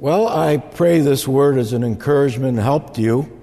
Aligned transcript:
Well, 0.00 0.28
I 0.28 0.58
pray 0.58 1.00
this 1.00 1.26
word 1.26 1.58
as 1.58 1.72
an 1.72 1.82
encouragement 1.82 2.50
and 2.50 2.60
helped 2.60 2.98
you. 2.98 3.36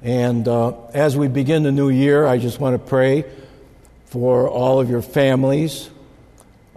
And 0.00 0.46
uh, 0.46 0.86
as 0.94 1.16
we 1.16 1.26
begin 1.26 1.64
the 1.64 1.72
new 1.72 1.90
year, 1.90 2.24
I 2.24 2.38
just 2.38 2.60
want 2.60 2.80
to 2.80 2.88
pray 2.88 3.24
for 4.04 4.48
all 4.48 4.78
of 4.78 4.88
your 4.88 5.02
families, 5.02 5.90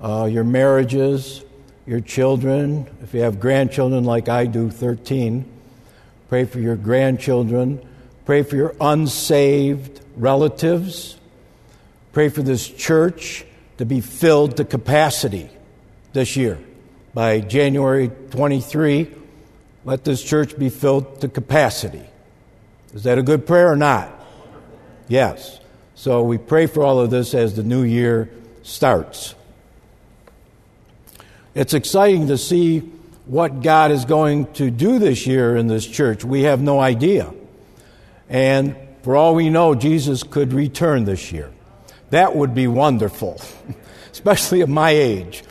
uh, 0.02 0.28
your 0.32 0.44
marriages, 0.44 1.44
your 1.86 2.00
children. 2.00 2.88
If 3.04 3.14
you 3.14 3.22
have 3.22 3.40
grandchildren 3.40 4.04
like 4.04 4.30
I 4.30 4.48
do, 4.48 4.72
13, 4.72 5.46
pray 6.30 6.46
for 6.46 6.60
your 6.60 6.76
grandchildren. 6.76 7.88
Pray 8.26 8.42
for 8.42 8.56
your 8.56 8.76
unsaved 8.82 10.02
relatives. 10.18 11.20
Pray 12.14 12.30
for 12.30 12.42
this 12.42 12.68
church 12.68 13.46
to 13.78 13.86
be 13.86 14.02
filled 14.02 14.58
to 14.58 14.66
capacity 14.66 15.52
this 16.14 16.36
year 16.36 16.58
by 17.16 17.40
January 17.40 18.12
23, 18.32 19.10
let 19.86 20.04
this 20.04 20.22
church 20.22 20.60
be 20.60 20.68
filled 20.68 21.22
to 21.22 21.30
capacity. 21.30 22.04
Is 22.94 23.04
that 23.04 23.18
a 23.18 23.24
good 23.24 23.48
prayer 23.48 23.72
or 23.72 23.78
not? 23.78 24.14
Yes. 25.08 25.62
So 25.96 26.24
we 26.24 26.38
pray 26.38 26.68
for 26.68 26.84
all 26.84 27.00
of 27.00 27.12
this 27.12 27.34
as 27.34 27.56
the 27.56 27.64
new 27.64 27.84
year 27.84 28.30
starts. 28.64 29.34
It's 31.56 31.74
exciting 31.74 32.28
to 32.28 32.38
see 32.38 32.80
what 33.28 33.62
God 33.62 33.92
is 33.92 34.04
going 34.04 34.52
to 34.54 34.70
do 34.70 35.00
this 35.00 35.26
year 35.26 35.56
in 35.56 35.68
this 35.68 35.88
church. 35.88 36.26
We 36.26 36.44
have 36.44 36.62
no 36.62 36.82
idea. 36.82 37.34
And 38.28 38.76
for 39.04 39.16
all 39.16 39.36
we 39.36 39.50
know, 39.50 39.74
Jesus 39.74 40.22
could 40.24 40.52
return 40.52 41.06
this 41.06 41.32
year. 41.32 41.50
That 42.10 42.36
would 42.36 42.54
be 42.54 42.68
wonderful, 42.68 43.40
especially 44.12 44.62
at 44.62 44.70
my 44.70 44.90
age. 44.90 45.44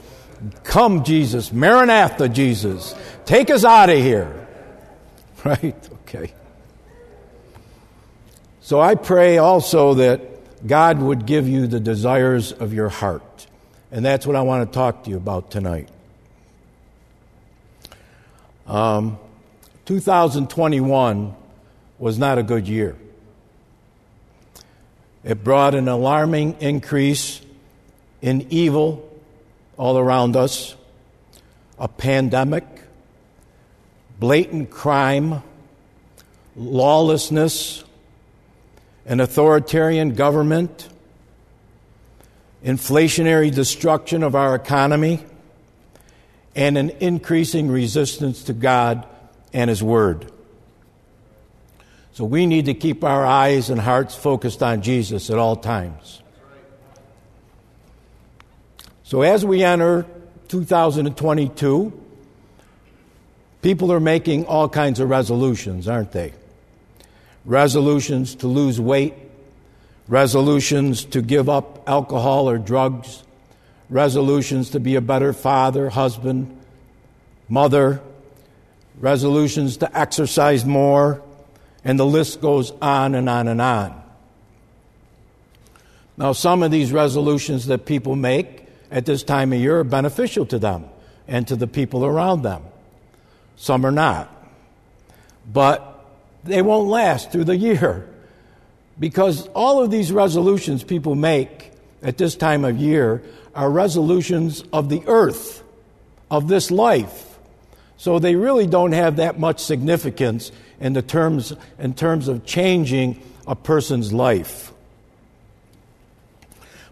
Come, 0.64 1.04
Jesus. 1.04 1.52
Maranatha, 1.52 2.28
Jesus. 2.28 2.94
Take 3.24 3.50
us 3.50 3.64
out 3.64 3.90
of 3.90 3.98
here. 3.98 4.40
Right? 5.44 5.90
Okay. 5.92 6.32
So 8.62 8.80
I 8.80 8.94
pray 8.94 9.36
also 9.36 9.92
that 9.92 10.66
God 10.66 10.98
would 10.98 11.26
give 11.26 11.46
you 11.46 11.66
the 11.66 11.80
desires 11.80 12.50
of 12.50 12.72
your 12.72 12.88
heart. 12.88 13.46
And 13.92 14.02
that's 14.02 14.26
what 14.26 14.36
I 14.36 14.40
want 14.40 14.66
to 14.66 14.74
talk 14.74 15.04
to 15.04 15.10
you 15.10 15.18
about 15.18 15.50
tonight. 15.50 15.90
Um, 18.66 19.18
2021 19.84 21.34
was 21.98 22.18
not 22.18 22.38
a 22.38 22.42
good 22.42 22.66
year. 22.66 22.96
It 25.22 25.44
brought 25.44 25.74
an 25.74 25.88
alarming 25.88 26.56
increase 26.60 27.42
in 28.22 28.46
evil 28.48 29.13
all 29.76 29.98
around 29.98 30.36
us, 30.36 30.74
a 31.78 31.88
pandemic, 31.88 32.64
blatant 34.18 34.70
crime, 34.70 35.42
lawlessness, 36.56 37.84
an 39.06 39.20
authoritarian 39.20 40.14
government, 40.14 40.88
inflationary 42.64 43.54
destruction 43.54 44.22
of 44.22 44.34
our 44.34 44.54
economy, 44.54 45.24
and 46.54 46.78
an 46.78 46.90
increasing 47.00 47.68
resistance 47.68 48.44
to 48.44 48.52
God 48.52 49.06
and 49.52 49.68
His 49.68 49.82
Word. 49.82 50.30
So 52.12 52.24
we 52.24 52.46
need 52.46 52.66
to 52.66 52.74
keep 52.74 53.02
our 53.02 53.26
eyes 53.26 53.70
and 53.70 53.80
hearts 53.80 54.14
focused 54.14 54.62
on 54.62 54.82
Jesus 54.82 55.30
at 55.30 55.38
all 55.38 55.56
times. 55.56 56.22
So 59.04 59.20
as 59.20 59.44
we 59.44 59.62
enter 59.62 60.06
2022, 60.48 61.92
people 63.60 63.92
are 63.92 64.00
making 64.00 64.46
all 64.46 64.66
kinds 64.66 64.98
of 64.98 65.10
resolutions, 65.10 65.86
aren't 65.86 66.12
they? 66.12 66.32
Resolutions 67.44 68.34
to 68.36 68.46
lose 68.46 68.80
weight, 68.80 69.12
resolutions 70.08 71.04
to 71.04 71.20
give 71.20 71.50
up 71.50 71.86
alcohol 71.86 72.48
or 72.48 72.56
drugs, 72.56 73.22
resolutions 73.90 74.70
to 74.70 74.80
be 74.80 74.96
a 74.96 75.02
better 75.02 75.34
father, 75.34 75.90
husband, 75.90 76.58
mother, 77.46 78.00
resolutions 78.98 79.76
to 79.76 79.98
exercise 79.98 80.64
more, 80.64 81.22
and 81.84 82.00
the 82.00 82.06
list 82.06 82.40
goes 82.40 82.70
on 82.80 83.14
and 83.14 83.28
on 83.28 83.48
and 83.48 83.60
on. 83.60 84.02
Now, 86.16 86.32
some 86.32 86.62
of 86.62 86.70
these 86.70 86.90
resolutions 86.90 87.66
that 87.66 87.84
people 87.84 88.16
make 88.16 88.63
at 88.94 89.04
this 89.04 89.24
time 89.24 89.52
of 89.52 89.58
year 89.58 89.80
are 89.80 89.84
beneficial 89.84 90.46
to 90.46 90.58
them 90.58 90.86
and 91.26 91.48
to 91.48 91.56
the 91.56 91.66
people 91.66 92.04
around 92.06 92.42
them. 92.42 92.62
Some 93.56 93.84
are 93.84 93.90
not. 93.90 94.30
But 95.52 96.06
they 96.44 96.62
won't 96.62 96.88
last 96.88 97.32
through 97.32 97.44
the 97.44 97.56
year 97.56 98.08
because 98.98 99.48
all 99.48 99.82
of 99.82 99.90
these 99.90 100.12
resolutions 100.12 100.84
people 100.84 101.16
make 101.16 101.72
at 102.02 102.18
this 102.18 102.36
time 102.36 102.64
of 102.64 102.76
year 102.76 103.22
are 103.52 103.68
resolutions 103.68 104.62
of 104.72 104.88
the 104.88 105.02
earth, 105.06 105.64
of 106.30 106.46
this 106.46 106.70
life. 106.70 107.36
So 107.96 108.20
they 108.20 108.36
really 108.36 108.68
don't 108.68 108.92
have 108.92 109.16
that 109.16 109.40
much 109.40 109.58
significance 109.58 110.52
in, 110.78 110.92
the 110.92 111.02
terms, 111.02 111.52
in 111.80 111.94
terms 111.94 112.28
of 112.28 112.46
changing 112.46 113.20
a 113.46 113.56
person's 113.56 114.12
life. 114.12 114.72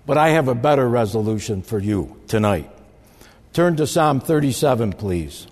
But 0.05 0.19
I 0.19 0.31
have 0.31 0.49
a 0.49 0.55
better 0.55 0.89
resolution 0.89 1.63
for 1.63 1.79
you 1.79 2.21
tonight. 2.27 2.71
Turn 3.53 3.77
to 3.77 3.87
Psalm 3.87 4.21
37, 4.21 4.95
please. 4.95 5.47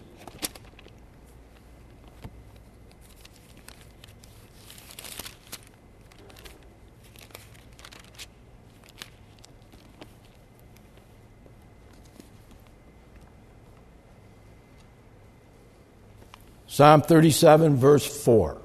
Psalm 16.67 17.03
37, 17.03 17.77
verse 17.77 18.25
4. 18.25 18.56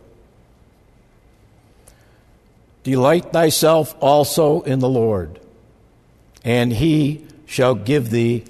Delight 2.84 3.34
thyself 3.34 3.94
also 4.00 4.62
in 4.62 4.80
the 4.80 4.88
Lord 4.88 5.42
and 6.46 6.72
he 6.72 7.26
shall 7.48 7.76
give 7.76 8.12
thee 8.12 8.46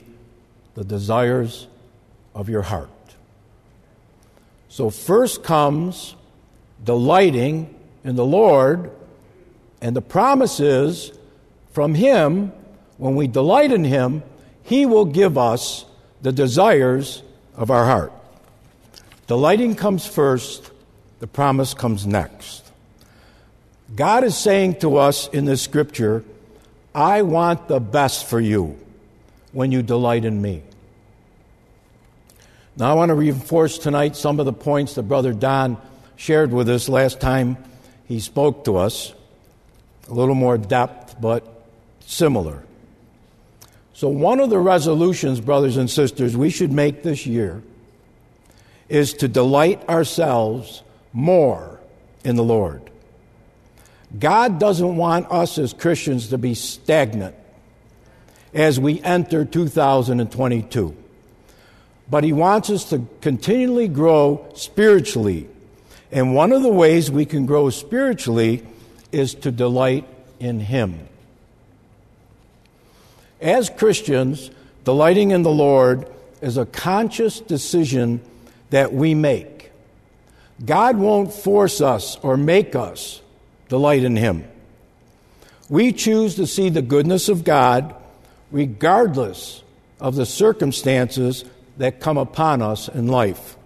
the 0.76 0.84
desires 0.84 1.68
of 2.36 2.50
your 2.50 2.62
heart. 2.62 2.90
So, 4.68 4.90
first 4.90 5.42
comes 5.42 6.16
delighting 6.84 7.74
in 8.04 8.18
the 8.18 8.26
Lord, 8.26 8.92
and 9.82 9.96
the 9.96 10.02
promise 10.02 10.60
is 10.60 11.18
from 11.72 11.96
Him, 11.96 12.52
when 12.98 13.16
we 13.16 13.28
delight 13.28 13.72
in 13.72 13.86
Him, 13.86 14.22
He 14.64 14.86
will 14.86 15.06
give 15.06 15.38
us 15.38 15.86
the 16.22 16.34
desires 16.34 17.24
of 17.56 17.72
our 17.72 17.86
heart. 17.86 18.12
Delighting 19.28 19.76
comes 19.76 20.06
first, 20.06 20.72
the 21.20 21.28
promise 21.28 21.74
comes 21.74 22.06
next. 22.06 22.70
God 23.96 24.26
is 24.26 24.38
saying 24.38 24.80
to 24.80 24.98
us 24.98 25.30
in 25.30 25.46
this 25.46 25.62
scripture, 25.62 26.24
I 26.96 27.24
want 27.24 27.68
the 27.68 27.82
best 27.82 28.26
for 28.26 28.40
you 28.40 28.80
when 29.52 29.74
you 29.74 29.84
delight 29.84 30.24
in 30.24 30.42
me. 30.42 30.64
Now, 32.78 32.92
I 32.92 32.94
want 32.94 33.10
to 33.10 33.16
reinforce 33.16 33.78
tonight 33.78 34.16
some 34.16 34.40
of 34.40 34.46
the 34.46 34.54
points 34.54 34.96
that 34.96 35.04
Brother 35.04 35.34
Don 35.34 35.78
shared 36.16 36.54
with 36.54 36.70
us 36.70 36.88
last 36.88 37.20
time 37.20 37.58
he 38.06 38.22
spoke 38.22 38.64
to 38.66 38.78
us. 38.78 39.14
A 40.08 40.14
little 40.14 40.36
more 40.36 40.58
depth, 40.58 41.20
but 41.20 41.68
similar. 42.00 42.64
So, 43.94 44.08
one 44.08 44.40
of 44.40 44.50
the 44.50 44.60
resolutions, 44.60 45.42
brothers 45.42 45.76
and 45.76 45.90
sisters, 45.90 46.38
we 46.38 46.50
should 46.50 46.72
make 46.72 47.04
this 47.04 47.26
year 47.26 47.62
is 48.88 49.14
to 49.16 49.28
delight 49.28 49.88
ourselves 49.90 50.84
more 51.12 51.80
in 52.24 52.36
the 52.36 52.44
Lord. 52.44 52.90
God 54.20 54.60
doesn't 54.60 54.96
want 54.96 55.32
us 55.32 55.58
as 55.58 55.74
Christians 55.74 56.30
to 56.30 56.38
be 56.38 56.54
stagnant 56.54 57.36
as 58.54 58.80
we 58.80 59.02
enter 59.02 59.44
2022. 59.44 60.96
But 62.10 62.24
He 62.24 62.34
wants 62.34 62.70
us 62.70 62.90
to 62.90 63.06
continually 63.22 63.88
grow 63.88 64.48
spiritually. 64.54 65.50
And 66.12 66.36
one 66.36 66.52
of 66.52 66.62
the 66.62 66.72
ways 66.72 67.10
we 67.10 67.26
can 67.26 67.46
grow 67.46 67.70
spiritually 67.70 68.66
is 69.12 69.34
to 69.36 69.52
delight 69.52 70.08
in 70.40 70.60
Him. 70.60 71.08
As 73.42 73.70
Christians, 73.70 74.52
delighting 74.84 75.32
in 75.32 75.44
the 75.44 75.52
Lord 75.52 76.08
is 76.42 76.58
a 76.58 76.66
conscious 76.66 77.40
decision 77.40 78.22
that 78.70 78.94
we 78.94 79.14
make. 79.14 79.72
God 80.64 80.98
won't 80.98 81.34
force 81.34 81.82
us 81.82 82.18
or 82.22 82.38
make 82.38 82.76
us 82.76 83.22
delight 83.70 84.04
in 84.04 84.16
Him. 84.16 84.46
We 85.70 85.92
choose 85.92 86.36
to 86.36 86.46
see 86.46 86.70
the 86.70 86.82
goodness 86.82 87.30
of 87.30 87.44
God 87.44 87.96
regardless 88.52 89.64
of 90.00 90.16
the 90.16 90.26
circumstances 90.26 91.46
that 91.78 92.00
come 92.00 92.18
upon 92.18 92.62
us 92.62 92.88
in 92.88 93.08
life. 93.08 93.58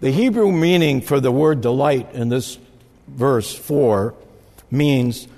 The 0.00 0.10
Hebrew 0.10 0.50
meaning 0.50 1.02
for 1.02 1.20
the 1.20 1.30
word 1.30 1.60
delight 1.60 2.14
in 2.14 2.30
this 2.30 2.58
verse 3.06 3.54
4 3.54 4.14
means 4.70 5.28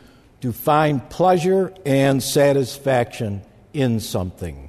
to 0.40 0.52
find 0.52 1.08
pleasure 1.10 1.72
and 1.84 2.22
satisfaction 2.22 3.42
in 3.72 3.98
something. 4.00 4.68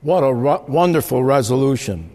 What 0.00 0.20
a 0.20 0.34
ru- 0.34 0.64
wonderful 0.66 1.22
resolution. 1.22 2.13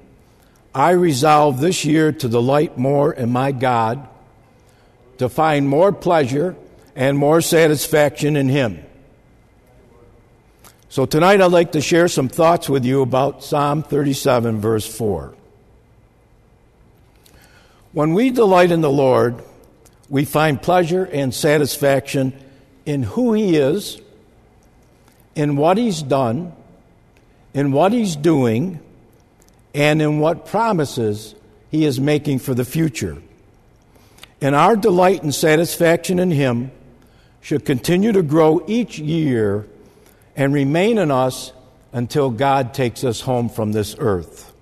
I 0.79 0.91
resolve 0.91 1.59
this 1.59 1.83
year 1.83 2.13
to 2.13 2.29
delight 2.29 2.77
more 2.77 3.11
in 3.11 3.33
my 3.33 3.51
God, 3.51 4.07
to 5.17 5.27
find 5.27 5.67
more 5.67 5.91
pleasure 5.91 6.55
and 6.95 7.17
more 7.17 7.41
satisfaction 7.41 8.37
in 8.37 8.47
Him. 8.47 8.81
So 10.87 11.05
tonight 11.05 11.41
I'd 11.41 11.51
like 11.51 11.73
to 11.73 11.81
share 11.81 12.07
some 12.07 12.29
thoughts 12.29 12.69
with 12.69 12.85
you 12.85 13.01
about 13.01 13.43
Psalm 13.43 13.83
37, 13.83 14.61
verse 14.61 14.87
4. 14.87 15.33
When 17.91 18.13
we 18.13 18.29
delight 18.29 18.71
in 18.71 18.79
the 18.79 18.89
Lord, 18.89 19.43
we 20.07 20.23
find 20.23 20.61
pleasure 20.61 21.03
and 21.03 21.33
satisfaction 21.33 22.31
in 22.85 23.03
who 23.03 23.33
He 23.33 23.57
is, 23.57 23.99
in 25.35 25.57
what 25.57 25.77
He's 25.77 26.01
done, 26.01 26.53
in 27.53 27.73
what 27.73 27.91
He's 27.91 28.15
doing, 28.15 28.79
and 29.73 30.01
in 30.01 30.19
what 30.19 30.45
promises 30.45 31.35
He 31.69 31.85
is 31.85 31.99
making 31.99 32.39
for 32.39 32.53
the 32.53 32.65
future. 32.65 33.21
And 34.41 34.55
our 34.55 34.75
delight 34.75 35.23
and 35.23 35.33
satisfaction 35.33 36.19
in 36.19 36.31
Him 36.31 36.71
should 37.41 37.65
continue 37.65 38.11
to 38.11 38.21
grow 38.21 38.63
each 38.67 38.99
year 38.99 39.67
and 40.35 40.53
remain 40.53 40.97
in 40.97 41.11
us 41.11 41.51
until 41.91 42.29
God 42.29 42.73
takes 42.73 43.03
us 43.03 43.21
home 43.21 43.49
from 43.49 43.71
this 43.71 43.95
earth. 43.99 44.53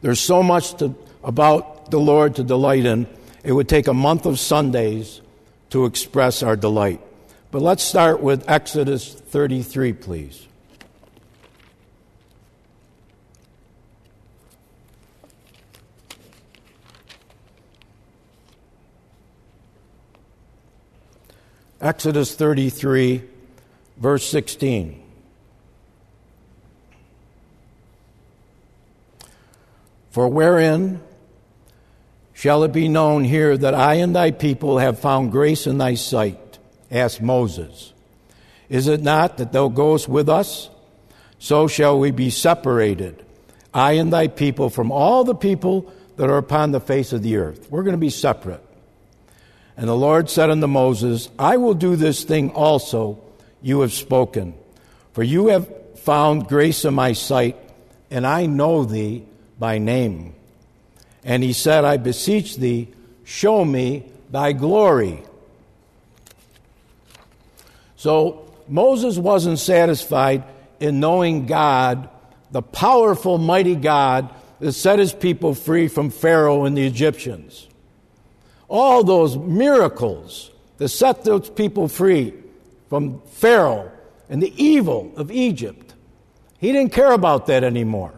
There's 0.00 0.20
so 0.20 0.42
much 0.42 0.74
to, 0.74 0.94
about 1.24 1.90
the 1.90 1.98
Lord 1.98 2.36
to 2.36 2.44
delight 2.44 2.84
in. 2.84 3.06
It 3.42 3.52
would 3.52 3.68
take 3.68 3.86
a 3.86 3.94
month 3.94 4.26
of 4.26 4.38
Sundays 4.38 5.20
to 5.70 5.84
express 5.84 6.42
our 6.42 6.56
delight. 6.56 7.00
But 7.50 7.62
let's 7.62 7.82
start 7.82 8.20
with 8.20 8.48
Exodus 8.48 9.12
33, 9.12 9.92
please. 9.94 10.47
Exodus 21.80 22.34
33, 22.34 23.22
verse 23.96 24.28
16. 24.28 25.02
For 30.10 30.26
wherein 30.26 31.00
shall 32.32 32.64
it 32.64 32.72
be 32.72 32.88
known 32.88 33.22
here 33.22 33.56
that 33.56 33.74
I 33.74 33.94
and 33.94 34.16
thy 34.16 34.32
people 34.32 34.78
have 34.78 34.98
found 34.98 35.30
grace 35.30 35.66
in 35.66 35.78
thy 35.78 35.94
sight? 35.94 36.58
asked 36.90 37.20
Moses. 37.20 37.92
Is 38.68 38.88
it 38.88 39.02
not 39.02 39.36
that 39.36 39.52
thou 39.52 39.68
goest 39.68 40.08
with 40.08 40.28
us? 40.28 40.70
So 41.38 41.68
shall 41.68 41.98
we 42.00 42.10
be 42.10 42.30
separated, 42.30 43.24
I 43.72 43.92
and 43.92 44.12
thy 44.12 44.26
people, 44.26 44.70
from 44.70 44.90
all 44.90 45.22
the 45.22 45.34
people 45.34 45.92
that 46.16 46.28
are 46.28 46.38
upon 46.38 46.72
the 46.72 46.80
face 46.80 47.12
of 47.12 47.22
the 47.22 47.36
earth. 47.36 47.70
We're 47.70 47.84
going 47.84 47.94
to 47.94 47.98
be 47.98 48.10
separate. 48.10 48.64
And 49.78 49.86
the 49.86 49.96
Lord 49.96 50.28
said 50.28 50.50
unto 50.50 50.66
Moses, 50.66 51.30
I 51.38 51.56
will 51.56 51.72
do 51.72 51.94
this 51.94 52.24
thing 52.24 52.50
also 52.50 53.20
you 53.62 53.82
have 53.82 53.92
spoken. 53.92 54.54
For 55.12 55.22
you 55.22 55.46
have 55.46 55.68
found 56.00 56.48
grace 56.48 56.84
in 56.84 56.94
my 56.94 57.12
sight, 57.12 57.56
and 58.10 58.26
I 58.26 58.46
know 58.46 58.84
thee 58.84 59.24
by 59.56 59.78
name. 59.78 60.34
And 61.22 61.44
he 61.44 61.52
said, 61.52 61.84
I 61.84 61.96
beseech 61.96 62.56
thee, 62.56 62.88
show 63.22 63.64
me 63.64 64.10
thy 64.32 64.50
glory. 64.50 65.22
So 67.94 68.52
Moses 68.66 69.16
wasn't 69.16 69.60
satisfied 69.60 70.42
in 70.80 70.98
knowing 70.98 71.46
God, 71.46 72.08
the 72.50 72.62
powerful, 72.62 73.38
mighty 73.38 73.76
God 73.76 74.28
that 74.58 74.72
set 74.72 74.98
his 74.98 75.12
people 75.12 75.54
free 75.54 75.86
from 75.86 76.10
Pharaoh 76.10 76.64
and 76.64 76.76
the 76.76 76.84
Egyptians 76.84 77.67
all 78.68 79.02
those 79.02 79.36
miracles 79.36 80.50
that 80.76 80.88
set 80.88 81.24
those 81.24 81.50
people 81.50 81.88
free 81.88 82.34
from 82.88 83.20
Pharaoh 83.32 83.90
and 84.28 84.42
the 84.42 84.52
evil 84.62 85.12
of 85.16 85.30
Egypt. 85.30 85.94
He 86.58 86.72
didn't 86.72 86.92
care 86.92 87.12
about 87.12 87.46
that 87.46 87.64
anymore. 87.64 88.12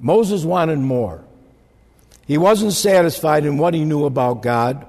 Moses 0.00 0.44
wanted 0.44 0.78
more. 0.78 1.22
He 2.26 2.38
wasn't 2.38 2.72
satisfied 2.72 3.44
in 3.44 3.58
what 3.58 3.74
he 3.74 3.84
knew 3.84 4.04
about 4.04 4.42
God. 4.42 4.86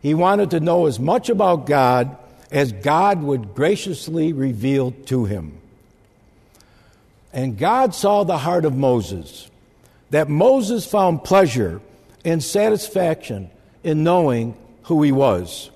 He 0.00 0.14
wanted 0.14 0.50
to 0.50 0.60
know 0.60 0.86
as 0.86 0.98
much 0.98 1.28
about 1.28 1.66
God 1.66 2.16
as 2.50 2.72
God 2.72 3.22
would 3.22 3.54
graciously 3.54 4.32
reveal 4.32 4.92
to 5.06 5.24
him. 5.24 5.58
And 7.32 7.58
God 7.58 7.94
saw 7.94 8.22
the 8.22 8.38
heart 8.38 8.64
of 8.64 8.76
Moses, 8.76 9.50
that 10.10 10.28
Moses 10.28 10.86
found 10.86 11.24
pleasure 11.24 11.80
and 12.24 12.42
satisfaction 12.42 13.50
in 13.82 14.02
knowing 14.02 14.56
who 14.84 15.02
he 15.02 15.12
was. 15.12 15.70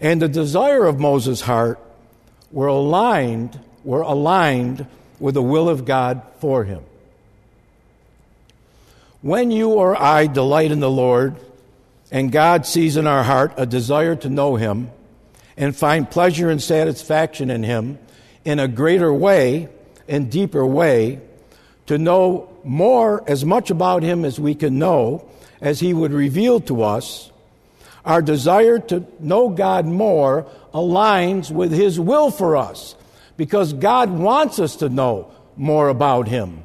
And 0.00 0.22
the 0.22 0.28
desire 0.28 0.86
of 0.86 1.00
Moses' 1.00 1.40
heart 1.40 1.80
were 2.52 2.68
aligned, 2.68 3.58
were 3.84 4.02
aligned 4.02 4.86
with 5.18 5.34
the 5.34 5.42
will 5.42 5.68
of 5.68 5.84
God 5.84 6.22
for 6.38 6.64
him. 6.64 6.82
When 9.20 9.50
you 9.50 9.70
or 9.70 10.00
I 10.00 10.28
delight 10.28 10.70
in 10.70 10.78
the 10.78 10.90
Lord, 10.90 11.34
and 12.10 12.32
God 12.32 12.66
sees 12.66 12.96
in 12.96 13.06
our 13.06 13.22
heart 13.22 13.52
a 13.56 13.66
desire 13.66 14.16
to 14.16 14.28
know 14.28 14.56
Him 14.56 14.90
and 15.56 15.76
find 15.76 16.10
pleasure 16.10 16.50
and 16.50 16.62
satisfaction 16.62 17.50
in 17.50 17.62
Him 17.62 17.98
in 18.44 18.58
a 18.58 18.68
greater 18.68 19.12
way 19.12 19.68
and 20.08 20.30
deeper 20.30 20.64
way, 20.64 21.20
to 21.86 21.98
know 21.98 22.48
more, 22.64 23.22
as 23.26 23.44
much 23.44 23.70
about 23.70 24.02
Him 24.02 24.24
as 24.24 24.38
we 24.38 24.54
can 24.54 24.78
know, 24.78 25.28
as 25.60 25.80
He 25.80 25.92
would 25.92 26.12
reveal 26.12 26.60
to 26.60 26.82
us, 26.82 27.30
our 28.04 28.22
desire 28.22 28.78
to 28.78 29.06
know 29.20 29.48
God 29.50 29.86
more 29.86 30.46
aligns 30.72 31.50
with 31.50 31.72
His 31.72 31.98
will 31.98 32.30
for 32.30 32.56
us 32.56 32.94
because 33.36 33.72
God 33.72 34.10
wants 34.10 34.58
us 34.58 34.76
to 34.76 34.88
know 34.88 35.30
more 35.56 35.88
about 35.88 36.28
Him. 36.28 36.64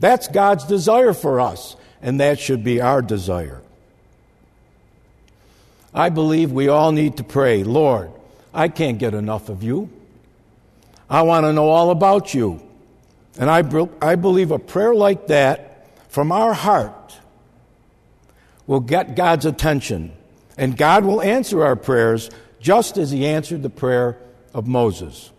That's 0.00 0.28
God's 0.28 0.64
desire 0.64 1.12
for 1.12 1.40
us, 1.40 1.76
and 2.02 2.20
that 2.20 2.38
should 2.38 2.64
be 2.64 2.80
our 2.80 3.00
desire. 3.00 3.62
I 5.94 6.08
believe 6.08 6.50
we 6.50 6.68
all 6.68 6.92
need 6.92 7.18
to 7.18 7.24
pray, 7.24 7.62
Lord, 7.62 8.10
I 8.52 8.68
can't 8.68 8.98
get 8.98 9.14
enough 9.14 9.48
of 9.48 9.62
you. 9.62 9.90
I 11.08 11.22
want 11.22 11.44
to 11.44 11.52
know 11.52 11.68
all 11.68 11.90
about 11.90 12.34
you. 12.34 12.60
And 13.38 13.50
I, 13.50 13.62
I 14.00 14.16
believe 14.16 14.50
a 14.50 14.58
prayer 14.58 14.94
like 14.94 15.28
that 15.28 15.88
from 16.08 16.32
our 16.32 16.52
heart 16.52 17.03
will 18.66 18.80
get 18.80 19.16
God's 19.16 19.46
attention, 19.46 20.12
and 20.56 20.76
God 20.76 21.04
will 21.04 21.20
answer 21.20 21.64
our 21.64 21.76
prayers 21.76 22.30
just 22.60 22.96
as 22.96 23.10
He 23.10 23.26
answered 23.26 23.62
the 23.62 23.70
prayer 23.70 24.18
of 24.52 24.66
Moses. 24.66 25.30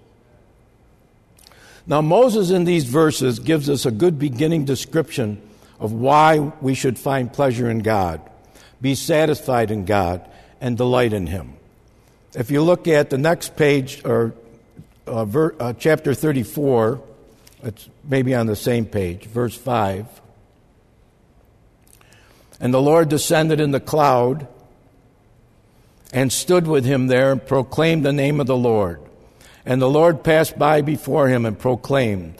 Now, 1.87 2.01
Moses 2.01 2.49
in 2.49 2.63
these 2.63 2.85
verses 2.85 3.39
gives 3.39 3.69
us 3.69 3.85
a 3.85 3.91
good 3.91 4.17
beginning 4.17 4.65
description 4.65 5.41
of 5.79 5.91
why 5.91 6.39
we 6.61 6.73
should 6.73 6.97
find 6.97 7.31
pleasure 7.31 7.69
in 7.69 7.79
God, 7.79 8.21
be 8.81 8.95
satisfied 8.95 9.71
in 9.71 9.85
God, 9.85 10.27
and 10.61 10.77
delight 10.77 11.13
in 11.13 11.27
Him. 11.27 11.53
If 12.33 12.51
you 12.51 12.61
look 12.61 12.87
at 12.87 13.09
the 13.09 13.17
next 13.17 13.55
page, 13.55 14.03
or 14.03 14.33
uh, 15.05 15.25
ver, 15.25 15.55
uh, 15.59 15.73
chapter 15.73 16.13
34, 16.13 17.01
it's 17.63 17.89
maybe 18.03 18.33
on 18.33 18.47
the 18.47 18.55
same 18.55 18.85
page, 18.85 19.25
verse 19.25 19.55
5. 19.55 20.07
And 22.59 22.73
the 22.73 22.81
Lord 22.81 23.09
descended 23.09 23.59
in 23.59 23.71
the 23.71 23.79
cloud 23.79 24.47
and 26.13 26.31
stood 26.31 26.67
with 26.67 26.85
him 26.85 27.07
there 27.07 27.31
and 27.31 27.45
proclaimed 27.45 28.05
the 28.05 28.13
name 28.13 28.39
of 28.39 28.47
the 28.47 28.57
Lord. 28.57 29.01
And 29.65 29.81
the 29.81 29.89
Lord 29.89 30.23
passed 30.23 30.57
by 30.57 30.81
before 30.81 31.27
him 31.27 31.45
and 31.45 31.57
proclaimed, 31.57 32.35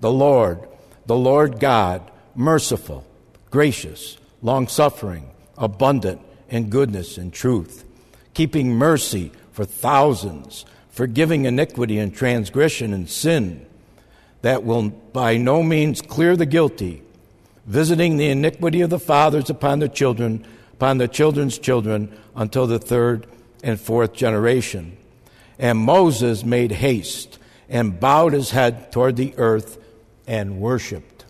The 0.00 0.12
Lord, 0.12 0.60
the 1.06 1.16
Lord 1.16 1.58
God, 1.58 2.08
merciful, 2.34 3.04
gracious, 3.50 4.18
long 4.42 4.68
suffering, 4.68 5.30
abundant 5.56 6.20
in 6.48 6.70
goodness 6.70 7.18
and 7.18 7.32
truth, 7.32 7.84
keeping 8.34 8.74
mercy 8.74 9.32
for 9.52 9.64
thousands, 9.64 10.64
forgiving 10.90 11.46
iniquity 11.46 11.98
and 11.98 12.14
transgression 12.14 12.92
and 12.92 13.08
sin, 13.08 13.66
that 14.42 14.62
will 14.64 14.90
by 14.90 15.36
no 15.36 15.62
means 15.62 16.02
clear 16.02 16.36
the 16.36 16.46
guilty 16.46 17.02
visiting 17.66 18.16
the 18.16 18.28
iniquity 18.28 18.80
of 18.80 18.90
the 18.90 18.98
fathers 18.98 19.50
upon 19.50 19.80
the 19.80 19.88
children, 19.88 20.46
upon 20.72 20.98
the 20.98 21.08
children's 21.08 21.58
children, 21.58 22.16
until 22.34 22.66
the 22.66 22.78
third 22.78 23.26
and 23.62 23.80
fourth 23.80 24.12
generation. 24.12 24.96
And 25.58 25.78
Moses 25.78 26.44
made 26.44 26.70
haste 26.70 27.38
and 27.68 27.98
bowed 27.98 28.32
his 28.32 28.50
head 28.50 28.92
toward 28.92 29.16
the 29.16 29.34
earth 29.36 29.78
and 30.26 30.60
worshiped. 30.60 31.24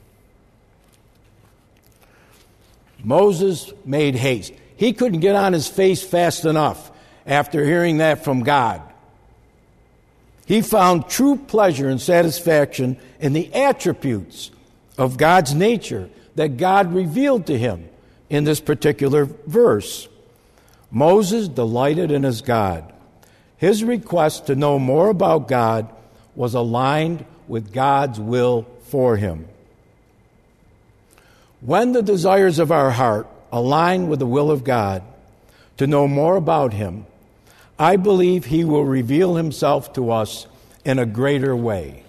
Moses 3.03 3.73
made 3.85 4.15
haste. 4.15 4.53
He 4.77 4.93
couldn't 4.93 5.21
get 5.21 5.37
on 5.37 5.53
his 5.53 5.69
face 5.69 6.03
fast 6.03 6.45
enough 6.45 6.91
after 7.25 7.65
hearing 7.65 7.99
that 7.99 8.25
from 8.25 8.43
God. 8.43 8.83
He 10.45 10.61
found 10.61 11.09
true 11.09 11.37
pleasure 11.37 11.89
and 11.89 12.01
satisfaction 12.01 12.99
in 13.19 13.33
the 13.33 13.53
attributes 13.55 14.51
of 14.99 15.17
God's 15.17 15.55
nature 15.55 16.09
that 16.37 16.57
God 16.57 16.95
revealed 16.95 17.47
to 17.47 17.59
him 17.59 17.89
in 18.31 18.45
this 18.45 18.61
particular 18.61 19.25
verse. 19.25 20.09
Moses 20.91 21.49
delighted 21.49 22.11
in 22.11 22.23
his 22.23 22.41
God. 22.41 22.93
His 23.59 23.83
request 23.83 24.47
to 24.47 24.55
know 24.55 24.79
more 24.79 25.09
about 25.09 25.49
God 25.49 25.91
was 26.35 26.55
aligned 26.55 27.25
with 27.49 27.73
God's 27.73 28.21
will 28.21 28.67
for 28.85 29.17
him. 29.17 29.49
When 31.61 31.93
the 31.93 32.03
desires 32.03 32.59
of 32.59 32.71
our 32.71 32.91
heart 32.93 33.27
align 33.51 34.09
with 34.09 34.19
the 34.19 34.27
will 34.27 34.51
of 34.51 34.65
God 34.65 35.03
to 35.79 35.87
know 35.87 36.07
more 36.07 36.37
about 36.37 36.73
Him, 36.73 37.07
I 37.79 37.97
believe 37.97 38.47
He 38.47 38.65
will 38.65 38.85
reveal 38.85 39.37
Himself 39.37 39.93
to 39.95 40.11
us 40.11 40.47
in 40.85 40.99
a 40.99 41.07
greater 41.07 41.57
way. 41.57 42.05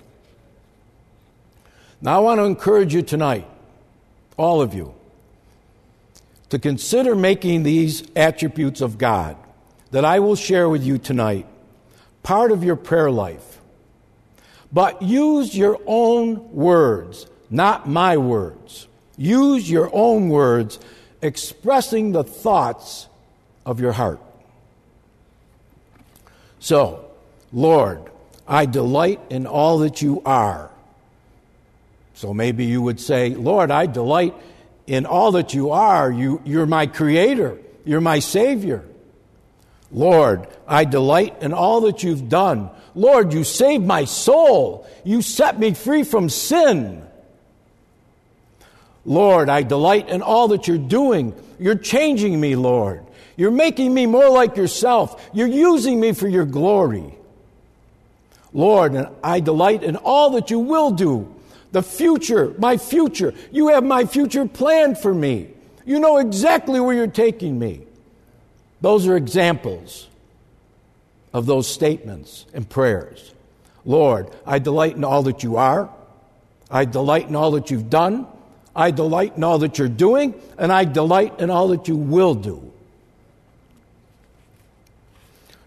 Now, 2.01 2.17
I 2.17 2.19
want 2.19 2.39
to 2.39 2.43
encourage 2.43 2.93
you 2.93 3.01
tonight, 3.01 3.48
all 4.38 4.62
of 4.62 4.74
you, 4.74 4.94
to 6.50 6.60
consider 6.60 7.15
making 7.15 7.63
these 7.63 8.03
attributes 8.15 8.79
of 8.79 8.98
God 8.98 9.36
that 9.91 10.06
I 10.06 10.20
will 10.20 10.36
share 10.36 10.70
with 10.70 10.84
you 10.84 10.98
tonight 10.98 11.48
part 12.24 12.51
of 12.51 12.63
your 12.63 12.75
prayer 12.75 13.12
life. 13.12 13.60
But 14.72 15.01
use 15.01 15.56
your 15.56 15.79
own 15.86 16.53
words, 16.53 17.25
not 17.50 17.88
my 17.88 18.17
words. 18.17 18.88
Use 19.17 19.70
your 19.70 19.89
own 19.94 20.29
words 20.29 20.79
expressing 21.22 22.12
the 22.12 22.24
thoughts 22.24 23.08
of 23.65 23.79
your 23.79 23.94
heart. 23.94 24.20
So, 26.60 27.10
Lord, 27.53 28.01
I 28.48 28.65
delight 28.65 29.20
in 29.29 29.48
all 29.48 29.79
that 29.79 30.01
you 30.01 30.22
are. 30.25 30.70
So 32.17 32.33
maybe 32.33 32.65
you 32.65 32.81
would 32.81 33.00
say, 33.00 33.36
Lord, 33.36 33.69
I 33.69 33.86
delight 33.86 34.33
in 34.88 35.05
all 35.05 35.33
that 35.33 35.53
you 35.53 35.69
are. 35.69 36.12
You, 36.12 36.41
you're 36.45 36.65
my 36.65 36.88
creator. 36.88 37.59
You're 37.86 38.01
my 38.01 38.17
savior. 38.17 38.83
Lord, 39.91 40.47
I 40.67 40.86
delight 40.86 41.43
in 41.43 41.53
all 41.53 41.81
that 41.81 42.01
you've 42.01 42.27
done. 42.27 42.71
Lord, 42.95 43.33
you 43.33 43.43
saved 43.43 43.86
my 43.86 44.05
soul. 44.05 44.89
You 45.03 45.21
set 45.21 45.59
me 45.59 45.75
free 45.75 46.01
from 46.01 46.29
sin. 46.29 47.05
Lord, 49.05 49.47
I 49.47 49.62
delight 49.62 50.09
in 50.09 50.24
all 50.24 50.47
that 50.47 50.67
you're 50.67 50.79
doing. 50.79 51.36
You're 51.59 51.75
changing 51.75 52.41
me, 52.41 52.55
Lord. 52.55 53.05
You're 53.36 53.51
making 53.51 53.93
me 53.93 54.07
more 54.07 54.31
like 54.31 54.57
yourself. 54.57 55.24
You're 55.33 55.45
using 55.45 56.00
me 56.00 56.13
for 56.13 56.27
your 56.27 56.45
glory. 56.45 57.13
Lord, 58.53 58.95
and 58.95 59.07
I 59.24 59.39
delight 59.39 59.83
in 59.83 59.97
all 59.97 60.31
that 60.31 60.50
you 60.50 60.57
will 60.57 60.89
do. 60.89 61.36
The 61.77 61.84
future, 61.84 62.55
my 62.57 62.77
future. 62.77 63.36
You 63.51 63.67
have 63.67 63.84
my 63.84 64.05
future 64.05 64.48
planned 64.48 64.98
for 64.98 65.13
me. 65.13 65.53
You 65.86 66.00
know 66.00 66.17
exactly 66.17 66.79
where 66.79 66.96
you're 66.96 67.05
taking 67.05 67.60
me. 67.60 67.86
Those 68.81 69.05
are 69.05 69.15
examples 69.15 70.07
of 71.31 71.46
those 71.46 71.67
statements 71.67 72.48
and 72.51 72.67
prayers. 72.67 73.31
Lord, 73.86 74.31
I 74.43 74.57
delight 74.57 74.96
in 74.96 75.03
all 75.03 75.22
that 75.22 75.43
you 75.43 75.57
are. 75.57 75.88
I 76.72 76.86
delight 76.86 77.27
in 77.27 77.36
all 77.36 77.51
that 77.51 77.69
you've 77.69 77.91
done. 77.91 78.25
I 78.75 78.89
delight 78.89 79.38
in 79.38 79.43
all 79.43 79.60
that 79.60 79.77
you're 79.77 79.88
doing, 79.88 80.34
and 80.57 80.74
I 80.74 80.84
delight 80.84 81.39
in 81.39 81.51
all 81.51 81.67
that 81.67 81.88
you 81.88 81.96
will 81.96 82.34
do. 82.34 82.72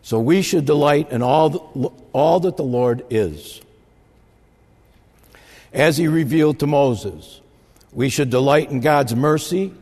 So 0.03 0.19
we 0.19 0.43
should 0.43 0.65
delight 0.65 1.13
in 1.13 1.23
all, 1.23 1.95
all 2.13 2.41
that 2.41 2.57
the 2.57 2.65
Lord 2.65 3.07
is. 3.11 3.61
As 5.73 5.97
he 5.97 6.09
revealed 6.09 6.59
to 6.61 6.67
Moses, 6.67 7.41
we 7.93 8.09
should 8.09 8.31
delight 8.31 8.71
in 8.71 8.81
God's 8.81 9.15
mercy, 9.15 9.73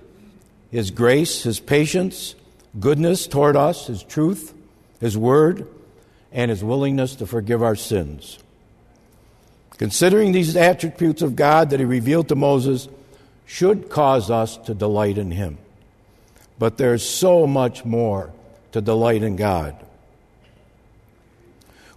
his 0.71 0.91
grace, 0.91 1.43
his 1.43 1.61
patience, 1.61 2.35
goodness 2.79 3.27
toward 3.27 3.57
us, 3.57 3.87
his 3.87 4.03
truth, 4.03 4.55
his 5.01 5.17
word, 5.17 5.67
and 6.33 6.51
his 6.51 6.63
willingness 6.63 7.17
to 7.17 7.27
forgive 7.27 7.63
our 7.63 7.77
sins. 7.77 8.39
Considering 9.79 10.33
these 10.33 10.57
attributes 10.57 11.23
of 11.23 11.37
God 11.37 11.71
that 11.71 11.81
he 11.81 11.87
revealed 11.87 12.29
to 12.29 12.35
Moses, 12.35 12.89
should 13.49 13.89
cause 13.89 14.31
us 14.31 14.59
to 14.59 14.75
delight 14.75 15.17
in 15.17 15.31
Him. 15.31 15.57
But 16.59 16.77
there's 16.77 17.09
so 17.09 17.47
much 17.47 17.85
more 17.85 18.31
to 18.73 18.83
delight 18.83 19.23
in 19.23 19.37
God. 19.37 19.75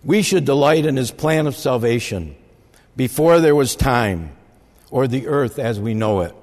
We 0.02 0.22
should 0.22 0.46
delight 0.46 0.86
in 0.86 0.96
His 0.96 1.12
plan 1.12 1.48
of 1.48 1.56
salvation 1.58 2.38
before 2.96 3.40
there 3.40 3.56
was 3.56 3.76
time 3.76 4.32
or 4.90 5.08
the 5.08 5.28
earth 5.28 5.60
as 5.60 5.80
we 5.80 5.94
know 5.94 6.22
it, 6.22 6.36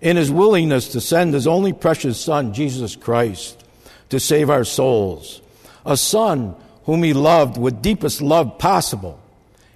in 0.00 0.16
His 0.16 0.30
willingness 0.30 0.88
to 0.88 1.00
send 1.00 1.34
His 1.34 1.46
only 1.46 1.72
precious 1.72 2.20
Son, 2.20 2.54
Jesus 2.54 2.96
Christ, 2.96 3.64
to 4.10 4.20
save 4.20 4.50
our 4.50 4.64
souls, 4.64 5.40
a 5.84 5.96
Son 5.96 6.54
whom 6.84 7.02
He 7.02 7.12
loved 7.12 7.56
with 7.56 7.82
deepest 7.82 8.20
love 8.20 8.58
possible 8.58 9.20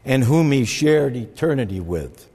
and 0.05 0.23
whom 0.23 0.53
He 0.53 0.65
shared 0.65 1.17
eternity 1.17 1.81
with. 1.81 2.29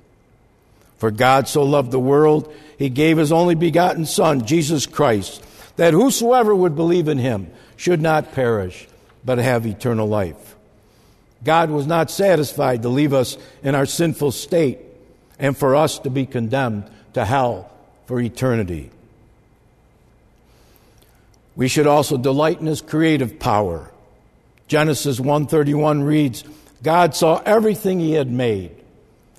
For 1.01 1.09
God 1.09 1.47
so 1.47 1.63
loved 1.63 1.89
the 1.89 1.99
world, 1.99 2.53
he 2.77 2.89
gave 2.89 3.17
his 3.17 3.31
only 3.31 3.55
begotten 3.55 4.05
Son, 4.05 4.45
Jesus 4.45 4.85
Christ, 4.85 5.43
that 5.75 5.95
whosoever 5.95 6.53
would 6.53 6.75
believe 6.75 7.07
in 7.07 7.17
him 7.17 7.49
should 7.75 8.03
not 8.03 8.33
perish, 8.33 8.87
but 9.25 9.39
have 9.39 9.65
eternal 9.65 10.07
life. 10.07 10.55
God 11.43 11.69
was 11.69 11.87
not 11.87 12.11
satisfied 12.11 12.83
to 12.83 12.89
leave 12.89 13.13
us 13.13 13.37
in 13.63 13.75
our 13.75 13.85
sinful 13.85 14.31
state 14.31 14.79
and 15.39 15.57
for 15.57 15.75
us 15.75 15.99
to 15.99 16.09
be 16.09 16.25
condemned 16.25 16.89
to 17.13 17.25
hell 17.25 17.71
for 18.05 18.19
eternity. 18.19 18.91
We 21.55 21.67
should 21.67 21.87
also 21.87 22.17
delight 22.17 22.59
in 22.59 22.67
his 22.67 22.81
creative 22.81 23.39
power. 23.39 23.91
Genesis 24.67 25.19
1:31 25.19 26.03
reads, 26.03 26.43
God 26.83 27.15
saw 27.15 27.41
everything 27.45 27.99
he 27.99 28.13
had 28.13 28.31
made 28.31 28.71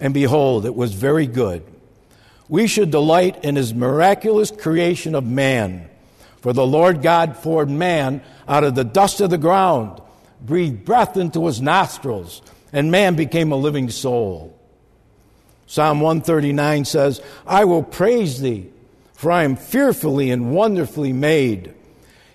and 0.02 0.12
behold, 0.12 0.66
it 0.66 0.74
was 0.74 0.94
very 0.94 1.28
good. 1.28 1.62
We 2.48 2.66
should 2.66 2.90
delight 2.90 3.44
in 3.44 3.54
his 3.54 3.72
miraculous 3.72 4.50
creation 4.50 5.14
of 5.14 5.24
man. 5.24 5.88
For 6.40 6.52
the 6.52 6.66
Lord 6.66 7.02
God 7.02 7.36
formed 7.36 7.70
man 7.70 8.20
out 8.48 8.64
of 8.64 8.74
the 8.74 8.82
dust 8.82 9.20
of 9.20 9.30
the 9.30 9.38
ground, 9.38 10.02
breathed 10.46 10.84
breath 10.84 11.16
into 11.16 11.46
his 11.46 11.60
nostrils, 11.60 12.42
and 12.72 12.90
man 12.90 13.16
became 13.16 13.52
a 13.52 13.56
living 13.56 13.90
soul. 13.90 14.58
Psalm 15.66 16.00
139 16.00 16.84
says, 16.84 17.22
I 17.46 17.64
will 17.64 17.82
praise 17.82 18.40
thee, 18.40 18.68
for 19.14 19.30
I 19.30 19.44
am 19.44 19.56
fearfully 19.56 20.30
and 20.30 20.54
wonderfully 20.54 21.12
made. 21.12 21.74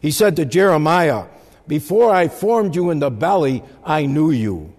He 0.01 0.11
said 0.11 0.35
to 0.37 0.45
Jeremiah, 0.45 1.25
Before 1.67 2.11
I 2.11 2.29
formed 2.29 2.75
you 2.75 2.89
in 2.89 2.99
the 2.99 3.11
belly, 3.11 3.63
I 3.83 4.05
knew 4.05 4.31
you. 4.31 4.73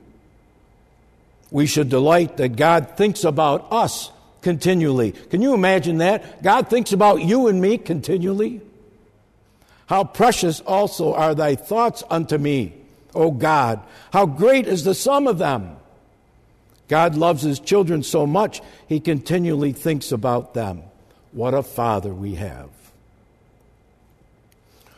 We 1.50 1.66
should 1.66 1.88
delight 1.88 2.36
that 2.38 2.56
God 2.56 2.96
thinks 2.96 3.24
about 3.24 3.66
us 3.70 4.10
continually. 4.42 5.12
Can 5.12 5.42
you 5.42 5.54
imagine 5.54 5.98
that? 5.98 6.42
God 6.42 6.68
thinks 6.68 6.92
about 6.92 7.22
you 7.22 7.48
and 7.48 7.60
me 7.60 7.78
continually. 7.78 8.60
How 9.86 10.04
precious 10.04 10.60
also 10.60 11.14
are 11.14 11.34
thy 11.34 11.54
thoughts 11.54 12.02
unto 12.10 12.36
me, 12.36 12.74
O 13.18 13.30
God. 13.32 13.80
How 14.12 14.24
great 14.24 14.66
is 14.66 14.84
the 14.84 14.94
sum 14.94 15.26
of 15.26 15.38
them. 15.38 15.76
God 16.88 17.16
loves 17.16 17.42
his 17.42 17.60
children 17.60 18.02
so 18.02 18.26
much, 18.26 18.62
he 18.86 19.00
continually 19.00 19.72
thinks 19.72 20.10
about 20.10 20.54
them. 20.54 20.82
What 21.32 21.52
a 21.52 21.62
father 21.62 22.14
we 22.14 22.36
have. 22.36 22.70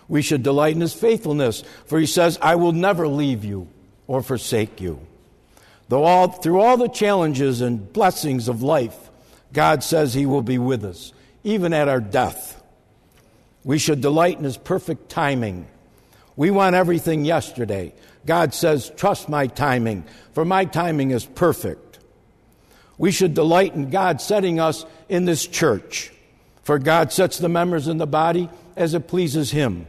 We 0.06 0.22
should 0.22 0.42
delight 0.42 0.74
in 0.74 0.80
his 0.80 0.94
faithfulness, 0.94 1.64
for 1.86 1.98
he 1.98 2.06
says, 2.06 2.38
I 2.40 2.56
will 2.56 2.72
never 2.72 3.08
leave 3.08 3.44
you 3.44 3.68
or 4.06 4.22
forsake 4.22 4.80
you. 4.80 5.00
Though 5.88 6.04
all, 6.04 6.28
through 6.28 6.60
all 6.60 6.76
the 6.76 6.88
challenges 6.88 7.60
and 7.60 7.92
blessings 7.92 8.46
of 8.46 8.62
life, 8.62 9.10
God 9.52 9.82
says 9.82 10.14
He 10.14 10.26
will 10.26 10.42
be 10.42 10.58
with 10.58 10.84
us, 10.84 11.12
even 11.42 11.72
at 11.72 11.88
our 11.88 12.00
death. 12.00 12.62
We 13.64 13.78
should 13.78 14.00
delight 14.00 14.38
in 14.38 14.44
His 14.44 14.56
perfect 14.56 15.08
timing. 15.08 15.66
We 16.36 16.50
want 16.50 16.76
everything 16.76 17.24
yesterday. 17.24 17.94
God 18.26 18.54
says, 18.54 18.90
Trust 18.96 19.28
my 19.28 19.46
timing, 19.46 20.04
for 20.32 20.44
my 20.44 20.64
timing 20.64 21.10
is 21.10 21.24
perfect. 21.24 21.98
We 22.98 23.12
should 23.12 23.34
delight 23.34 23.74
in 23.74 23.90
God 23.90 24.20
setting 24.20 24.60
us 24.60 24.84
in 25.08 25.24
this 25.24 25.46
church, 25.46 26.12
for 26.62 26.78
God 26.78 27.12
sets 27.12 27.38
the 27.38 27.48
members 27.48 27.88
in 27.88 27.98
the 27.98 28.06
body 28.06 28.50
as 28.76 28.94
it 28.94 29.08
pleases 29.08 29.50
Him. 29.50 29.86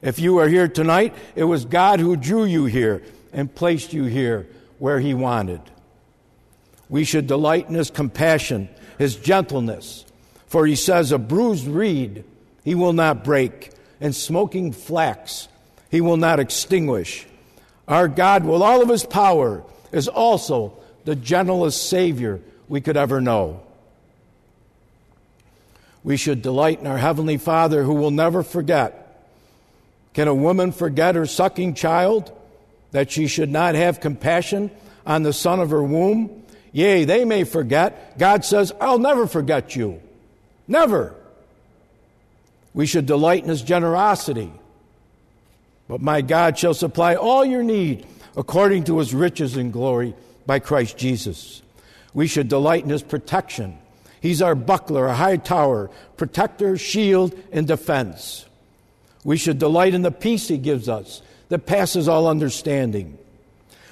If 0.00 0.18
you 0.18 0.38
are 0.38 0.48
here 0.48 0.68
tonight, 0.68 1.14
it 1.34 1.44
was 1.44 1.64
God 1.64 2.00
who 2.00 2.16
drew 2.16 2.44
you 2.44 2.64
here 2.64 3.02
and 3.32 3.54
placed 3.54 3.92
you 3.92 4.04
here 4.04 4.48
where 4.78 5.00
He 5.00 5.12
wanted. 5.12 5.60
We 6.88 7.04
should 7.04 7.26
delight 7.26 7.68
in 7.68 7.74
His 7.74 7.90
compassion, 7.90 8.68
His 8.98 9.16
gentleness. 9.16 10.06
For 10.46 10.66
He 10.66 10.76
says, 10.76 11.12
A 11.12 11.18
bruised 11.18 11.66
reed 11.66 12.24
He 12.64 12.74
will 12.74 12.94
not 12.94 13.22
break, 13.22 13.70
and 14.00 14.14
smoking 14.14 14.72
flax 14.72 15.48
He 15.90 16.00
will 16.00 16.16
not 16.16 16.40
extinguish. 16.40 17.26
Our 17.86 18.08
God, 18.08 18.44
with 18.44 18.62
all 18.62 18.82
of 18.82 18.88
His 18.88 19.04
power, 19.04 19.62
is 19.92 20.08
also 20.08 20.76
the 21.04 21.16
gentlest 21.16 21.88
Savior 21.88 22.40
we 22.68 22.80
could 22.80 22.96
ever 22.96 23.20
know. 23.20 23.62
We 26.04 26.16
should 26.16 26.42
delight 26.42 26.80
in 26.80 26.86
our 26.86 26.98
Heavenly 26.98 27.38
Father 27.38 27.82
who 27.82 27.94
will 27.94 28.10
never 28.10 28.42
forget 28.42 29.08
can 30.18 30.26
a 30.26 30.34
woman 30.34 30.72
forget 30.72 31.14
her 31.14 31.26
sucking 31.26 31.74
child, 31.74 32.32
that 32.90 33.08
she 33.08 33.28
should 33.28 33.52
not 33.52 33.76
have 33.76 34.00
compassion 34.00 34.68
on 35.06 35.22
the 35.22 35.32
son 35.32 35.60
of 35.60 35.70
her 35.70 35.80
womb? 35.80 36.42
Yea, 36.72 37.04
they 37.04 37.24
may 37.24 37.44
forget. 37.44 38.18
God 38.18 38.44
says, 38.44 38.72
I'll 38.80 38.98
never 38.98 39.28
forget 39.28 39.76
you. 39.76 40.02
Never. 40.66 41.14
We 42.78 42.86
should 42.86 43.06
delight 43.06 43.42
in 43.42 43.48
his 43.48 43.62
generosity. 43.62 44.52
But 45.88 46.00
my 46.00 46.20
God 46.20 46.56
shall 46.56 46.74
supply 46.74 47.16
all 47.16 47.44
your 47.44 47.64
need 47.64 48.06
according 48.36 48.84
to 48.84 49.00
his 49.00 49.12
riches 49.12 49.56
and 49.56 49.72
glory 49.72 50.14
by 50.46 50.60
Christ 50.60 50.96
Jesus. 50.96 51.60
We 52.14 52.28
should 52.28 52.48
delight 52.48 52.84
in 52.84 52.90
his 52.90 53.02
protection. 53.02 53.76
He's 54.20 54.40
our 54.40 54.54
buckler, 54.54 55.08
a 55.08 55.14
high 55.16 55.38
tower, 55.38 55.90
protector, 56.16 56.78
shield, 56.78 57.36
and 57.50 57.66
defense. 57.66 58.46
We 59.24 59.38
should 59.38 59.58
delight 59.58 59.92
in 59.92 60.02
the 60.02 60.12
peace 60.12 60.46
He 60.46 60.56
gives 60.56 60.88
us 60.88 61.20
that 61.48 61.66
passes 61.66 62.06
all 62.06 62.28
understanding. 62.28 63.18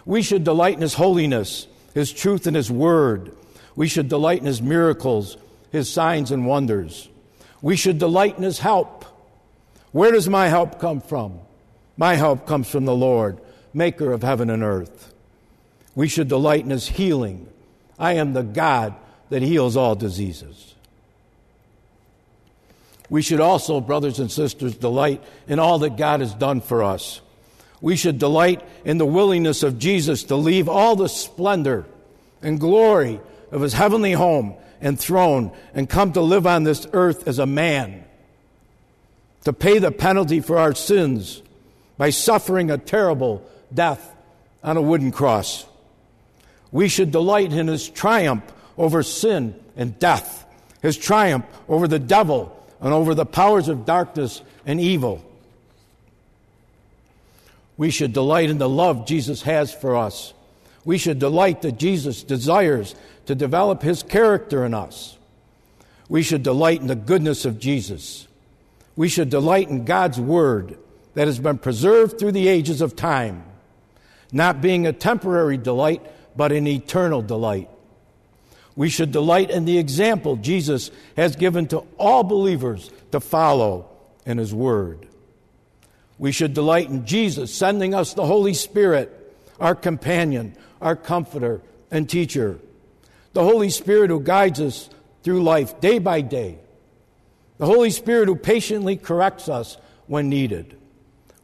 We 0.04 0.22
should 0.22 0.44
delight 0.44 0.76
in 0.76 0.82
His 0.82 0.94
holiness, 0.94 1.66
His 1.92 2.12
truth, 2.12 2.46
and 2.46 2.54
His 2.54 2.70
word. 2.70 3.36
We 3.74 3.88
should 3.88 4.08
delight 4.08 4.38
in 4.38 4.46
His 4.46 4.62
miracles, 4.62 5.36
His 5.72 5.92
signs 5.92 6.30
and 6.30 6.46
wonders. 6.46 7.08
We 7.66 7.74
should 7.74 7.98
delight 7.98 8.36
in 8.36 8.44
His 8.44 8.60
help. 8.60 9.04
Where 9.90 10.12
does 10.12 10.28
my 10.28 10.46
help 10.46 10.78
come 10.78 11.00
from? 11.00 11.40
My 11.96 12.14
help 12.14 12.46
comes 12.46 12.70
from 12.70 12.84
the 12.84 12.94
Lord, 12.94 13.40
maker 13.74 14.12
of 14.12 14.22
heaven 14.22 14.50
and 14.50 14.62
earth. 14.62 15.12
We 15.96 16.06
should 16.06 16.28
delight 16.28 16.62
in 16.62 16.70
His 16.70 16.86
healing. 16.86 17.48
I 17.98 18.12
am 18.12 18.34
the 18.34 18.44
God 18.44 18.94
that 19.30 19.42
heals 19.42 19.76
all 19.76 19.96
diseases. 19.96 20.76
We 23.10 23.20
should 23.20 23.40
also, 23.40 23.80
brothers 23.80 24.20
and 24.20 24.30
sisters, 24.30 24.76
delight 24.76 25.20
in 25.48 25.58
all 25.58 25.80
that 25.80 25.96
God 25.96 26.20
has 26.20 26.34
done 26.34 26.60
for 26.60 26.84
us. 26.84 27.20
We 27.80 27.96
should 27.96 28.20
delight 28.20 28.62
in 28.84 28.98
the 28.98 29.04
willingness 29.04 29.64
of 29.64 29.80
Jesus 29.80 30.22
to 30.22 30.36
leave 30.36 30.68
all 30.68 30.94
the 30.94 31.08
splendor 31.08 31.84
and 32.42 32.60
glory 32.60 33.18
of 33.50 33.60
his 33.60 33.72
heavenly 33.72 34.12
home 34.12 34.54
and 34.80 34.98
throne 34.98 35.52
and 35.74 35.88
come 35.88 36.12
to 36.12 36.20
live 36.20 36.46
on 36.46 36.64
this 36.64 36.86
earth 36.92 37.26
as 37.28 37.38
a 37.38 37.46
man, 37.46 38.04
to 39.44 39.52
pay 39.52 39.78
the 39.78 39.92
penalty 39.92 40.40
for 40.40 40.58
our 40.58 40.74
sins 40.74 41.42
by 41.96 42.10
suffering 42.10 42.70
a 42.70 42.78
terrible 42.78 43.48
death 43.72 44.14
on 44.62 44.76
a 44.76 44.82
wooden 44.82 45.12
cross. 45.12 45.64
We 46.72 46.88
should 46.88 47.10
delight 47.10 47.52
in 47.52 47.68
his 47.68 47.88
triumph 47.88 48.44
over 48.76 49.02
sin 49.02 49.54
and 49.76 49.98
death, 49.98 50.44
his 50.82 50.96
triumph 50.96 51.46
over 51.68 51.88
the 51.88 51.98
devil 51.98 52.52
and 52.80 52.92
over 52.92 53.14
the 53.14 53.24
powers 53.26 53.68
of 53.68 53.86
darkness 53.86 54.42
and 54.66 54.80
evil. 54.80 55.24
We 57.76 57.90
should 57.90 58.12
delight 58.12 58.50
in 58.50 58.58
the 58.58 58.68
love 58.68 59.06
Jesus 59.06 59.42
has 59.42 59.72
for 59.72 59.96
us. 59.96 60.32
We 60.84 60.98
should 60.98 61.18
delight 61.18 61.62
that 61.62 61.78
Jesus 61.78 62.22
desires 62.22 62.94
to 63.26 63.34
develop 63.34 63.82
his 63.82 64.02
character 64.02 64.64
in 64.64 64.74
us. 64.74 65.18
We 66.08 66.22
should 66.22 66.42
delight 66.42 66.80
in 66.80 66.86
the 66.86 66.94
goodness 66.94 67.44
of 67.44 67.58
Jesus. 67.58 68.26
We 68.94 69.08
should 69.08 69.30
delight 69.30 69.68
in 69.68 69.84
God's 69.84 70.20
word 70.20 70.78
that 71.14 71.26
has 71.26 71.38
been 71.38 71.58
preserved 71.58 72.18
through 72.18 72.32
the 72.32 72.48
ages 72.48 72.80
of 72.80 72.96
time, 72.96 73.44
not 74.32 74.60
being 74.60 74.86
a 74.86 74.92
temporary 74.92 75.56
delight, 75.56 76.02
but 76.36 76.52
an 76.52 76.66
eternal 76.66 77.22
delight. 77.22 77.70
We 78.76 78.90
should 78.90 79.10
delight 79.10 79.50
in 79.50 79.64
the 79.64 79.78
example 79.78 80.36
Jesus 80.36 80.90
has 81.16 81.34
given 81.34 81.66
to 81.68 81.84
all 81.98 82.22
believers 82.22 82.90
to 83.12 83.20
follow 83.20 83.88
in 84.26 84.36
His 84.36 84.54
Word. 84.54 85.08
We 86.18 86.32
should 86.32 86.52
delight 86.52 86.90
in 86.90 87.06
Jesus 87.06 87.54
sending 87.54 87.94
us 87.94 88.14
the 88.14 88.26
Holy 88.26 88.54
Spirit, 88.54 89.34
our 89.58 89.74
companion, 89.74 90.54
our 90.80 90.96
comforter, 90.96 91.62
and 91.90 92.08
teacher. 92.08 92.58
The 93.36 93.44
Holy 93.44 93.70
Spirit 93.70 94.10
who 94.10 94.20
guides 94.20 94.60
us 94.60 94.90
through 95.22 95.42
life 95.42 95.80
day 95.80 95.98
by 95.98 96.20
day. 96.20 96.58
The 97.58 97.66
Holy 97.66 97.90
Spirit 97.90 98.28
who 98.28 98.36
patiently 98.36 98.96
corrects 98.96 99.48
us 99.48 99.76
when 100.08 100.28
needed. 100.28 100.76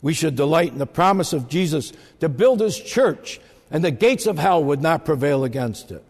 We 0.00 0.14
should 0.14 0.35
delight 0.35 0.72
in 0.72 0.78
the 0.78 0.87
promise 0.87 1.33
of 1.33 1.48
Jesus 1.48 1.92
to 2.20 2.28
build 2.28 2.61
His 2.61 2.78
church, 2.78 3.40
and 3.70 3.85
the 3.85 3.90
gates 3.90 4.26
of 4.26 4.38
hell 4.38 4.64
would 4.64 4.83
not 4.83 5.05
prevail 5.05 5.44
against 5.44 5.90
it 5.90 6.05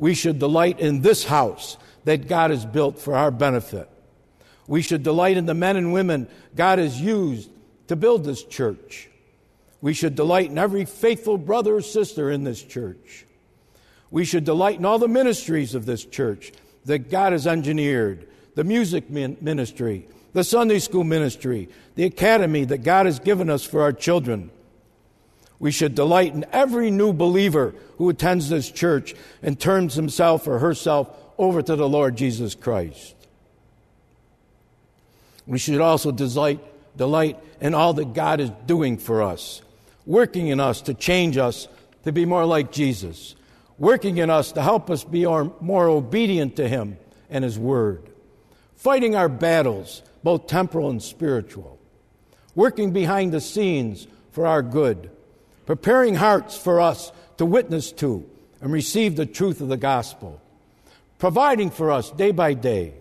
we 0.00 0.14
should 0.14 0.38
delight 0.38 0.80
in 0.80 1.02
this 1.02 1.24
house 1.24 1.76
that 2.04 2.26
God 2.26 2.50
has 2.50 2.64
built 2.64 2.98
for 2.98 3.14
our 3.14 3.30
benefit. 3.30 3.88
We 4.66 4.80
should 4.80 5.02
delight 5.02 5.36
in 5.36 5.44
the 5.44 5.54
men 5.54 5.76
and 5.76 5.92
women 5.92 6.26
God 6.56 6.78
has 6.78 6.98
used 6.98 7.50
to 7.88 7.96
build 7.96 8.24
this 8.24 8.42
church. 8.42 9.10
We 9.82 9.92
should 9.92 10.14
delight 10.14 10.50
in 10.50 10.56
every 10.56 10.86
faithful 10.86 11.36
brother 11.36 11.76
or 11.76 11.82
sister 11.82 12.30
in 12.30 12.44
this 12.44 12.62
church. 12.62 13.26
We 14.10 14.24
should 14.24 14.44
delight 14.44 14.78
in 14.78 14.84
all 14.84 14.98
the 14.98 15.08
ministries 15.08 15.74
of 15.74 15.86
this 15.86 16.04
church 16.04 16.52
that 16.84 17.10
God 17.10 17.32
has 17.32 17.46
engineered 17.46 18.26
the 18.54 18.64
music 18.64 19.08
ministry, 19.08 20.08
the 20.32 20.44
Sunday 20.44 20.80
school 20.80 21.04
ministry, 21.04 21.68
the 21.94 22.04
academy 22.04 22.64
that 22.64 22.78
God 22.78 23.06
has 23.06 23.20
given 23.20 23.48
us 23.48 23.64
for 23.64 23.82
our 23.82 23.92
children 23.92 24.50
we 25.60 25.70
should 25.70 25.94
delight 25.94 26.34
in 26.34 26.46
every 26.52 26.90
new 26.90 27.12
believer 27.12 27.74
who 27.98 28.08
attends 28.08 28.48
this 28.48 28.70
church 28.70 29.14
and 29.42 29.60
turns 29.60 29.94
himself 29.94 30.48
or 30.48 30.58
herself 30.58 31.14
over 31.38 31.62
to 31.62 31.76
the 31.76 31.88
Lord 31.88 32.16
Jesus 32.16 32.54
Christ. 32.54 33.14
We 35.46 35.58
should 35.58 35.80
also 35.80 36.10
delight, 36.12 36.60
delight 36.96 37.38
in 37.60 37.74
all 37.74 37.92
that 37.92 38.14
God 38.14 38.40
is 38.40 38.50
doing 38.66 38.96
for 38.96 39.22
us, 39.22 39.60
working 40.06 40.48
in 40.48 40.60
us 40.60 40.80
to 40.82 40.94
change 40.94 41.36
us 41.36 41.68
to 42.04 42.12
be 42.12 42.24
more 42.24 42.46
like 42.46 42.72
Jesus, 42.72 43.36
working 43.80 44.18
in 44.18 44.30
us 44.30 44.52
to 44.52 44.62
help 44.62 44.90
us 44.90 45.02
be 45.02 45.24
more 45.24 45.88
obedient 45.88 46.54
to 46.56 46.68
Him 46.68 46.96
and 47.28 47.42
His 47.42 47.58
Word, 47.58 48.08
fighting 48.76 49.16
our 49.16 49.28
battles, 49.28 50.02
both 50.22 50.46
temporal 50.46 50.90
and 50.90 51.02
spiritual, 51.02 51.78
working 52.54 52.92
behind 52.92 53.32
the 53.32 53.40
scenes 53.40 54.06
for 54.30 54.46
our 54.46 54.62
good. 54.62 55.10
Preparing 55.66 56.16
hearts 56.16 56.56
for 56.56 56.80
us 56.80 57.12
to 57.38 57.46
witness 57.46 57.92
to 57.92 58.28
and 58.60 58.72
receive 58.72 59.16
the 59.16 59.26
truth 59.26 59.60
of 59.60 59.68
the 59.68 59.76
gospel, 59.76 60.40
providing 61.18 61.70
for 61.70 61.90
us 61.90 62.10
day 62.10 62.32
by 62.32 62.54
day. 62.54 62.92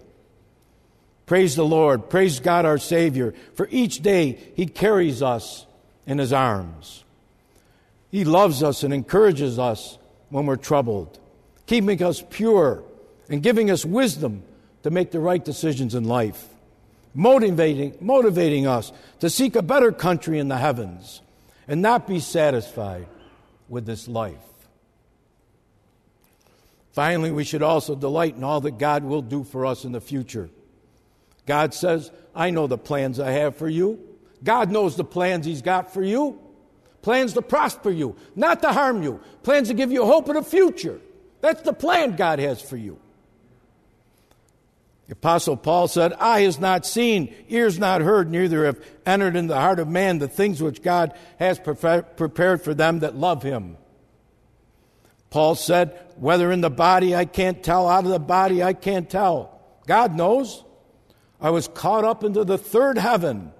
Praise 1.26 1.56
the 1.56 1.65
Lord, 1.65 2.10
praise 2.10 2.39
God 2.39 2.65
our 2.65 2.78
Savior, 2.78 3.34
for 3.54 3.68
each 3.72 4.02
day 4.02 4.38
He 4.56 4.65
carries 4.65 5.22
us 5.22 5.65
in 6.06 6.20
His 6.20 6.32
arms. 6.32 7.04
He 8.12 8.24
loves 8.24 8.63
us 8.63 8.84
and 8.84 8.94
encourages 8.94 9.60
us 9.60 9.98
when 10.30 10.46
we're 10.46 10.56
troubled, 10.56 11.20
keeping 11.65 12.02
us 12.04 12.24
pure 12.30 12.84
and 13.30 13.44
giving 13.44 13.70
us 13.70 13.86
wisdom 13.86 14.44
to 14.84 14.89
make 14.89 15.12
the 15.12 15.20
right 15.20 15.44
decisions 15.44 15.96
in 15.96 16.04
life, 16.04 16.48
motivating, 17.13 17.96
motivating 18.00 18.68
us 18.68 18.92
to 19.20 19.30
seek 19.30 19.56
a 19.56 19.62
better 19.62 19.92
country 19.92 20.39
in 20.39 20.48
the 20.48 20.58
heavens 20.58 21.22
and 21.68 21.82
not 21.82 22.08
be 22.08 22.20
satisfied 22.20 23.08
with 23.68 23.86
this 23.86 24.08
life. 24.08 24.38
Finally, 26.92 27.32
we 27.32 27.44
should 27.44 27.62
also 27.62 27.96
delight 27.96 28.36
in 28.36 28.44
all 28.44 28.62
that 28.62 28.78
God 28.78 29.04
will 29.04 29.22
do 29.22 29.44
for 29.44 29.65
us 29.65 29.86
in 29.86 29.92
the 29.92 30.02
future. 30.02 30.50
God 31.46 31.74
says, 31.74 32.12
I 32.36 32.50
know 32.50 32.68
the 32.68 32.78
plans 32.78 33.20
I 33.20 33.32
have 33.32 33.56
for 33.56 33.70
you. 33.70 34.00
God 34.44 34.72
knows 34.72 34.96
the 34.96 35.04
plans 35.04 35.46
He's 35.46 35.62
got 35.62 35.94
for 35.94 36.04
you. 36.04 36.39
Plans 37.01 37.33
to 37.33 37.41
prosper 37.41 37.91
you, 37.91 38.15
not 38.35 38.62
to 38.62 38.73
harm 38.73 39.03
you. 39.03 39.21
Plans 39.43 39.69
to 39.69 39.73
give 39.73 39.91
you 39.91 40.05
hope 40.05 40.27
in 40.29 40.35
the 40.35 40.43
future. 40.43 40.99
That's 41.41 41.62
the 41.62 41.73
plan 41.73 42.15
God 42.15 42.39
has 42.39 42.62
for 42.62 42.77
you. 42.77 42.99
The 45.07 45.13
Apostle 45.13 45.57
Paul 45.57 45.88
said, 45.88 46.13
Eye 46.13 46.41
has 46.41 46.59
not 46.59 46.85
seen, 46.85 47.33
ears 47.47 47.79
not 47.79 48.01
heard, 48.01 48.29
neither 48.29 48.65
have 48.65 48.85
entered 49.07 49.35
in 49.35 49.47
the 49.47 49.55
heart 49.55 49.79
of 49.79 49.88
man 49.88 50.19
the 50.19 50.27
things 50.27 50.62
which 50.62 50.83
God 50.83 51.17
has 51.39 51.57
prepared 51.57 52.62
for 52.62 52.73
them 52.75 52.99
that 52.99 53.15
love 53.15 53.41
him. 53.41 53.77
Paul 55.31 55.55
said, 55.55 55.99
Whether 56.17 56.51
in 56.51 56.62
the 56.62 56.69
body 56.69 57.15
I 57.15 57.25
can't 57.25 57.63
tell, 57.63 57.88
out 57.88 58.05
of 58.05 58.12
the 58.12 58.19
body 58.19 58.62
I 58.62 58.73
can't 58.73 59.09
tell. 59.09 59.59
God 59.88 60.15
knows. 60.15 60.63
I 61.41 61.49
was 61.51 61.67
caught 61.67 62.03
up 62.03 62.23
into 62.23 62.43
the 62.43 62.57
third 62.57 62.97
heaven. 62.97 63.51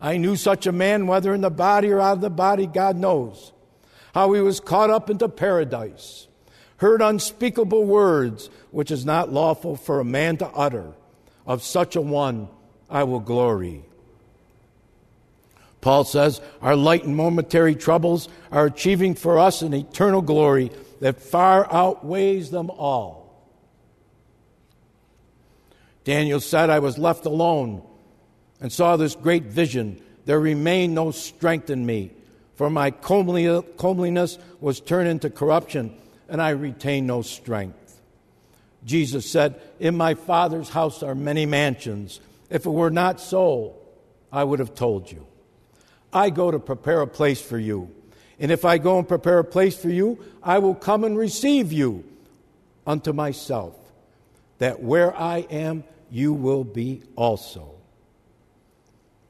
I 0.00 0.16
knew 0.16 0.36
such 0.36 0.66
a 0.66 0.72
man, 0.72 1.06
whether 1.06 1.34
in 1.34 1.40
the 1.40 1.50
body 1.50 1.90
or 1.90 2.00
out 2.00 2.14
of 2.14 2.20
the 2.20 2.30
body, 2.30 2.66
God 2.66 2.96
knows. 2.96 3.52
How 4.14 4.32
he 4.32 4.40
was 4.40 4.60
caught 4.60 4.90
up 4.90 5.10
into 5.10 5.28
paradise, 5.28 6.28
heard 6.76 7.02
unspeakable 7.02 7.84
words, 7.84 8.48
which 8.70 8.90
is 8.90 9.04
not 9.04 9.32
lawful 9.32 9.76
for 9.76 10.00
a 10.00 10.04
man 10.04 10.36
to 10.38 10.46
utter. 10.48 10.92
Of 11.46 11.62
such 11.62 11.96
a 11.96 12.00
one 12.00 12.48
I 12.90 13.04
will 13.04 13.20
glory. 13.20 13.84
Paul 15.80 16.04
says, 16.04 16.40
Our 16.60 16.76
light 16.76 17.04
and 17.04 17.16
momentary 17.16 17.74
troubles 17.74 18.28
are 18.52 18.66
achieving 18.66 19.14
for 19.14 19.38
us 19.38 19.62
an 19.62 19.72
eternal 19.72 20.20
glory 20.22 20.70
that 21.00 21.20
far 21.20 21.72
outweighs 21.72 22.50
them 22.50 22.70
all. 22.70 23.18
Daniel 26.04 26.40
said, 26.40 26.70
I 26.70 26.80
was 26.80 26.98
left 26.98 27.26
alone 27.26 27.82
and 28.60 28.72
saw 28.72 28.96
this 28.96 29.14
great 29.14 29.44
vision. 29.44 30.00
There 30.24 30.40
remained 30.40 30.94
no 30.94 31.10
strength 31.10 31.70
in 31.70 31.84
me, 31.86 32.12
for 32.56 32.68
my 32.70 32.90
comeliness 32.90 34.38
was 34.60 34.80
turned 34.80 35.08
into 35.08 35.30
corruption, 35.30 35.96
and 36.28 36.42
I 36.42 36.50
retained 36.50 37.06
no 37.06 37.22
strength. 37.22 38.00
Jesus 38.84 39.30
said, 39.30 39.60
In 39.80 39.96
my 39.96 40.14
Father's 40.14 40.68
house 40.68 41.02
are 41.02 41.14
many 41.14 41.46
mansions. 41.46 42.20
If 42.50 42.66
it 42.66 42.70
were 42.70 42.90
not 42.90 43.20
so, 43.20 43.74
I 44.32 44.44
would 44.44 44.58
have 44.58 44.74
told 44.74 45.10
you. 45.10 45.26
I 46.12 46.30
go 46.30 46.50
to 46.50 46.58
prepare 46.58 47.02
a 47.02 47.06
place 47.06 47.40
for 47.40 47.58
you. 47.58 47.94
And 48.40 48.50
if 48.50 48.64
I 48.64 48.78
go 48.78 48.98
and 48.98 49.08
prepare 49.08 49.40
a 49.40 49.44
place 49.44 49.76
for 49.76 49.90
you, 49.90 50.18
I 50.42 50.58
will 50.58 50.74
come 50.74 51.04
and 51.04 51.18
receive 51.18 51.72
you 51.72 52.04
unto 52.86 53.12
myself, 53.12 53.74
that 54.58 54.82
where 54.82 55.14
I 55.14 55.38
am, 55.50 55.84
you 56.10 56.32
will 56.32 56.64
be 56.64 57.02
also. 57.16 57.77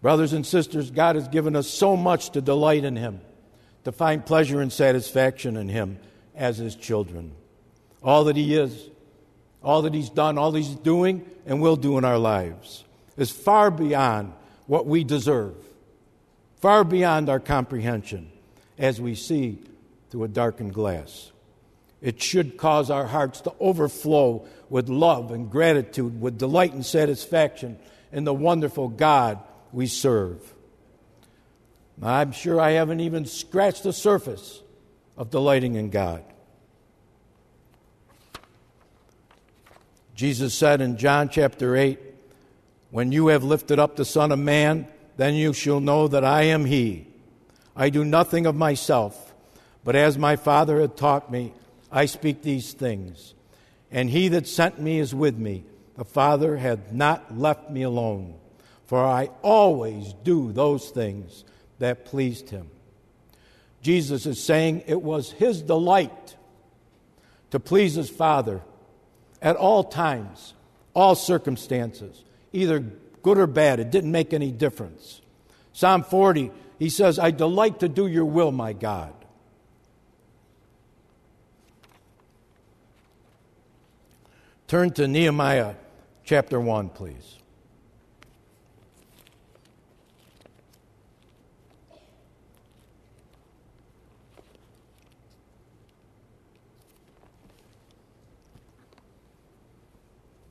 Brothers 0.01 0.33
and 0.33 0.47
sisters, 0.47 0.91
God 0.91 1.17
has 1.17 1.29
given 1.29 1.57
us 1.57 1.69
so 1.69 1.97
much 1.97 2.31
to 2.31 2.41
delight 2.41 2.85
in 2.85 2.97
Him, 2.97 3.21
to 3.85 3.93
find 3.93 4.25
pleasure 4.25 4.61
and 4.61 4.73
satisfaction 4.73 5.57
in 5.57 5.69
Him 5.69 5.99
as 6.35 6.59
His 6.59 6.77
children. 6.77 7.33
All 8.03 8.25
that 8.25 8.37
He 8.37 8.55
is, 8.55 8.91
all 9.63 9.83
that 9.83 9.95
He's 9.95 10.11
done, 10.11 10.39
all 10.39 10.53
He's 10.53 10.69
doing 10.69 11.29
and 11.47 11.61
will 11.61 11.77
do 11.77 11.99
in 11.99 12.05
our 12.05 12.19
lives 12.19 12.85
is 13.17 13.31
far 13.31 13.71
beyond 13.71 14.33
what 14.67 14.87
we 14.87 15.03
deserve, 15.03 15.57
far 16.61 16.85
beyond 16.85 17.29
our 17.29 17.41
comprehension 17.41 18.31
as 18.79 19.01
we 19.01 19.17
see 19.17 19.59
through 20.11 20.25
a 20.25 20.29
darkened 20.29 20.75
glass. 20.75 21.33
It 22.01 22.23
should 22.23 22.57
cause 22.57 22.91
our 22.91 23.07
hearts 23.07 23.41
to 23.41 23.53
overflow 23.59 24.47
with 24.71 24.89
love 24.89 25.33
and 25.33 25.51
gratitude, 25.51 26.21
with 26.21 26.39
delight 26.39 26.73
and 26.73 26.87
satisfaction 26.87 27.79
in 28.13 28.23
the 28.23 28.33
wonderful 28.33 28.89
God 28.89 29.41
we 29.73 29.87
serve. 29.87 30.55
I'm 32.03 32.33
sure 32.33 32.61
I 32.61 32.73
haven't 32.73 33.01
even 33.01 33.27
scratched 33.27 33.83
the 33.83 33.93
surface 33.93 34.63
of 35.17 35.31
delighting 35.31 35.75
in 35.75 35.91
God. 35.91 36.23
Jesus 40.15 40.55
said 40.55 40.81
in 40.81 40.97
John 40.97 41.29
chapter 41.29 41.77
8, 41.77 41.99
When 42.91 43.13
you 43.13 43.29
have 43.29 43.45
lifted 43.45 43.79
up 43.79 43.97
the 43.97 44.05
Son 44.05 44.33
of 44.33 44.39
Man, 44.39 44.87
then 45.17 45.35
you 45.35 45.53
shall 45.53 45.81
know 45.81 46.09
that 46.09 46.25
I 46.25 46.43
am 46.43 46.65
He. 46.65 47.07
I 47.77 47.91
do 47.91 48.05
nothing 48.05 48.47
of 48.47 48.57
myself, 48.57 49.33
but 49.85 49.95
as 49.95 50.19
my 50.19 50.37
Father 50.37 50.81
had 50.81 50.97
taught 50.97 51.31
me, 51.31 51.53
I 51.91 52.07
speak 52.07 52.43
these 52.43 52.73
things. 52.73 53.35
And 53.91 54.11
he 54.11 54.29
that 54.29 54.47
sent 54.47 54.81
me 54.81 54.99
is 54.99 55.15
with 55.15 55.39
me. 55.39 55.65
The 55.97 56.05
Father 56.05 56.57
hath 56.57 56.93
not 56.93 57.39
left 57.39 57.71
me 57.71 57.83
alone, 57.83 58.35
for 58.89 59.05
I 59.05 59.31
always 59.43 60.15
do 60.25 60.51
those 60.51 60.91
things 60.91 61.45
that 61.79 62.05
pleased 62.05 62.51
him. 62.51 62.69
Jesus 63.81 64.27
is 64.27 64.43
saying 64.43 64.83
it 64.87 65.01
was 65.01 65.31
his 65.31 65.63
delight 65.63 66.37
to 67.51 67.61
please 67.61 67.95
his 67.95 68.11
Father 68.11 68.63
at 69.41 69.55
all 69.55 69.85
times, 69.85 70.55
all 70.95 71.15
circumstances, 71.15 72.25
either 72.53 72.81
good 73.23 73.39
or 73.39 73.47
bad. 73.47 73.79
It 73.79 73.91
didn't 73.91 74.11
make 74.11 74.33
any 74.33 74.51
difference. 74.51 75.21
Psalm 75.73 76.03
40 76.03 76.51
he 76.79 76.89
says, 76.91 77.19
I 77.19 77.31
delight 77.31 77.81
to 77.81 77.89
do 77.89 78.07
your 78.07 78.25
will, 78.25 78.53
my 78.53 78.73
God. 78.73 79.13
Turn 84.69 84.91
to 84.93 85.09
Nehemiah 85.09 85.75
chapter 86.25 86.61
1, 86.61 86.91
please. 86.91 87.38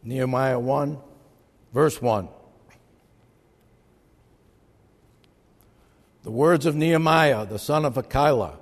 Nehemiah 0.08 0.60
1, 0.60 0.98
verse 1.74 2.02
1. 2.02 2.30
the 6.28 6.32
words 6.32 6.66
of 6.66 6.76
Nehemiah, 6.76 7.46
the 7.46 7.58
son 7.58 7.86
of 7.86 7.94
Hachaliah. 7.94 8.58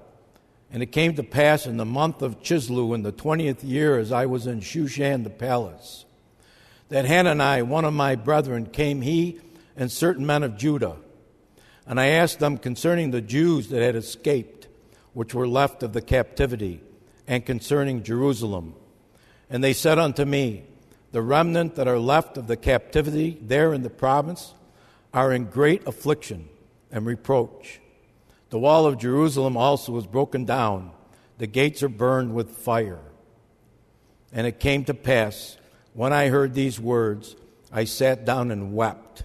And 0.72 0.84
it 0.84 0.92
came 0.92 1.16
to 1.16 1.24
pass 1.24 1.66
in 1.66 1.78
the 1.78 1.84
month 1.84 2.22
of 2.22 2.44
Chisleu, 2.44 2.94
in 2.94 3.02
the 3.02 3.12
twentieth 3.12 3.64
year, 3.64 3.98
as 3.98 4.12
I 4.12 4.28
was 4.28 4.46
in 4.46 4.60
Shushan 4.60 5.24
the 5.24 5.32
palace, 5.32 6.06
that 6.90 7.06
Hanani, 7.06 7.64
one 7.64 7.84
of 7.84 7.96
my 7.96 8.18
brethren, 8.18 8.68
came 8.68 9.02
he 9.02 9.40
and 9.76 9.92
certain 9.92 10.28
men 10.28 10.44
of 10.44 10.58
Judah. 10.58 10.98
And 11.88 12.00
I 12.00 12.10
asked 12.10 12.38
them 12.38 12.60
concerning 12.60 13.10
the 13.10 13.20
Jews 13.20 13.70
that 13.70 13.82
had 13.82 13.96
escaped, 13.96 14.68
which 15.14 15.34
were 15.34 15.48
left 15.48 15.82
of 15.82 15.94
the 15.94 16.04
captivity, 16.04 16.84
and 17.28 17.44
concerning 17.44 18.04
Jerusalem. 18.04 18.76
And 19.50 19.64
they 19.64 19.74
said 19.74 19.98
unto 19.98 20.24
me, 20.24 20.66
The 21.16 21.22
remnant 21.22 21.76
that 21.76 21.88
are 21.88 21.98
left 21.98 22.36
of 22.36 22.48
the 22.48 22.58
captivity 22.58 23.38
there 23.42 23.74
in 23.74 23.84
the 23.84 23.90
province 23.90 24.54
are 25.14 25.32
in 25.32 25.46
great 25.46 25.88
affliction 25.88 26.50
and 26.92 27.06
reproach. 27.06 27.80
The 28.50 28.60
wall 28.60 28.86
of 28.86 28.98
Jerusalem 28.98 29.56
also 29.56 29.94
was 29.94 30.06
broken 30.08 30.44
down, 30.44 30.92
the 31.38 31.48
gates 31.48 31.82
are 31.84 31.88
burned 31.88 32.36
with 32.36 32.58
fire. 32.58 33.00
And 34.34 34.46
it 34.46 34.60
came 34.60 34.84
to 34.84 34.94
pass, 34.94 35.56
when 35.94 36.12
I 36.12 36.28
heard 36.28 36.54
these 36.54 36.82
words, 36.82 37.38
I 37.72 37.86
sat 37.86 38.26
down 38.26 38.52
and 38.52 38.76
wept 38.76 39.24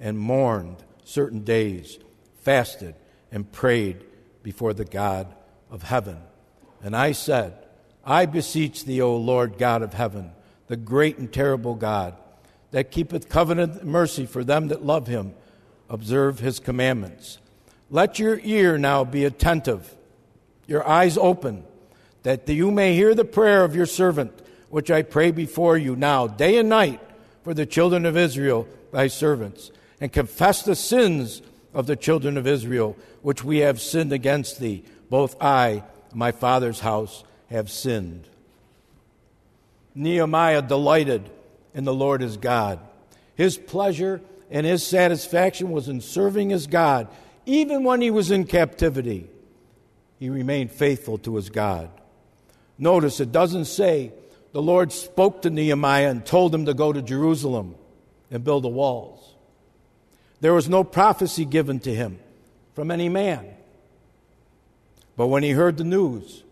and 0.00 0.18
mourned 0.18 0.78
certain 1.04 1.44
days, 1.44 2.00
fasted 2.40 2.96
and 3.30 3.52
prayed 3.52 4.04
before 4.42 4.74
the 4.74 4.84
God 4.84 5.32
of 5.70 5.84
heaven. 5.84 6.18
And 6.82 6.96
I 6.96 7.12
said, 7.12 7.64
I 8.04 8.26
beseech 8.26 8.86
thee, 8.86 9.00
O 9.00 9.14
Lord 9.14 9.56
God 9.56 9.82
of 9.82 9.94
heaven, 9.94 10.32
the 10.68 10.76
great 10.76 11.18
and 11.18 11.32
terrible 11.32 11.74
God, 11.74 12.14
that 12.70 12.90
keepeth 12.90 13.28
covenant 13.28 13.84
mercy 13.84 14.26
for 14.26 14.42
them 14.44 14.68
that 14.68 14.84
love 14.84 15.06
him 15.06 15.34
observe 15.90 16.38
his 16.38 16.58
commandments. 16.58 17.38
Let 17.90 18.18
your 18.18 18.40
ear 18.42 18.78
now 18.78 19.04
be 19.04 19.24
attentive, 19.24 19.94
your 20.66 20.86
eyes 20.88 21.18
open, 21.18 21.64
that 22.22 22.48
you 22.48 22.70
may 22.70 22.94
hear 22.94 23.14
the 23.14 23.24
prayer 23.24 23.64
of 23.64 23.76
your 23.76 23.86
servant, 23.86 24.32
which 24.70 24.90
I 24.90 25.02
pray 25.02 25.30
before 25.30 25.76
you 25.76 25.94
now, 25.96 26.26
day 26.26 26.56
and 26.56 26.70
night, 26.70 27.00
for 27.44 27.52
the 27.52 27.66
children 27.66 28.06
of 28.06 28.16
Israel, 28.16 28.66
thy 28.92 29.08
servants, 29.08 29.70
and 30.00 30.10
confess 30.10 30.62
the 30.62 30.74
sins 30.74 31.42
of 31.74 31.86
the 31.86 31.96
children 31.96 32.38
of 32.38 32.46
Israel, 32.46 32.96
which 33.20 33.44
we 33.44 33.58
have 33.58 33.80
sinned 33.80 34.12
against 34.12 34.60
thee. 34.60 34.84
Both 35.10 35.36
I 35.42 35.82
and 36.10 36.14
my 36.14 36.32
father's 36.32 36.80
house 36.80 37.24
have 37.50 37.70
sinned. 37.70 38.26
Nehemiah 39.94 40.62
delighted 40.62 41.28
in 41.74 41.84
the 41.84 41.94
Lord 41.94 42.20
his 42.20 42.36
God. 42.36 42.80
His 43.34 43.56
pleasure 43.56 44.20
and 44.50 44.66
his 44.66 44.86
satisfaction 44.86 45.70
was 45.70 45.88
in 45.88 46.00
serving 46.00 46.50
his 46.50 46.66
God. 46.66 47.08
Even 47.46 47.84
when 47.84 48.00
he 48.00 48.10
was 48.10 48.30
in 48.30 48.44
captivity, 48.44 49.28
he 50.18 50.28
remained 50.30 50.70
faithful 50.70 51.18
to 51.18 51.36
his 51.36 51.50
God. 51.50 51.90
Notice 52.78 53.20
it 53.20 53.32
doesn't 53.32 53.64
say 53.66 54.12
the 54.52 54.62
Lord 54.62 54.92
spoke 54.92 55.42
to 55.42 55.50
Nehemiah 55.50 56.10
and 56.10 56.24
told 56.24 56.54
him 56.54 56.66
to 56.66 56.74
go 56.74 56.92
to 56.92 57.02
Jerusalem 57.02 57.74
and 58.30 58.44
build 58.44 58.64
the 58.64 58.68
walls. 58.68 59.34
There 60.40 60.54
was 60.54 60.68
no 60.68 60.84
prophecy 60.84 61.44
given 61.44 61.80
to 61.80 61.94
him 61.94 62.18
from 62.74 62.90
any 62.90 63.08
man. 63.08 63.46
But 65.16 65.28
when 65.28 65.42
he 65.42 65.50
heard 65.50 65.76
the 65.76 65.84
news 65.84 66.42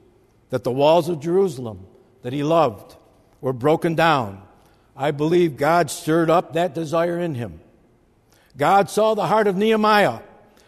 that 0.51 0.65
the 0.65 0.71
walls 0.71 1.09
of 1.09 1.21
Jerusalem 1.21 1.87
that 2.23 2.33
he 2.33 2.43
loved 2.43 2.97
were 3.41 3.53
broken 3.53 3.95
down, 3.95 4.43
I 4.97 5.11
believe 5.13 5.57
God 5.57 5.91
stirred 5.91 6.31
up 6.31 6.53
that 6.53 6.75
desire 6.75 7.19
in 7.19 7.35
him. 7.35 7.61
God 8.57 8.91
saw 8.91 9.15
the 9.15 9.27
heart 9.27 9.47
of 9.47 9.57
Nehemiah 9.57 10.21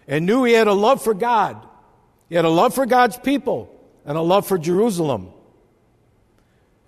and 0.06 0.24
knew 0.24 0.44
he 0.44 0.52
had 0.52 0.68
a 0.68 0.72
love 0.72 1.02
for 1.02 1.14
God. 1.14 1.66
He 2.28 2.34
had 2.34 2.44
a 2.44 2.50
love 2.50 2.74
for 2.74 2.86
God's 2.86 3.18
people 3.18 3.68
and 4.04 4.16
a 4.16 4.22
love 4.22 4.46
for 4.46 4.56
Jerusalem. 4.58 5.30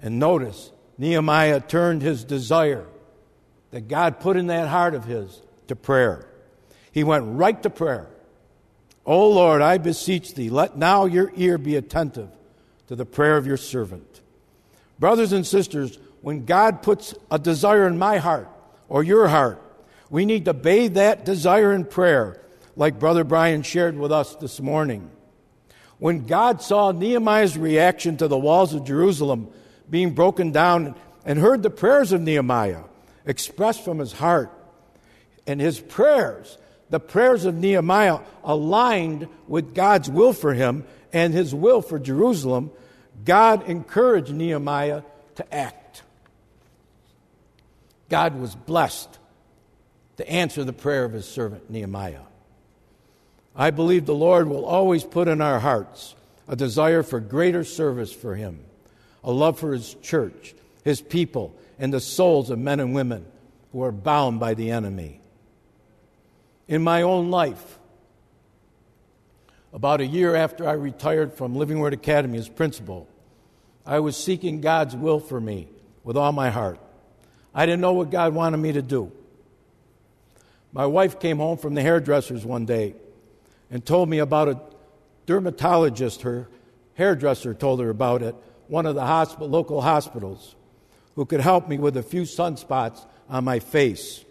And 0.01 0.19
notice, 0.19 0.71
Nehemiah 0.97 1.61
turned 1.61 2.03
his 2.03 2.25
desire 2.25 2.87
that 3.71 3.89
God 3.89 4.21
put 4.21 4.37
in 4.37 4.47
that 4.47 4.69
heart 4.69 4.95
of 4.95 5.05
his 5.05 5.43
to 5.69 5.77
prayer. 5.77 6.29
He 6.93 7.05
went 7.05 7.25
right 7.27 7.61
to 7.63 7.71
prayer. 7.71 8.09
O 9.05 9.29
Lord, 9.29 9.61
I 9.61 9.79
beseech 9.79 10.35
thee, 10.35 10.49
let 10.49 10.77
now 10.79 11.05
your 11.05 11.31
ear 11.37 11.59
be 11.59 11.77
attentive 11.77 12.31
to 12.87 12.97
the 12.97 13.05
prayer 13.05 13.37
of 13.37 13.47
your 13.47 13.57
servant. 13.57 14.21
Brothers 14.99 15.33
and 15.33 15.47
sisters, 15.47 15.99
when 16.21 16.45
God 16.45 16.83
puts 16.83 17.15
a 17.31 17.39
desire 17.39 17.87
in 17.87 17.99
my 17.99 18.19
heart 18.19 18.49
or 18.89 19.03
your 19.03 19.29
heart, 19.29 19.61
we 20.11 20.25
need 20.25 20.45
to 20.45 20.55
bathe 20.55 20.95
that 20.95 21.25
desire 21.25 21.73
in 21.73 21.85
prayer, 21.85 22.41
like 22.77 22.99
Brother 22.99 23.25
Brian 23.25 23.63
shared 23.63 23.99
with 23.99 24.13
us 24.13 24.35
this 24.37 24.61
morning. 24.61 25.11
When 25.99 26.27
God 26.27 26.63
saw 26.63 26.93
Nehemiah's 26.93 27.57
reaction 27.57 28.17
to 28.19 28.29
the 28.29 28.39
walls 28.39 28.75
of 28.75 28.85
Jerusalem 28.85 29.49
being 29.89 30.15
broken 30.15 30.53
down 30.53 30.95
and 31.25 31.39
heard 31.39 31.63
the 31.63 31.71
prayers 31.71 32.13
of 32.13 32.21
Nehemiah 32.21 32.85
expressed 33.27 33.85
from 33.85 33.99
his 33.99 34.13
heart, 34.13 34.51
and 35.47 35.61
his 35.61 35.79
prayers, 35.79 36.59
the 36.91 37.01
prayers 37.01 37.45
of 37.45 37.55
Nehemiah, 37.55 38.21
aligned 38.43 39.29
with 39.47 39.75
God's 39.75 40.09
will 40.09 40.33
for 40.33 40.55
him 40.55 40.85
and 41.13 41.35
his 41.35 41.55
will 41.55 41.83
for 41.83 41.99
Jerusalem, 41.99 42.71
God 43.25 43.69
encouraged 43.69 44.33
Nehemiah 44.33 45.03
to 45.37 45.55
act. 45.55 46.03
God 48.09 48.39
was 48.39 48.55
blessed 48.55 49.19
to 50.17 50.29
answer 50.31 50.65
the 50.65 50.73
prayer 50.73 51.05
of 51.05 51.13
his 51.13 51.27
servant 51.27 51.71
Nehemiah. 51.71 52.21
I 53.57 53.71
believe 53.71 54.07
the 54.07 54.15
Lord 54.15 54.49
will 54.49 54.65
always 54.65 55.05
put 55.05 55.29
in 55.29 55.41
our 55.41 55.61
hearts 55.61 56.15
a 56.49 56.57
desire 56.57 57.03
for 57.03 57.21
greater 57.21 57.65
service 57.65 58.13
for 58.13 58.35
him, 58.35 58.61
a 59.23 59.33
love 59.33 59.59
for 59.59 59.73
his 59.73 59.95
church, 60.03 60.55
his 60.85 61.01
people, 61.01 61.55
and 61.79 61.93
the 61.93 62.01
souls 62.01 62.51
of 62.51 62.59
men 62.59 62.81
and 62.81 62.95
women 62.95 63.25
who 63.73 63.83
are 63.83 63.93
bound 63.93 64.39
by 64.39 64.55
the 64.55 64.71
enemy. 64.71 65.21
In 66.69 66.83
my 66.83 67.03
own 67.03 67.31
life, 67.31 67.79
about 69.73 70.01
a 70.01 70.07
year 70.07 70.37
after 70.37 70.69
I 70.69 70.73
retired 70.73 71.33
from 71.33 71.57
Living 71.57 71.81
Word 71.81 71.93
Academy 71.93 72.39
as 72.39 72.49
principal, 72.49 73.09
I 73.87 74.01
was 74.01 74.17
seeking 74.17 74.61
God's 74.61 74.97
will 74.97 75.21
for 75.21 75.41
me 75.41 75.69
with 76.03 76.17
all 76.17 76.33
my 76.33 76.51
heart. 76.51 76.81
I 77.55 77.67
didn't 77.67 77.81
know 77.81 77.93
what 77.93 78.11
God 78.11 78.35
wanted 78.35 78.57
me 78.59 78.73
to 78.73 78.83
do. 78.83 79.13
My 80.73 80.87
wife 80.87 81.21
came 81.21 81.39
home 81.39 81.59
from 81.59 81.75
the 81.75 81.83
hairdresser's 81.83 82.45
one 82.45 82.67
day 82.67 82.95
and 83.71 83.85
told 83.85 84.09
me 84.09 84.19
about 84.19 84.49
a 84.49 84.61
dermatologist, 85.27 86.23
her 86.23 86.49
hairdresser 86.95 87.55
told 87.55 87.81
her 87.81 87.91
about 87.91 88.23
it, 88.23 88.35
one 88.69 88.87
of 88.87 88.95
the 88.95 89.45
local 89.45 89.83
hospitals, 89.83 90.57
who 91.15 91.25
could 91.25 91.41
help 91.41 91.69
me 91.69 91.79
with 91.79 91.97
a 91.97 92.03
few 92.03 92.23
sunspots 92.23 93.05
on 93.29 93.45
my 93.45 93.59
face. 93.59 94.25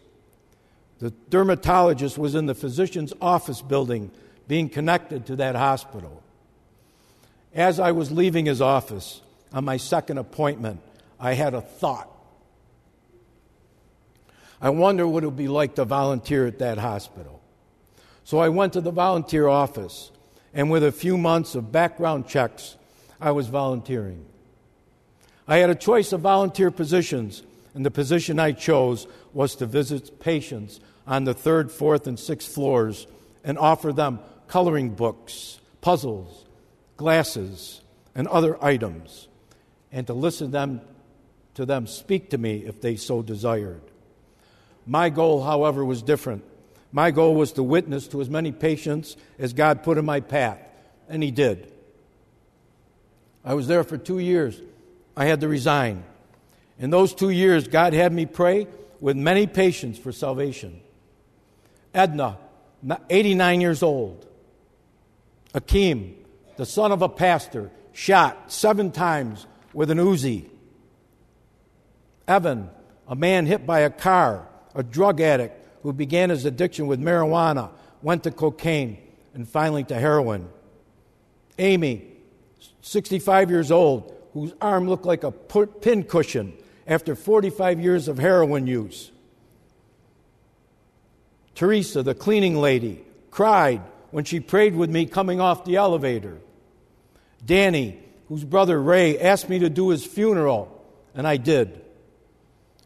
The 1.00 1.12
dermatologist 1.30 2.18
was 2.18 2.36
in 2.36 2.46
the 2.46 2.56
physician's 2.56 3.14
office 3.22 3.62
building 3.62 4.12
being 4.48 4.70
connected 4.70 5.26
to 5.28 5.36
that 5.38 5.56
hospital. 5.56 6.22
As 7.54 7.80
I 7.80 7.92
was 7.92 8.12
leaving 8.12 8.46
his 8.46 8.62
office 8.62 9.22
on 9.54 9.66
my 9.66 9.78
second 9.78 10.18
appointment, 10.18 10.82
I 11.20 11.34
had 11.34 11.54
a 11.54 11.62
thought. 11.62 12.10
I 14.62 14.70
wonder 14.70 15.08
what 15.08 15.24
it 15.24 15.28
would 15.28 15.38
be 15.38 15.48
like 15.48 15.76
to 15.76 15.86
volunteer 15.86 16.48
at 16.48 16.60
that 16.60 16.78
hospital. 16.78 17.42
So 18.24 18.40
I 18.40 18.50
went 18.50 18.74
to 18.74 18.82
the 18.82 18.92
volunteer 18.92 19.48
office, 19.48 20.12
and 20.54 20.72
with 20.72 20.84
a 20.84 20.92
few 20.92 21.18
months 21.18 21.56
of 21.56 21.72
background 21.72 22.28
checks, 22.28 22.78
I 23.20 23.32
was 23.32 23.48
volunteering. 23.48 24.26
I 25.48 25.58
had 25.58 25.70
a 25.70 25.76
choice 25.76 26.14
of 26.14 26.22
volunteer 26.22 26.72
positions, 26.72 27.44
and 27.74 27.86
the 27.86 27.92
position 27.92 28.40
I 28.40 28.54
chose 28.54 29.08
was 29.34 29.56
to 29.56 29.66
visit 29.66 30.20
patients 30.20 30.80
on 31.06 31.26
the 31.26 31.34
third, 31.34 31.72
fourth, 31.72 32.08
and 32.08 32.18
sixth 32.18 32.54
floors 32.54 33.08
and 33.44 33.58
offer 33.58 33.92
them 33.92 34.20
coloring 34.48 34.92
books, 34.92 35.60
puzzles, 35.82 36.46
glasses, 36.96 37.82
and 38.16 38.28
other 38.28 38.64
items, 38.64 39.28
and 39.94 40.08
to 40.08 40.14
listen 40.14 40.52
them, 40.52 40.82
to 41.54 41.66
them 41.66 41.88
speak 41.88 42.32
to 42.32 42.38
me 42.38 42.66
if 42.66 42.82
they 42.82 42.98
so 42.98 43.22
desired. 43.22 43.82
My 44.86 45.10
goal, 45.10 45.44
however, 45.44 45.86
was 45.86 46.02
different. 46.02 46.44
My 46.92 47.12
goal 47.12 47.36
was 47.36 47.54
to 47.54 47.64
witness 47.64 48.08
to 48.10 48.20
as 48.20 48.30
many 48.30 48.52
patients 48.52 49.16
as 49.40 49.54
God 49.54 49.84
put 49.84 49.98
in 49.98 50.04
my 50.04 50.20
path, 50.20 50.60
and 51.08 51.24
He 51.24 51.32
did. 51.32 51.72
I 53.46 53.54
was 53.54 53.68
there 53.68 53.84
for 53.84 53.98
two 53.98 54.20
years. 54.20 54.60
I 55.16 55.26
had 55.26 55.42
to 55.42 55.48
resign. 55.48 56.04
In 56.80 56.90
those 56.90 57.14
two 57.14 57.30
years, 57.30 57.68
God 57.68 57.94
had 57.94 58.12
me 58.12 58.26
pray 58.26 58.68
with 59.00 59.16
many 59.16 59.48
patients 59.48 60.00
for 60.00 60.12
salvation. 60.12 60.82
Edna, 61.94 62.40
89 63.10 63.62
years 63.62 63.84
old. 63.84 64.26
Akim, 65.54 66.16
the 66.58 66.66
son 66.66 66.92
of 66.92 67.04
a 67.04 67.10
pastor, 67.10 67.70
shot 67.92 68.52
seven 68.52 68.92
times 68.92 69.46
with 69.74 69.92
an 69.92 69.98
Uzi. 69.98 70.50
Evan, 72.28 72.70
a 73.08 73.16
man 73.16 73.46
hit 73.46 73.66
by 73.66 73.82
a 73.82 73.90
car, 73.90 74.48
a 74.76 74.84
drug 74.84 75.20
addict, 75.20 75.60
who 75.84 75.92
began 75.92 76.30
his 76.30 76.46
addiction 76.46 76.88
with 76.88 77.00
marijuana, 77.00 77.70
went 78.02 78.24
to 78.24 78.32
cocaine, 78.32 78.98
and 79.34 79.48
finally 79.48 79.84
to 79.84 79.96
heroin. 79.96 80.48
Amy, 81.60 82.08
65 82.82 83.50
years 83.50 83.72
old, 83.72 84.16
whose 84.34 84.54
arm 84.62 84.88
looked 84.90 85.06
like 85.06 85.24
a 85.24 85.32
pin 85.32 86.04
cushion 86.04 86.54
after 86.88 87.16
45 87.16 87.80
years 87.80 88.08
of 88.08 88.18
heroin 88.18 88.68
use. 88.68 89.12
Teresa, 91.56 92.02
the 92.04 92.16
cleaning 92.16 92.56
lady, 92.56 93.04
cried 93.30 93.82
when 94.12 94.24
she 94.26 94.40
prayed 94.40 94.76
with 94.76 94.90
me 94.90 95.06
coming 95.06 95.40
off 95.40 95.66
the 95.66 95.76
elevator. 95.76 96.40
Danny, 97.46 98.03
whose 98.34 98.44
brother 98.44 98.82
Ray 98.82 99.20
asked 99.20 99.48
me 99.48 99.60
to 99.60 99.70
do 99.70 99.90
his 99.90 100.04
funeral, 100.04 100.84
and 101.14 101.28
I 101.28 101.38
did. 101.38 101.80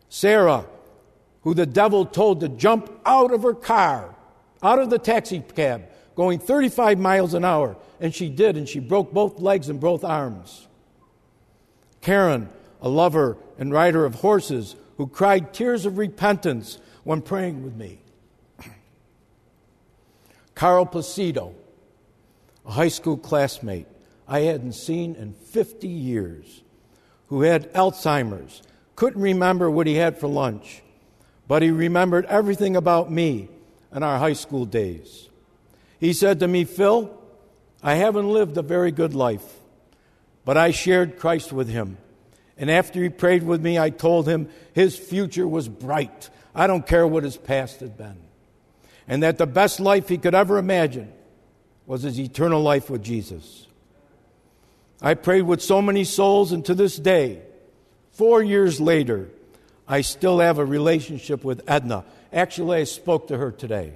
Sarah, 0.09 0.65
who 1.43 1.53
the 1.53 1.65
devil 1.65 2.05
told 2.05 2.41
to 2.41 2.49
jump 2.49 2.91
out 3.05 3.31
of 3.31 3.43
her 3.43 3.53
car, 3.53 4.13
out 4.61 4.79
of 4.79 4.89
the 4.89 4.99
taxi 4.99 5.39
cab, 5.39 5.87
going 6.15 6.37
35 6.39 6.99
miles 6.99 7.33
an 7.33 7.45
hour. 7.45 7.77
And 8.01 8.13
she 8.13 8.27
did, 8.27 8.57
and 8.57 8.67
she 8.67 8.81
broke 8.81 9.13
both 9.13 9.39
legs 9.39 9.69
and 9.69 9.79
both 9.79 10.03
arms. 10.03 10.67
Karen, 12.01 12.49
a 12.81 12.89
lover 12.89 13.37
and 13.57 13.71
rider 13.71 14.03
of 14.03 14.15
horses, 14.15 14.75
who 14.97 15.07
cried 15.07 15.53
tears 15.53 15.85
of 15.85 15.97
repentance 15.97 16.77
when 17.05 17.21
praying 17.21 17.63
with 17.63 17.73
me. 17.77 18.01
Carl 20.55 20.85
Placido, 20.85 21.55
a 22.65 22.71
high 22.73 22.89
school 22.89 23.15
classmate 23.15 23.87
I 24.27 24.41
hadn't 24.41 24.73
seen 24.73 25.15
in 25.15 25.33
50 25.33 25.87
years, 25.87 26.61
who 27.27 27.41
had 27.41 27.71
Alzheimer's, 27.73 28.61
couldn't 28.95 29.21
remember 29.21 29.69
what 29.69 29.87
he 29.87 29.95
had 29.95 30.19
for 30.19 30.27
lunch, 30.27 30.81
but 31.47 31.61
he 31.61 31.71
remembered 31.71 32.25
everything 32.25 32.75
about 32.75 33.11
me 33.11 33.47
and 33.91 34.03
our 34.03 34.17
high 34.17 34.33
school 34.33 34.65
days. 34.65 35.29
He 35.99 36.13
said 36.13 36.39
to 36.39 36.47
me, 36.47 36.65
Phil, 36.65 37.15
I 37.81 37.95
haven't 37.95 38.27
lived 38.27 38.57
a 38.57 38.61
very 38.61 38.91
good 38.91 39.13
life, 39.13 39.59
but 40.43 40.57
I 40.57 40.71
shared 40.71 41.19
Christ 41.19 41.53
with 41.53 41.69
him. 41.69 41.97
And 42.57 42.71
after 42.71 43.01
he 43.01 43.09
prayed 43.09 43.43
with 43.43 43.61
me, 43.61 43.77
I 43.77 43.91
told 43.91 44.27
him 44.27 44.49
his 44.73 44.97
future 44.97 45.47
was 45.47 45.69
bright. 45.69 46.29
I 46.55 46.67
don't 46.67 46.85
care 46.85 47.05
what 47.05 47.23
his 47.23 47.37
past 47.37 47.79
had 47.79 47.97
been. 47.97 48.17
And 49.07 49.23
that 49.23 49.37
the 49.37 49.45
best 49.45 49.79
life 49.79 50.09
he 50.09 50.17
could 50.17 50.35
ever 50.35 50.57
imagine 50.57 51.13
was 51.85 52.01
his 52.01 52.19
eternal 52.19 52.61
life 52.61 52.89
with 52.89 53.03
Jesus. 53.03 53.66
I 55.01 55.13
prayed 55.13 55.43
with 55.43 55.61
so 55.61 55.81
many 55.81 56.03
souls, 56.03 56.51
and 56.51 56.65
to 56.65 56.73
this 56.73 56.97
day, 56.97 57.41
four 58.11 58.41
years 58.41 58.81
later, 58.81 59.29
I 59.87 60.01
still 60.01 60.39
have 60.39 60.57
a 60.57 60.65
relationship 60.65 61.43
with 61.43 61.61
Edna. 61.67 62.03
Actually, 62.33 62.79
I 62.79 62.83
spoke 62.83 63.27
to 63.27 63.37
her 63.37 63.51
today. 63.51 63.93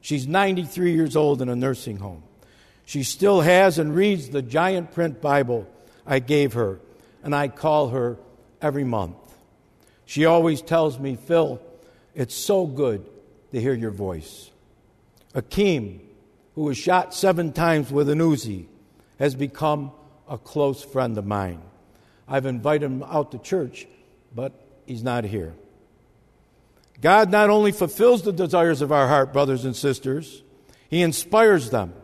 She's 0.00 0.26
93 0.26 0.92
years 0.92 1.14
old 1.14 1.40
in 1.40 1.48
a 1.48 1.56
nursing 1.56 1.98
home. 1.98 2.24
She 2.84 3.04
still 3.04 3.40
has 3.40 3.78
and 3.78 3.94
reads 3.94 4.28
the 4.28 4.42
giant 4.42 4.92
print 4.92 5.20
Bible 5.20 5.68
I 6.04 6.18
gave 6.18 6.54
her, 6.54 6.80
and 7.22 7.34
I 7.34 7.48
call 7.48 7.90
her 7.90 8.18
every 8.60 8.84
month. 8.84 9.16
She 10.04 10.24
always 10.26 10.60
tells 10.60 10.98
me, 10.98 11.16
Phil, 11.16 11.62
it's 12.14 12.34
so 12.34 12.66
good 12.66 13.08
to 13.52 13.60
hear 13.60 13.72
your 13.72 13.92
voice. 13.92 14.50
Akeem, 15.34 16.00
who 16.54 16.62
was 16.62 16.76
shot 16.76 17.14
seven 17.14 17.52
times 17.52 17.90
with 17.90 18.08
an 18.08 18.18
Uzi, 18.18 18.66
has 19.22 19.36
become 19.36 19.92
a 20.28 20.36
close 20.36 20.82
friend 20.82 21.16
of 21.16 21.24
mine. 21.24 21.62
I've 22.26 22.44
invited 22.44 22.86
him 22.86 23.04
out 23.04 23.30
to 23.30 23.38
church, 23.38 23.86
but 24.34 24.52
he's 24.84 25.04
not 25.04 25.22
here. 25.22 25.54
God 27.00 27.30
not 27.30 27.48
only 27.48 27.70
fulfills 27.70 28.22
the 28.22 28.32
desires 28.32 28.82
of 28.82 28.90
our 28.90 29.06
heart, 29.06 29.32
brothers 29.32 29.64
and 29.64 29.76
sisters, 29.76 30.42
he 30.90 31.02
inspires 31.02 31.70
them. 31.70 31.94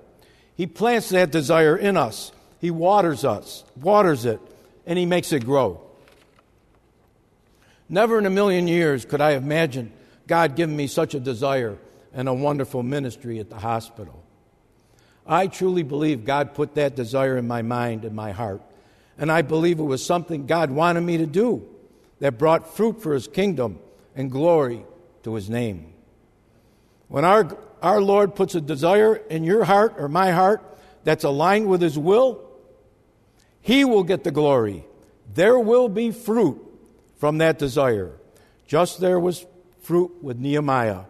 He 0.54 0.68
plants 0.68 1.08
that 1.08 1.32
desire 1.32 1.76
in 1.76 1.96
us. 1.96 2.30
He 2.60 2.70
waters 2.70 3.24
us, 3.24 3.64
waters 3.74 4.24
it, 4.24 4.38
and 4.86 4.96
he 4.96 5.04
makes 5.04 5.32
it 5.32 5.44
grow. 5.44 5.80
Never 7.88 8.20
in 8.20 8.26
a 8.26 8.30
million 8.30 8.68
years 8.68 9.04
could 9.04 9.20
I 9.20 9.32
have 9.32 9.42
imagined 9.42 9.90
God 10.28 10.54
giving 10.54 10.76
me 10.76 10.86
such 10.86 11.14
a 11.14 11.20
desire 11.20 11.78
and 12.14 12.28
a 12.28 12.34
wonderful 12.34 12.84
ministry 12.84 13.40
at 13.40 13.50
the 13.50 13.58
hospital. 13.58 14.22
I 15.28 15.46
truly 15.46 15.82
believe 15.82 16.24
God 16.24 16.54
put 16.54 16.74
that 16.76 16.96
desire 16.96 17.36
in 17.36 17.46
my 17.46 17.60
mind 17.60 18.06
and 18.06 18.16
my 18.16 18.32
heart. 18.32 18.62
And 19.18 19.30
I 19.30 19.42
believe 19.42 19.78
it 19.78 19.84
was 19.84 20.04
something 20.04 20.46
God 20.46 20.70
wanted 20.70 21.02
me 21.02 21.18
to 21.18 21.26
do 21.26 21.68
that 22.20 22.38
brought 22.38 22.74
fruit 22.74 23.02
for 23.02 23.12
His 23.12 23.28
kingdom 23.28 23.78
and 24.16 24.30
glory 24.30 24.86
to 25.24 25.34
His 25.34 25.50
name. 25.50 25.92
When 27.08 27.24
our, 27.24 27.58
our 27.82 28.00
Lord 28.00 28.34
puts 28.34 28.54
a 28.54 28.60
desire 28.60 29.16
in 29.16 29.44
your 29.44 29.64
heart 29.64 29.96
or 29.98 30.08
my 30.08 30.30
heart 30.30 30.62
that's 31.04 31.24
aligned 31.24 31.68
with 31.68 31.82
His 31.82 31.98
will, 31.98 32.48
He 33.60 33.84
will 33.84 34.04
get 34.04 34.24
the 34.24 34.30
glory. 34.30 34.84
There 35.34 35.58
will 35.58 35.90
be 35.90 36.10
fruit 36.10 36.64
from 37.18 37.38
that 37.38 37.58
desire. 37.58 38.12
Just 38.66 39.00
there 39.00 39.20
was 39.20 39.44
fruit 39.82 40.22
with 40.22 40.38
Nehemiah 40.38 41.02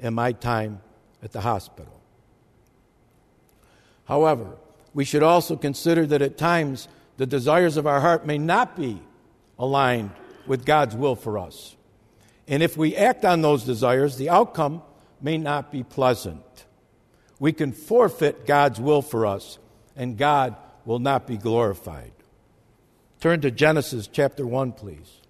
in 0.00 0.14
my 0.14 0.32
time 0.32 0.80
at 1.22 1.32
the 1.32 1.40
hospital. 1.40 1.91
However, 4.12 4.58
we 4.92 5.06
should 5.06 5.22
also 5.22 5.56
consider 5.56 6.04
that 6.04 6.20
at 6.20 6.36
times 6.36 6.86
the 7.16 7.24
desires 7.24 7.78
of 7.78 7.86
our 7.86 7.98
heart 7.98 8.26
may 8.26 8.36
not 8.36 8.76
be 8.76 9.00
aligned 9.58 10.10
with 10.46 10.66
God's 10.66 10.94
will 10.94 11.16
for 11.16 11.38
us. 11.38 11.74
And 12.46 12.62
if 12.62 12.76
we 12.76 12.94
act 12.94 13.24
on 13.24 13.40
those 13.40 13.64
desires, 13.64 14.18
the 14.18 14.28
outcome 14.28 14.82
may 15.22 15.38
not 15.38 15.72
be 15.72 15.82
pleasant. 15.82 16.44
We 17.40 17.54
can 17.54 17.72
forfeit 17.72 18.44
God's 18.44 18.78
will 18.78 19.00
for 19.00 19.24
us, 19.24 19.58
and 19.96 20.18
God 20.18 20.56
will 20.84 20.98
not 20.98 21.26
be 21.26 21.38
glorified. 21.38 22.12
Turn 23.18 23.40
to 23.40 23.50
Genesis 23.50 24.10
chapter 24.12 24.46
1, 24.46 24.72
please. 24.72 25.20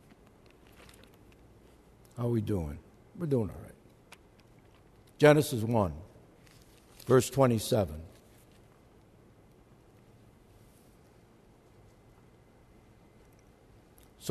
How 2.16 2.24
are 2.24 2.30
we 2.30 2.40
doing? 2.40 2.80
We're 3.16 3.26
doing 3.26 3.48
all 3.48 3.62
right. 3.62 3.76
Genesis 5.18 5.62
1, 5.62 5.92
verse 7.06 7.30
27. 7.30 8.06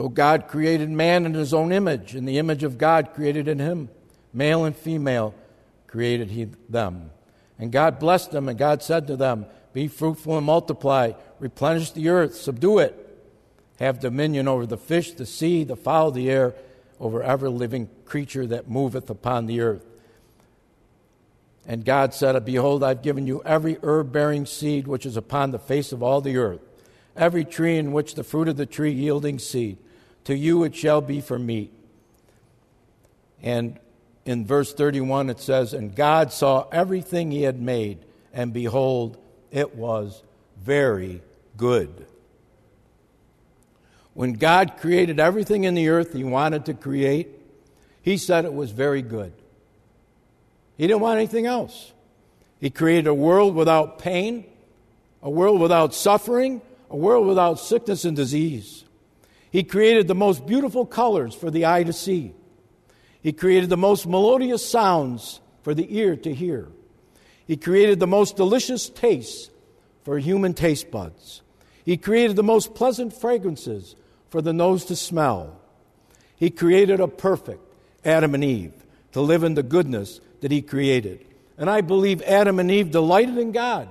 So 0.02 0.10
God 0.10 0.48
created 0.48 0.90
man 0.90 1.28
in 1.28 1.36
his 1.36 1.54
own 1.54 1.72
image. 1.72 2.16
In 2.16 2.26
the 2.26 2.40
image 2.40 2.64
of 2.64 2.80
God 2.80 3.14
created 3.14 3.48
in 3.48 3.60
him. 3.60 3.88
Male 4.34 4.66
and 4.66 4.76
female 4.76 5.36
created 5.86 6.32
he 6.32 6.48
them. 6.68 7.12
And 7.60 7.72
God 7.72 8.00
blessed 8.00 8.32
them, 8.32 8.50
and 8.50 8.58
God 8.58 8.82
said 8.82 9.06
to 9.06 9.16
them, 9.16 9.46
Be 9.74 9.88
fruitful 9.88 10.38
and 10.38 10.46
multiply, 10.48 11.12
replenish 11.38 11.92
the 11.92 12.10
earth, 12.10 12.34
subdue 12.34 12.80
it, 12.80 12.96
have 13.78 14.00
dominion 14.00 14.48
over 14.48 14.66
the 14.66 14.76
fish, 14.76 15.12
the 15.12 15.28
sea, 15.28 15.64
the 15.64 15.76
fowl 15.76 16.10
the 16.10 16.32
air, 16.32 16.56
over 17.00 17.22
every 17.22 17.52
living 17.52 17.88
creature 18.04 18.48
that 18.48 18.68
moveth 18.68 19.08
upon 19.08 19.46
the 19.46 19.62
earth. 19.62 19.86
And 21.68 21.86
God 21.86 22.16
said, 22.16 22.44
Behold, 22.44 22.84
I've 22.84 23.04
given 23.04 23.28
you 23.28 23.44
every 23.46 23.78
herb 23.84 24.12
bearing 24.12 24.48
seed 24.48 24.88
which 24.88 25.06
is 25.06 25.16
upon 25.16 25.52
the 25.52 25.60
face 25.60 25.92
of 25.92 26.02
all 26.02 26.22
the 26.22 26.38
earth 26.38 26.62
every 27.16 27.46
tree 27.46 27.78
in 27.78 27.92
which 27.92 28.16
the 28.16 28.24
fruit 28.24 28.48
of 28.48 28.58
the 28.58 28.66
tree 28.66 28.92
yielding 28.92 29.40
seed. 29.40 29.78
To 30.26 30.36
you 30.36 30.64
it 30.64 30.76
shall 30.76 31.02
be 31.02 31.22
for 31.22 31.40
meat. 31.40 31.72
And 33.42 33.80
in 34.26 34.46
verse 34.46 34.74
31 34.74 35.30
it 35.30 35.40
says, 35.40 35.74
And 35.74 35.96
God 35.96 36.32
saw 36.32 36.68
everything 36.72 37.32
he 37.32 37.44
had 37.44 37.62
made, 37.62 38.00
and 38.34 38.54
behold, 38.54 39.18
it 39.52 39.76
was 39.76 40.24
very 40.62 41.22
good. 41.58 42.06
When 44.14 44.34
God 44.34 44.78
created 44.78 45.20
everything 45.20 45.64
in 45.64 45.74
the 45.74 45.90
earth 45.90 46.14
he 46.14 46.24
wanted 46.24 46.66
to 46.66 46.74
create, 46.74 47.30
he 48.02 48.18
said 48.18 48.46
it 48.46 48.54
was 48.54 48.72
very 48.72 49.02
good. 49.02 49.34
He 50.78 50.88
didn't 50.88 51.02
want 51.02 51.18
anything 51.18 51.46
else. 51.46 51.94
He 52.60 52.70
created 52.70 53.08
a 53.08 53.14
world 53.14 53.56
without 53.56 54.00
pain, 54.00 54.46
a 55.22 55.30
world 55.30 55.62
without 55.62 55.94
suffering, 55.94 56.62
a 56.90 56.96
world 56.96 57.28
without 57.28 57.60
sickness 57.60 58.06
and 58.06 58.16
disease. 58.16 58.84
He 59.52 59.64
created 59.64 60.08
the 60.08 60.16
most 60.16 60.46
beautiful 60.48 60.86
colors 60.86 61.36
for 61.36 61.52
the 61.52 61.66
eye 61.66 61.84
to 61.84 61.94
see. 61.94 62.34
He 63.22 63.34
created 63.34 63.70
the 63.70 63.78
most 63.78 64.08
melodious 64.08 64.68
sounds 64.68 65.42
for 65.62 65.74
the 65.74 65.98
ear 65.98 66.16
to 66.16 66.34
hear. 66.34 66.70
He 67.46 67.58
created 67.58 68.00
the 68.00 68.08
most 68.08 68.38
delicious 68.38 68.90
tastes 68.90 69.50
for 70.04 70.18
human 70.18 70.54
taste 70.54 70.90
buds. 70.90 71.42
He 71.84 71.98
created 71.98 72.36
the 72.36 72.44
most 72.44 72.74
pleasant 72.74 73.14
fragrances 73.14 73.96
for 74.30 74.42
the 74.42 74.54
nose 74.54 74.86
to 74.86 74.96
smell. 74.96 75.60
He 76.36 76.50
created 76.50 77.00
a 77.00 77.08
perfect 77.08 77.62
Adam 78.06 78.34
and 78.34 78.44
Eve 78.44 78.74
to 79.12 79.22
live 79.22 79.44
in 79.44 79.56
the 79.56 79.64
goodness 79.64 80.22
that 80.40 80.52
He 80.52 80.62
created. 80.62 81.26
And 81.58 81.70
I 81.70 81.82
believe 81.82 82.22
Adam 82.24 82.58
and 82.58 82.72
Eve 82.72 82.90
delighted 82.90 83.38
in 83.38 83.52
God 83.52 83.90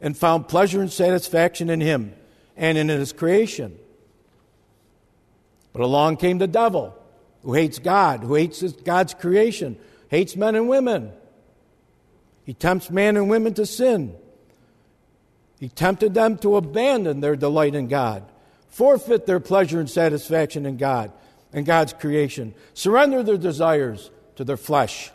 and 0.00 0.16
found 0.16 0.46
pleasure 0.46 0.80
and 0.80 0.92
satisfaction 0.92 1.70
in 1.70 1.80
Him 1.80 2.14
and 2.56 2.76
in 2.76 2.88
his 2.88 3.12
creation. 3.12 3.76
But 5.72 5.82
along 5.82 6.16
came 6.16 6.38
the 6.38 6.46
devil, 6.46 6.96
who 7.42 7.54
hates 7.54 7.78
God, 7.78 8.20
who 8.20 8.34
hates 8.34 8.62
God's 8.72 9.14
creation, 9.14 9.78
hates 10.08 10.36
men 10.36 10.54
and 10.54 10.68
women. 10.68 11.12
He 12.44 12.54
tempts 12.54 12.90
men 12.90 13.16
and 13.16 13.30
women 13.30 13.54
to 13.54 13.66
sin. 13.66 14.14
He 15.58 15.68
tempted 15.68 16.14
them 16.14 16.38
to 16.38 16.56
abandon 16.56 17.20
their 17.20 17.36
delight 17.36 17.74
in 17.74 17.86
God, 17.88 18.24
forfeit 18.68 19.26
their 19.26 19.40
pleasure 19.40 19.78
and 19.78 19.90
satisfaction 19.90 20.66
in 20.66 20.76
God 20.76 21.12
and 21.52 21.66
God's 21.66 21.92
creation, 21.92 22.54
surrender 22.74 23.22
their 23.22 23.36
desires 23.36 24.10
to 24.36 24.44
their 24.44 24.56
flesh. 24.56 25.10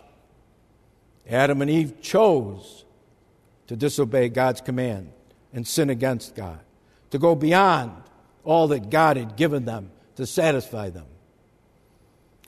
Adam 1.28 1.62
and 1.62 1.72
Eve 1.72 2.02
chose 2.02 2.86
to 3.68 3.76
disobey 3.76 4.30
God's 4.30 4.62
command 4.62 5.12
and 5.54 5.68
sin 5.68 5.90
against 5.90 6.36
God 6.36 6.60
to 7.10 7.18
go 7.18 7.34
beyond 7.34 7.92
all 8.44 8.68
that 8.68 8.90
God 8.90 9.18
had 9.18 9.36
given 9.36 9.66
them 9.66 9.90
to 10.16 10.26
satisfy 10.26 10.90
them. 10.90 11.06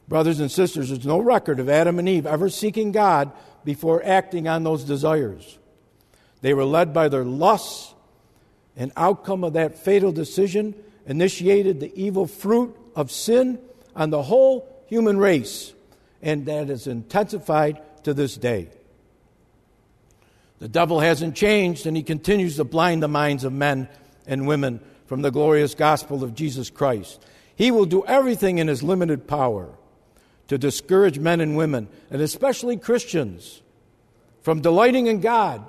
Brothers 0.08 0.40
and 0.40 0.50
sisters, 0.50 0.90
there's 0.90 1.06
no 1.06 1.20
record 1.20 1.60
of 1.60 1.70
Adam 1.70 2.00
and 2.00 2.08
Eve 2.08 2.26
ever 2.26 2.50
seeking 2.50 2.92
God 2.92 3.32
before 3.66 4.02
acting 4.06 4.48
on 4.48 4.64
those 4.64 4.84
desires. 4.84 5.60
They 6.42 6.54
were 6.54 6.66
led 6.66 6.94
by 6.94 7.10
their 7.10 7.26
lusts, 7.26 7.94
and 8.78 8.92
outcome 8.96 9.44
of 9.44 9.54
that 9.54 9.78
fatal 9.78 10.12
decision 10.12 10.76
initiated 11.06 11.80
the 11.80 11.94
evil 12.00 12.28
fruit 12.28 12.76
of 12.96 13.12
sin 13.12 13.60
on 13.96 14.12
the 14.12 14.22
whole 14.22 14.84
human 14.88 15.18
race, 15.18 15.74
and 16.22 16.46
that 16.46 16.70
is 16.70 16.88
intensified 16.88 17.82
to 18.04 18.14
this 18.14 18.38
day. 18.38 18.70
The 20.60 20.70
devil 20.70 21.00
hasn't 21.00 21.36
changed, 21.36 21.86
and 21.86 21.98
he 21.98 22.04
continues 22.04 22.56
to 22.56 22.64
blind 22.64 23.04
the 23.04 23.08
minds 23.08 23.44
of 23.44 23.54
men 23.54 23.90
and 24.26 24.48
women 24.48 24.80
from 25.06 25.22
the 25.22 25.32
glorious 25.32 25.76
gospel 25.76 26.24
of 26.24 26.36
Jesus 26.36 26.70
Christ. 26.70 27.24
He 27.58 27.72
will 27.72 27.88
do 27.88 28.06
everything 28.06 28.60
in 28.60 28.68
his 28.68 28.84
limited 28.84 29.28
power 29.28 29.70
to 30.48 30.60
discourage 30.60 31.18
men 31.18 31.42
and 31.42 31.58
women, 31.58 31.90
and 32.12 32.22
especially 32.22 32.78
Christians, 32.78 33.64
from 34.44 34.62
delighting 34.62 35.08
in 35.08 35.22
God, 35.22 35.66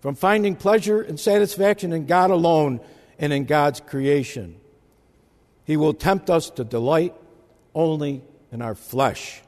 from 0.00 0.14
finding 0.14 0.56
pleasure 0.56 1.02
and 1.02 1.20
satisfaction 1.20 1.92
in 1.92 2.06
God 2.06 2.30
alone 2.30 2.80
and 3.18 3.34
in 3.34 3.44
God's 3.44 3.80
creation. 3.80 4.56
He 5.66 5.76
will 5.76 5.92
tempt 5.92 6.30
us 6.30 6.48
to 6.50 6.64
delight 6.64 7.14
only 7.74 8.22
in 8.50 8.62
our 8.62 8.74
flesh. 8.74 9.42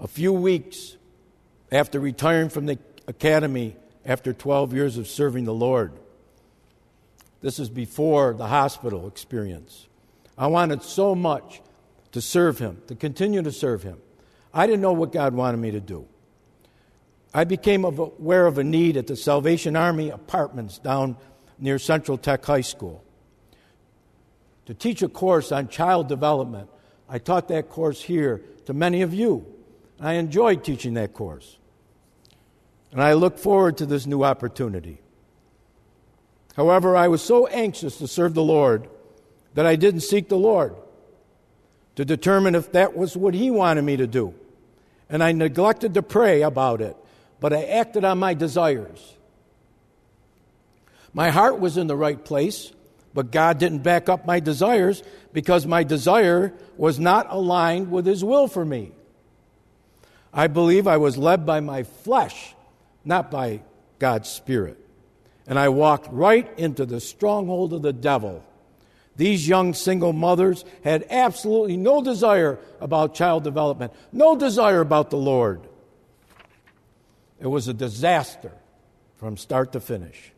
A 0.00 0.08
few 0.08 0.32
weeks 0.32 0.96
after 1.70 2.00
retiring 2.00 2.48
from 2.48 2.64
the 2.64 2.78
academy 3.06 3.76
after 4.06 4.32
12 4.32 4.72
years 4.72 4.96
of 4.96 5.06
serving 5.06 5.44
the 5.44 5.52
Lord, 5.52 5.92
this 7.44 7.58
is 7.58 7.68
before 7.68 8.32
the 8.32 8.46
hospital 8.46 9.06
experience. 9.06 9.86
I 10.38 10.46
wanted 10.46 10.82
so 10.82 11.14
much 11.14 11.60
to 12.12 12.22
serve 12.22 12.58
Him, 12.58 12.80
to 12.86 12.94
continue 12.94 13.42
to 13.42 13.52
serve 13.52 13.82
Him. 13.82 13.98
I 14.54 14.66
didn't 14.66 14.80
know 14.80 14.94
what 14.94 15.12
God 15.12 15.34
wanted 15.34 15.58
me 15.58 15.70
to 15.72 15.80
do. 15.80 16.08
I 17.34 17.44
became 17.44 17.84
aware 17.84 18.46
of 18.46 18.56
a 18.56 18.64
need 18.64 18.96
at 18.96 19.08
the 19.08 19.14
Salvation 19.14 19.76
Army 19.76 20.08
apartments 20.08 20.78
down 20.78 21.18
near 21.58 21.78
Central 21.78 22.16
Tech 22.16 22.42
High 22.42 22.62
School 22.62 23.04
to 24.64 24.72
teach 24.72 25.02
a 25.02 25.08
course 25.10 25.52
on 25.52 25.68
child 25.68 26.08
development. 26.08 26.70
I 27.10 27.18
taught 27.18 27.48
that 27.48 27.68
course 27.68 28.00
here 28.00 28.40
to 28.64 28.72
many 28.72 29.02
of 29.02 29.12
you. 29.12 29.44
I 30.00 30.14
enjoyed 30.14 30.64
teaching 30.64 30.94
that 30.94 31.12
course. 31.12 31.58
And 32.90 33.02
I 33.02 33.12
look 33.12 33.38
forward 33.38 33.76
to 33.78 33.86
this 33.86 34.06
new 34.06 34.24
opportunity. 34.24 35.02
However, 36.56 36.96
I 36.96 37.08
was 37.08 37.22
so 37.22 37.46
anxious 37.48 37.98
to 37.98 38.06
serve 38.06 38.34
the 38.34 38.42
Lord 38.42 38.88
that 39.54 39.66
I 39.66 39.76
didn't 39.76 40.00
seek 40.00 40.28
the 40.28 40.38
Lord 40.38 40.74
to 41.96 42.04
determine 42.04 42.54
if 42.54 42.72
that 42.72 42.96
was 42.96 43.16
what 43.16 43.34
He 43.34 43.50
wanted 43.50 43.82
me 43.82 43.96
to 43.96 44.06
do. 44.06 44.34
And 45.08 45.22
I 45.22 45.32
neglected 45.32 45.94
to 45.94 46.02
pray 46.02 46.42
about 46.42 46.80
it, 46.80 46.96
but 47.40 47.52
I 47.52 47.64
acted 47.64 48.04
on 48.04 48.18
my 48.18 48.34
desires. 48.34 49.14
My 51.12 51.30
heart 51.30 51.60
was 51.60 51.76
in 51.76 51.86
the 51.86 51.96
right 51.96 52.22
place, 52.22 52.72
but 53.12 53.30
God 53.30 53.58
didn't 53.58 53.84
back 53.84 54.08
up 54.08 54.26
my 54.26 54.40
desires 54.40 55.02
because 55.32 55.66
my 55.66 55.84
desire 55.84 56.52
was 56.76 56.98
not 56.98 57.28
aligned 57.30 57.90
with 57.90 58.06
His 58.06 58.24
will 58.24 58.48
for 58.48 58.64
me. 58.64 58.92
I 60.32 60.48
believe 60.48 60.88
I 60.88 60.96
was 60.96 61.16
led 61.16 61.46
by 61.46 61.60
my 61.60 61.84
flesh, 61.84 62.54
not 63.04 63.30
by 63.30 63.62
God's 64.00 64.28
Spirit. 64.28 64.83
And 65.46 65.58
I 65.58 65.68
walked 65.68 66.08
right 66.10 66.48
into 66.58 66.86
the 66.86 67.00
stronghold 67.00 67.72
of 67.72 67.82
the 67.82 67.92
devil. 67.92 68.42
These 69.16 69.46
young 69.46 69.74
single 69.74 70.12
mothers 70.12 70.64
had 70.82 71.06
absolutely 71.10 71.76
no 71.76 72.02
desire 72.02 72.58
about 72.80 73.14
child 73.14 73.44
development, 73.44 73.92
no 74.12 74.36
desire 74.36 74.80
about 74.80 75.10
the 75.10 75.16
Lord. 75.16 75.60
It 77.40 77.46
was 77.46 77.68
a 77.68 77.74
disaster 77.74 78.52
from 79.16 79.36
start 79.36 79.72
to 79.72 79.80
finish. 79.80 80.32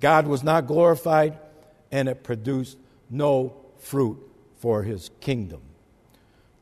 God 0.00 0.26
was 0.26 0.42
not 0.42 0.66
glorified, 0.66 1.38
and 1.92 2.08
it 2.08 2.24
produced 2.24 2.78
no 3.10 3.54
fruit 3.78 4.18
for 4.58 4.82
his 4.82 5.10
kingdom. 5.20 5.60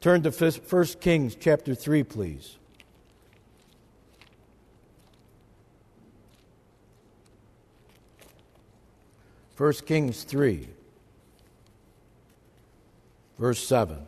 Turn 0.01 0.23
to 0.23 0.31
1 0.31 0.85
Kings 1.01 1.35
chapter 1.35 1.75
3, 1.75 2.03
please. 2.03 2.59
1 9.57 9.73
Kings 9.87 10.25
3, 10.25 10.69
verse 13.39 13.65
7. 13.65 14.05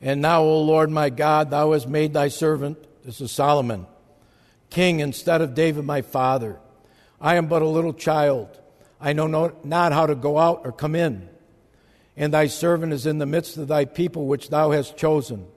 And 0.00 0.22
now, 0.22 0.42
O 0.42 0.62
Lord 0.62 0.90
my 0.90 1.10
God, 1.10 1.50
thou 1.50 1.72
hast 1.72 1.88
made 1.88 2.12
thy 2.12 2.28
servant, 2.28 2.78
this 3.04 3.20
is 3.20 3.32
Solomon, 3.32 3.86
king 4.70 5.00
instead 5.00 5.40
of 5.40 5.54
David 5.54 5.84
my 5.84 6.02
father. 6.02 6.56
I 7.20 7.34
am 7.34 7.48
but 7.48 7.62
a 7.62 7.66
little 7.66 7.92
child. 7.92 8.48
I 9.00 9.12
know 9.12 9.52
not 9.64 9.92
how 9.92 10.06
to 10.06 10.14
go 10.14 10.38
out 10.38 10.62
or 10.64 10.70
come 10.70 10.94
in. 10.94 11.28
And 12.16 12.32
thy 12.32 12.46
servant 12.46 12.92
is 12.92 13.06
in 13.06 13.18
the 13.18 13.26
midst 13.26 13.56
of 13.56 13.66
thy 13.66 13.86
people 13.86 14.26
which 14.26 14.50
thou 14.50 14.70
hast 14.70 14.96
chosen, 14.96 15.48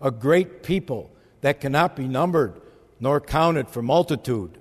a 0.00 0.12
great 0.12 0.62
people 0.62 1.10
that 1.42 1.60
cannot 1.60 1.94
be 1.94 2.08
numbered 2.08 2.60
nor 2.98 3.20
counted 3.20 3.68
for 3.68 3.82
multitude. 3.82 4.58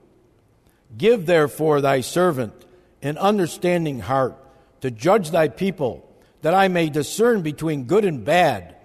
Give 0.97 1.25
therefore 1.25 1.79
thy 1.79 2.01
servant 2.01 2.53
an 3.01 3.17
understanding 3.17 3.99
heart 3.99 4.35
to 4.81 4.91
judge 4.91 5.29
thy 5.29 5.47
people, 5.47 6.07
that 6.41 6.53
I 6.53 6.67
may 6.67 6.89
discern 6.89 7.43
between 7.43 7.85
good 7.85 8.03
and 8.03 8.25
bad. 8.25 8.75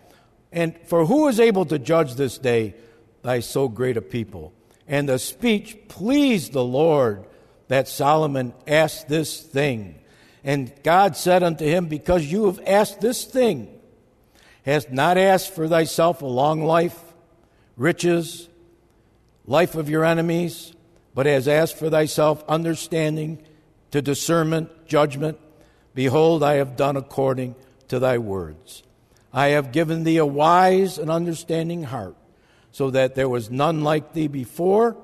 And 0.53 0.77
for 0.85 1.07
who 1.07 1.27
is 1.29 1.41
able 1.41 1.65
to 1.67 1.79
judge 1.79 2.15
this 2.15 2.39
day 2.39 2.75
thy 3.23 3.41
so 3.41 3.67
great 3.69 3.97
a 3.97 4.03
people? 4.03 4.53
And 4.87 5.09
the 5.09 5.19
speech 5.19 5.77
pleased 5.89 6.53
the 6.53 6.65
Lord 6.65 7.25
that 7.69 7.89
Solomon 7.89 8.53
asked 8.67 9.09
this 9.09 9.41
thing. 9.41 9.99
And 10.45 10.73
God 10.85 11.17
said 11.17 11.43
unto 11.43 11.65
him, 11.65 11.87
Because 11.87 12.31
you 12.31 12.45
have 12.47 12.61
asked 12.67 13.01
this 13.01 13.25
thing, 13.25 13.69
hast 14.65 14.93
not 14.93 15.17
asked 15.17 15.55
for 15.55 15.67
thyself 15.67 16.23
a 16.23 16.27
long 16.27 16.63
life, 16.63 17.03
riches, 17.77 18.49
life 19.47 19.75
of 19.75 19.89
your 19.89 20.05
enemies, 20.05 20.73
but 21.15 21.27
has 21.27 21.49
asked 21.49 21.79
for 21.79 21.91
thyself 21.91 22.45
understanding 22.49 23.43
to 23.91 24.03
discernment, 24.03 24.87
judgment. 24.87 25.39
Behold, 25.95 26.43
I 26.43 26.55
have 26.55 26.77
done 26.77 26.97
according 26.97 27.55
to 27.89 27.99
thy 27.99 28.19
words. 28.19 28.83
I 29.33 29.49
have 29.49 29.73
given 29.73 30.05
thee 30.05 30.17
a 30.17 30.27
wise 30.27 30.99
and 30.99 31.11
understanding 31.11 31.85
heart, 31.85 32.17
so 32.73 32.91
that 32.91 33.15
there 33.15 33.29
was 33.29 33.51
none 33.51 33.83
like 33.83 34.13
thee 34.13 34.29
before, 34.29 34.97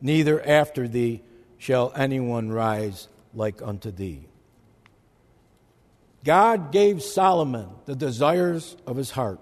neither 0.00 0.46
after 0.46 0.88
thee 0.88 1.22
shall 1.58 1.92
anyone 1.94 2.50
rise 2.50 3.08
like 3.34 3.60
unto 3.62 3.90
thee. 3.90 4.26
God 6.24 6.72
gave 6.72 7.02
Solomon 7.02 7.68
the 7.86 7.96
desires 7.96 8.76
of 8.86 8.96
his 8.96 9.10
heart 9.10 9.40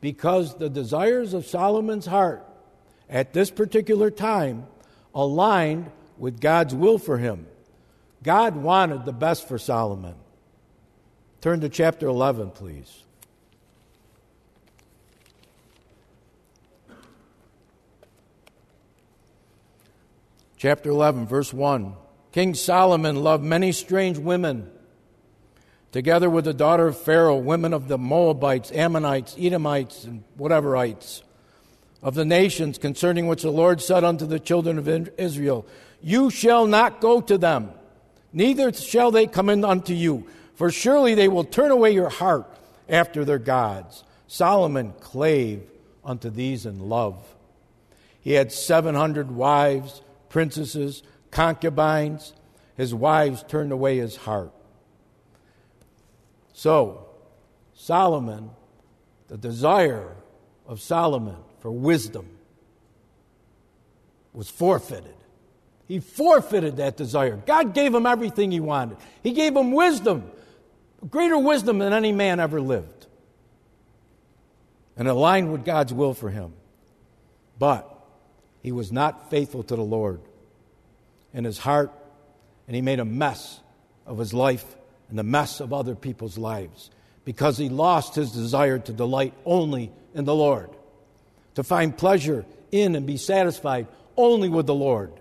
because 0.00 0.56
the 0.56 0.70
desires 0.70 1.34
of 1.34 1.46
Solomon's 1.46 2.06
heart 2.06 2.46
at 3.08 3.32
this 3.32 3.50
particular 3.50 4.10
time 4.10 4.66
aligned 5.14 5.90
with 6.18 6.40
God's 6.40 6.74
will 6.74 6.98
for 6.98 7.18
him. 7.18 7.46
God 8.22 8.56
wanted 8.56 9.04
the 9.04 9.12
best 9.12 9.48
for 9.48 9.58
Solomon. 9.58 10.14
Turn 11.40 11.60
to 11.60 11.68
chapter 11.68 12.06
11, 12.06 12.50
please. 12.50 13.04
Chapter 20.56 20.90
11, 20.90 21.26
verse 21.26 21.54
1. 21.54 21.94
King 22.32 22.54
Solomon 22.54 23.22
loved 23.22 23.44
many 23.44 23.70
strange 23.70 24.18
women 24.18 24.70
together 25.92 26.28
with 26.28 26.44
the 26.44 26.54
daughter 26.54 26.86
of 26.86 26.98
Pharaoh, 26.98 27.36
women 27.36 27.72
of 27.72 27.88
the 27.88 27.98
Moabites, 27.98 28.70
Ammonites, 28.72 29.34
Edomites, 29.38 30.04
and 30.04 30.22
whateverites, 30.38 31.22
of 32.02 32.14
the 32.14 32.24
nations 32.24 32.78
concerning 32.78 33.26
which 33.26 33.42
the 33.42 33.50
Lord 33.50 33.80
said 33.80 34.04
unto 34.04 34.26
the 34.26 34.38
children 34.38 34.78
of 34.78 34.88
Israel, 35.18 35.66
You 36.00 36.30
shall 36.30 36.66
not 36.66 37.00
go 37.00 37.20
to 37.20 37.38
them, 37.38 37.70
neither 38.32 38.72
shall 38.72 39.10
they 39.10 39.26
come 39.26 39.48
in 39.48 39.64
unto 39.64 39.94
you, 39.94 40.26
for 40.54 40.70
surely 40.70 41.14
they 41.14 41.28
will 41.28 41.44
turn 41.44 41.70
away 41.70 41.92
your 41.92 42.10
heart 42.10 42.46
after 42.88 43.24
their 43.24 43.38
gods. 43.38 44.04
Solomon 44.26 44.92
clave 45.00 45.62
unto 46.04 46.30
these 46.30 46.66
in 46.66 46.88
love. 46.88 47.16
He 48.20 48.32
had 48.32 48.52
700 48.52 49.30
wives, 49.30 50.02
princesses, 50.28 51.02
concubines. 51.30 52.34
His 52.76 52.94
wives 52.94 53.42
turned 53.48 53.72
away 53.72 53.96
his 53.96 54.16
heart. 54.16 54.52
So, 56.58 57.06
Solomon, 57.72 58.50
the 59.28 59.38
desire 59.38 60.16
of 60.66 60.80
Solomon 60.80 61.36
for 61.60 61.70
wisdom 61.70 62.28
was 64.32 64.50
forfeited. 64.50 65.14
He 65.86 66.00
forfeited 66.00 66.78
that 66.78 66.96
desire. 66.96 67.36
God 67.36 67.74
gave 67.74 67.94
him 67.94 68.06
everything 68.06 68.50
he 68.50 68.58
wanted. 68.58 68.96
He 69.22 69.34
gave 69.34 69.54
him 69.54 69.70
wisdom, 69.70 70.32
greater 71.08 71.38
wisdom 71.38 71.78
than 71.78 71.92
any 71.92 72.10
man 72.10 72.40
ever 72.40 72.60
lived, 72.60 73.06
and 74.96 75.06
aligned 75.06 75.52
with 75.52 75.64
God's 75.64 75.94
will 75.94 76.12
for 76.12 76.28
him. 76.28 76.54
But 77.56 77.88
he 78.64 78.72
was 78.72 78.90
not 78.90 79.30
faithful 79.30 79.62
to 79.62 79.76
the 79.76 79.82
Lord 79.84 80.20
in 81.32 81.44
his 81.44 81.58
heart, 81.58 81.92
and 82.66 82.74
he 82.74 82.82
made 82.82 82.98
a 82.98 83.04
mess 83.04 83.60
of 84.06 84.18
his 84.18 84.34
life 84.34 84.74
and 85.08 85.18
the 85.18 85.22
mess 85.22 85.60
of 85.60 85.72
other 85.72 85.94
people's 85.94 86.38
lives 86.38 86.90
because 87.24 87.58
he 87.58 87.68
lost 87.68 88.14
his 88.14 88.32
desire 88.32 88.78
to 88.78 88.92
delight 88.92 89.34
only 89.44 89.92
in 90.14 90.24
the 90.24 90.34
Lord, 90.34 90.70
to 91.56 91.62
find 91.62 91.96
pleasure 91.96 92.46
in 92.72 92.94
and 92.96 93.06
be 93.06 93.16
satisfied 93.16 93.86
only 94.16 94.48
with 94.48 94.66
the 94.66 94.74
Lord. 94.74 95.12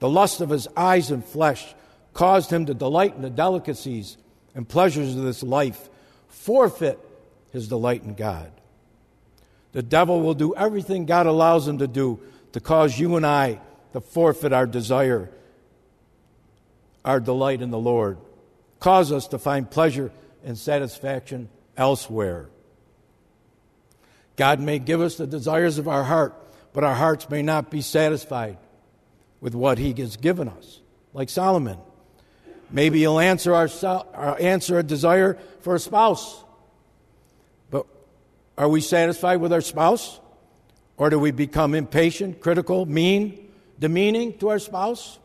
The 0.00 0.08
lust 0.08 0.40
of 0.42 0.50
his 0.50 0.68
eyes 0.76 1.10
and 1.10 1.24
flesh 1.24 1.74
caused 2.12 2.50
him 2.50 2.66
to 2.66 2.74
delight 2.74 3.14
in 3.14 3.22
the 3.22 3.30
delicacies 3.30 4.18
and 4.54 4.68
pleasures 4.68 5.16
of 5.16 5.22
this 5.22 5.42
life, 5.42 5.88
forfeit 6.28 6.98
his 7.52 7.68
delight 7.68 8.04
in 8.04 8.14
God. 8.14 8.52
The 9.72 9.82
devil 9.82 10.20
will 10.20 10.34
do 10.34 10.54
everything 10.54 11.06
God 11.06 11.26
allows 11.26 11.66
him 11.66 11.78
to 11.78 11.88
do 11.88 12.20
to 12.52 12.60
cause 12.60 12.98
you 12.98 13.16
and 13.16 13.26
I 13.26 13.60
to 13.94 14.00
forfeit 14.00 14.52
our 14.52 14.66
desire, 14.66 15.30
our 17.04 17.18
delight 17.18 17.62
in 17.62 17.70
the 17.70 17.78
Lord 17.78 18.18
cause 18.84 19.12
us 19.12 19.28
to 19.28 19.38
find 19.38 19.70
pleasure 19.70 20.12
and 20.44 20.58
satisfaction 20.58 21.48
elsewhere. 21.74 22.50
God 24.36 24.60
may 24.60 24.78
give 24.78 25.00
us 25.00 25.16
the 25.16 25.26
desires 25.26 25.78
of 25.78 25.88
our 25.88 26.04
heart, 26.04 26.34
but 26.74 26.84
our 26.84 26.94
hearts 26.94 27.30
may 27.30 27.40
not 27.40 27.70
be 27.70 27.80
satisfied 27.80 28.58
with 29.40 29.54
what 29.54 29.78
He 29.78 29.94
has 29.94 30.18
given 30.18 30.50
us, 30.50 30.80
like 31.14 31.30
Solomon. 31.30 31.78
Maybe 32.70 32.98
He'll 32.98 33.20
answer 33.20 33.54
our, 33.54 33.70
our 33.82 34.32
uh, 34.32 34.34
answer 34.34 34.78
a 34.78 34.82
desire 34.82 35.38
for 35.62 35.74
a 35.74 35.80
spouse, 35.80 36.44
but 37.70 37.86
are 38.58 38.68
we 38.68 38.82
satisfied 38.82 39.36
with 39.36 39.54
our 39.54 39.62
spouse, 39.62 40.20
or 40.98 41.08
do 41.08 41.18
we 41.18 41.30
become 41.30 41.74
impatient, 41.74 42.42
critical, 42.42 42.84
mean, 42.84 43.50
demeaning 43.78 44.36
to 44.40 44.50
our 44.50 44.58
spouse? 44.58 45.18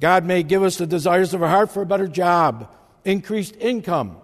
God 0.00 0.24
may 0.24 0.42
give 0.42 0.62
us 0.62 0.78
the 0.78 0.86
desires 0.86 1.34
of 1.34 1.42
our 1.42 1.48
heart 1.48 1.70
for 1.70 1.82
a 1.82 1.86
better 1.86 2.08
job, 2.08 2.74
increased 3.04 3.54
income. 3.56 4.16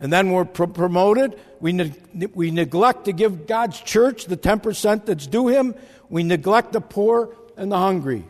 And 0.00 0.12
then 0.12 0.32
we're 0.32 0.46
pro- 0.46 0.66
promoted. 0.66 1.38
We, 1.60 1.72
ne- 1.72 1.92
we 2.32 2.50
neglect 2.50 3.04
to 3.04 3.12
give 3.12 3.46
God's 3.46 3.78
church 3.80 4.24
the 4.24 4.36
10% 4.36 5.04
that's 5.04 5.26
due 5.26 5.48
Him. 5.48 5.74
We 6.08 6.22
neglect 6.22 6.72
the 6.72 6.80
poor 6.80 7.36
and 7.56 7.70
the 7.70 7.78
hungry. 7.78 8.24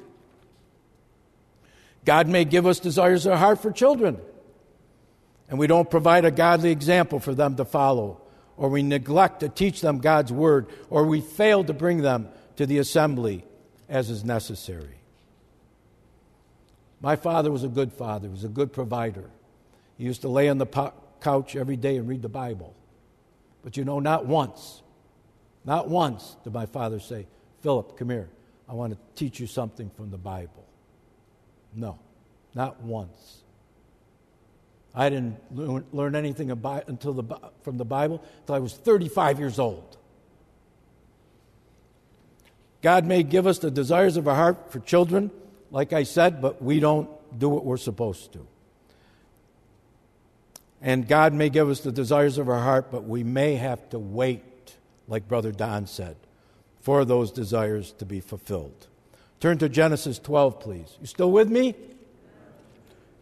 God 2.04 2.28
may 2.28 2.44
give 2.44 2.66
us 2.66 2.80
desires 2.80 3.24
of 3.24 3.32
our 3.32 3.38
heart 3.38 3.62
for 3.62 3.70
children. 3.70 4.18
And 5.48 5.58
we 5.58 5.66
don't 5.66 5.88
provide 5.88 6.24
a 6.24 6.30
godly 6.30 6.70
example 6.70 7.20
for 7.20 7.34
them 7.34 7.56
to 7.56 7.64
follow. 7.64 8.20
Or 8.56 8.68
we 8.68 8.82
neglect 8.82 9.40
to 9.40 9.48
teach 9.48 9.80
them 9.80 9.98
God's 9.98 10.32
word. 10.32 10.66
Or 10.90 11.04
we 11.04 11.20
fail 11.20 11.64
to 11.64 11.72
bring 11.72 12.02
them 12.02 12.28
to 12.56 12.66
the 12.66 12.78
assembly 12.78 13.44
as 13.88 14.10
is 14.10 14.24
necessary. 14.24 15.03
My 17.04 17.16
father 17.16 17.52
was 17.52 17.64
a 17.64 17.68
good 17.68 17.92
father, 17.92 18.28
he 18.28 18.32
was 18.32 18.44
a 18.44 18.48
good 18.48 18.72
provider. 18.72 19.28
He 19.98 20.04
used 20.04 20.22
to 20.22 20.28
lay 20.28 20.48
on 20.48 20.56
the 20.56 20.64
po- 20.64 20.94
couch 21.20 21.54
every 21.54 21.76
day 21.76 21.98
and 21.98 22.08
read 22.08 22.22
the 22.22 22.30
Bible. 22.30 22.74
But 23.62 23.76
you 23.76 23.84
know, 23.84 24.00
not 24.00 24.24
once, 24.24 24.80
not 25.66 25.90
once 25.90 26.34
did 26.44 26.54
my 26.54 26.64
father 26.64 26.98
say, 26.98 27.26
Philip, 27.60 27.98
come 27.98 28.08
here. 28.08 28.30
I 28.66 28.72
want 28.72 28.94
to 28.94 28.98
teach 29.16 29.38
you 29.38 29.46
something 29.46 29.90
from 29.90 30.10
the 30.10 30.16
Bible. 30.16 30.64
No, 31.74 31.98
not 32.54 32.80
once. 32.80 33.42
I 34.94 35.10
didn't 35.10 35.36
learn 35.94 36.16
anything 36.16 36.50
about, 36.50 36.88
until 36.88 37.12
the, 37.12 37.36
from 37.64 37.76
the 37.76 37.84
Bible 37.84 38.24
until 38.40 38.54
I 38.54 38.60
was 38.60 38.72
35 38.72 39.38
years 39.38 39.58
old. 39.58 39.98
God 42.80 43.04
may 43.04 43.22
give 43.22 43.46
us 43.46 43.58
the 43.58 43.70
desires 43.70 44.16
of 44.16 44.26
our 44.26 44.34
heart 44.34 44.72
for 44.72 44.80
children, 44.80 45.30
like 45.74 45.92
I 45.92 46.04
said, 46.04 46.40
but 46.40 46.62
we 46.62 46.78
don't 46.78 47.10
do 47.36 47.48
what 47.48 47.64
we're 47.64 47.76
supposed 47.76 48.32
to. 48.34 48.46
And 50.80 51.08
God 51.08 51.34
may 51.34 51.48
give 51.48 51.68
us 51.68 51.80
the 51.80 51.90
desires 51.90 52.38
of 52.38 52.48
our 52.48 52.60
heart, 52.60 52.92
but 52.92 53.08
we 53.08 53.24
may 53.24 53.56
have 53.56 53.90
to 53.90 53.98
wait, 53.98 54.76
like 55.08 55.26
Brother 55.26 55.50
Don 55.50 55.88
said, 55.88 56.14
for 56.80 57.04
those 57.04 57.32
desires 57.32 57.90
to 57.98 58.04
be 58.04 58.20
fulfilled. 58.20 58.86
Turn 59.40 59.58
to 59.58 59.68
Genesis 59.68 60.20
12, 60.20 60.60
please. 60.60 60.96
You 61.00 61.08
still 61.08 61.32
with 61.32 61.50
me? 61.50 61.74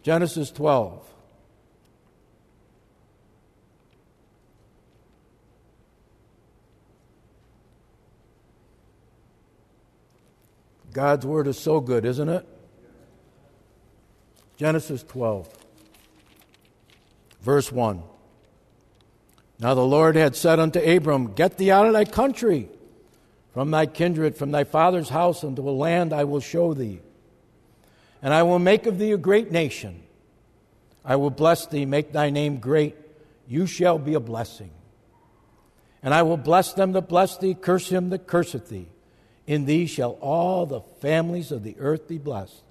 Genesis 0.03 0.51
12. 0.51 1.03
God's 10.93 11.25
word 11.25 11.47
is 11.47 11.57
so 11.57 11.79
good, 11.81 12.05
isn't 12.05 12.29
it? 12.29 12.45
Genesis 14.57 15.01
12, 15.03 15.49
verse 17.41 17.71
1. 17.71 18.03
Now 19.59 19.73
the 19.73 19.81
Lord 19.81 20.15
had 20.15 20.35
said 20.35 20.59
unto 20.59 20.79
Abram, 20.79 21.33
Get 21.33 21.57
thee 21.57 21.71
out 21.71 21.87
of 21.87 21.93
thy 21.93 22.05
country, 22.05 22.69
from 23.53 23.71
thy 23.71 23.87
kindred, 23.87 24.37
from 24.37 24.51
thy 24.51 24.63
father's 24.63 25.09
house, 25.09 25.43
unto 25.43 25.67
a 25.67 25.71
land 25.71 26.13
I 26.13 26.25
will 26.25 26.39
show 26.39 26.73
thee. 26.73 27.01
And 28.21 28.33
I 28.33 28.43
will 28.43 28.59
make 28.59 28.85
of 28.85 28.99
thee 28.99 29.11
a 29.11 29.17
great 29.17 29.51
nation. 29.51 30.03
I 31.03 31.15
will 31.15 31.31
bless 31.31 31.65
thee, 31.65 31.85
make 31.85 32.13
thy 32.13 32.29
name 32.29 32.57
great. 32.57 32.95
You 33.47 33.65
shall 33.65 33.97
be 33.97 34.13
a 34.13 34.19
blessing. 34.19 34.71
And 36.03 36.13
I 36.13 36.21
will 36.21 36.37
bless 36.37 36.73
them 36.73 36.91
that 36.93 37.09
bless 37.09 37.37
thee, 37.37 37.55
curse 37.55 37.89
him 37.89 38.09
that 38.11 38.27
curseth 38.27 38.69
thee. 38.69 38.87
In 39.45 39.65
thee 39.65 39.85
shall 39.85 40.11
all 40.21 40.65
the 40.65 40.81
families 40.81 41.51
of 41.51 41.63
the 41.63 41.75
earth 41.79 42.07
be 42.07 42.17
blessed. 42.17 42.63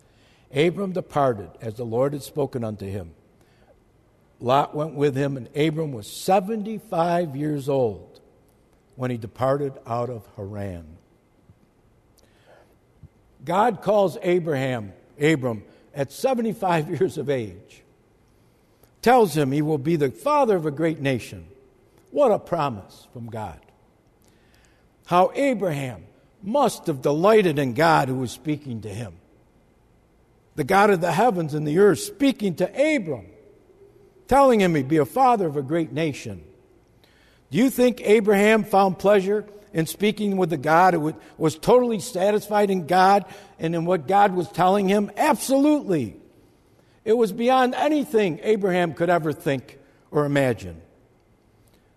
Abram 0.54 0.92
departed 0.92 1.50
as 1.60 1.74
the 1.74 1.84
Lord 1.84 2.12
had 2.12 2.22
spoken 2.22 2.64
unto 2.64 2.86
him. 2.86 3.12
Lot 4.40 4.74
went 4.74 4.94
with 4.94 5.14
him, 5.14 5.36
and 5.36 5.48
Abram 5.56 5.92
was 5.92 6.10
75 6.10 7.36
years 7.36 7.68
old 7.68 8.20
when 8.96 9.10
he 9.10 9.16
departed 9.16 9.72
out 9.86 10.10
of 10.10 10.26
Haran. 10.36 10.84
God 13.44 13.82
calls 13.82 14.18
Abraham, 14.22 14.92
Abram, 15.20 15.64
at 15.94 16.12
75 16.12 16.88
years 17.00 17.18
of 17.18 17.30
age, 17.30 17.82
tells 19.00 19.36
him 19.36 19.52
he 19.52 19.62
will 19.62 19.78
be 19.78 19.96
the 19.96 20.10
father 20.10 20.56
of 20.56 20.66
a 20.66 20.70
great 20.70 21.00
nation. 21.00 21.46
What 22.10 22.30
a 22.30 22.38
promise 22.38 23.06
from 23.12 23.26
God. 23.26 23.58
How 25.06 25.32
Abraham 25.34 26.04
must 26.42 26.86
have 26.86 27.02
delighted 27.02 27.58
in 27.58 27.74
God 27.74 28.08
who 28.08 28.16
was 28.16 28.30
speaking 28.30 28.82
to 28.82 28.88
him. 28.88 29.14
The 30.54 30.64
God 30.64 30.90
of 30.90 31.00
the 31.00 31.12
heavens 31.12 31.54
and 31.54 31.66
the 31.66 31.78
earth 31.78 32.00
speaking 32.00 32.56
to 32.56 32.66
Abram, 32.96 33.26
telling 34.28 34.60
him 34.60 34.74
he'd 34.74 34.88
be 34.88 34.98
a 34.98 35.04
father 35.04 35.46
of 35.46 35.56
a 35.56 35.62
great 35.62 35.92
nation. 35.92 36.44
Do 37.50 37.58
you 37.58 37.70
think 37.70 38.00
Abraham 38.02 38.64
found 38.64 38.98
pleasure 38.98 39.46
in 39.72 39.86
speaking 39.86 40.36
with 40.36 40.50
the 40.50 40.56
God 40.56 40.94
who 40.94 41.14
was 41.38 41.56
totally 41.56 42.00
satisfied 42.00 42.70
in 42.70 42.86
God 42.86 43.24
and 43.58 43.74
in 43.74 43.84
what 43.84 44.06
God 44.06 44.34
was 44.34 44.48
telling 44.50 44.88
him? 44.88 45.10
Absolutely. 45.16 46.16
It 47.04 47.14
was 47.14 47.32
beyond 47.32 47.74
anything 47.74 48.40
Abraham 48.42 48.94
could 48.94 49.10
ever 49.10 49.32
think 49.32 49.78
or 50.10 50.24
imagine. 50.24 50.80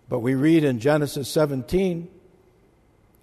But 0.08 0.20
we 0.20 0.36
read 0.36 0.64
in 0.64 0.80
Genesis 0.80 1.30
17 1.30 2.10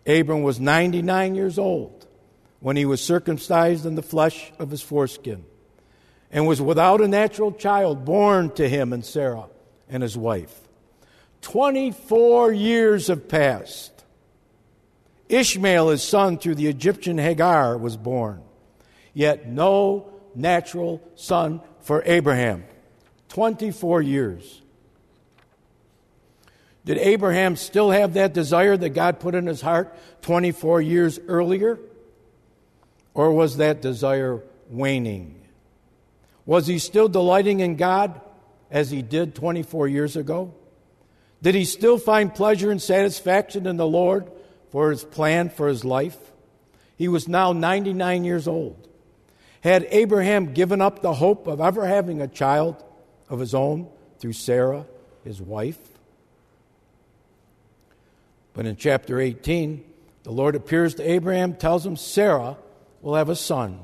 Abram 0.06 0.42
was 0.42 0.58
99 0.58 1.34
years 1.34 1.58
old 1.58 2.06
when 2.60 2.76
he 2.76 2.84
was 2.84 3.00
circumcised 3.00 3.86
in 3.86 3.94
the 3.94 4.02
flesh 4.02 4.52
of 4.58 4.70
his 4.70 4.82
foreskin 4.82 5.44
and 6.30 6.46
was 6.46 6.60
without 6.60 7.00
a 7.00 7.08
natural 7.08 7.52
child 7.52 8.04
born 8.04 8.50
to 8.52 8.68
him 8.68 8.92
and 8.92 9.04
Sarah 9.04 9.46
and 9.88 10.02
his 10.02 10.16
wife. 10.16 10.60
24 11.42 12.52
years 12.52 13.08
have 13.08 13.28
passed. 13.28 14.04
Ishmael, 15.28 15.90
his 15.90 16.02
son, 16.02 16.38
through 16.38 16.54
the 16.56 16.68
Egyptian 16.68 17.18
Hagar, 17.18 17.76
was 17.76 17.96
born. 17.96 18.42
Yet 19.14 19.48
no 19.48 20.12
natural 20.34 21.02
son 21.14 21.60
for 21.80 22.02
Abraham. 22.06 22.64
24 23.28 24.02
years. 24.02 24.61
Did 26.84 26.98
Abraham 26.98 27.56
still 27.56 27.90
have 27.90 28.14
that 28.14 28.32
desire 28.32 28.76
that 28.76 28.90
God 28.90 29.20
put 29.20 29.34
in 29.34 29.46
his 29.46 29.60
heart 29.60 29.96
24 30.22 30.80
years 30.82 31.18
earlier? 31.28 31.78
Or 33.14 33.32
was 33.32 33.58
that 33.58 33.82
desire 33.82 34.42
waning? 34.68 35.40
Was 36.44 36.66
he 36.66 36.78
still 36.78 37.08
delighting 37.08 37.60
in 37.60 37.76
God 37.76 38.20
as 38.70 38.90
he 38.90 39.02
did 39.02 39.34
24 39.34 39.86
years 39.86 40.16
ago? 40.16 40.54
Did 41.40 41.54
he 41.54 41.64
still 41.64 41.98
find 41.98 42.34
pleasure 42.34 42.70
and 42.70 42.82
satisfaction 42.82 43.66
in 43.66 43.76
the 43.76 43.86
Lord 43.86 44.30
for 44.70 44.90
his 44.90 45.04
plan 45.04 45.50
for 45.50 45.68
his 45.68 45.84
life? 45.84 46.16
He 46.96 47.06
was 47.08 47.28
now 47.28 47.52
99 47.52 48.24
years 48.24 48.48
old. 48.48 48.88
Had 49.60 49.86
Abraham 49.90 50.52
given 50.52 50.80
up 50.80 51.02
the 51.02 51.14
hope 51.14 51.46
of 51.46 51.60
ever 51.60 51.86
having 51.86 52.20
a 52.20 52.28
child 52.28 52.82
of 53.28 53.38
his 53.38 53.54
own 53.54 53.88
through 54.18 54.32
Sarah, 54.32 54.86
his 55.24 55.40
wife? 55.40 55.78
But 58.54 58.66
in 58.66 58.76
chapter 58.76 59.20
18, 59.20 59.84
the 60.24 60.30
Lord 60.30 60.54
appears 60.54 60.94
to 60.96 61.10
Abraham, 61.10 61.54
tells 61.54 61.84
him 61.84 61.96
Sarah 61.96 62.56
will 63.00 63.14
have 63.14 63.28
a 63.28 63.36
son. 63.36 63.80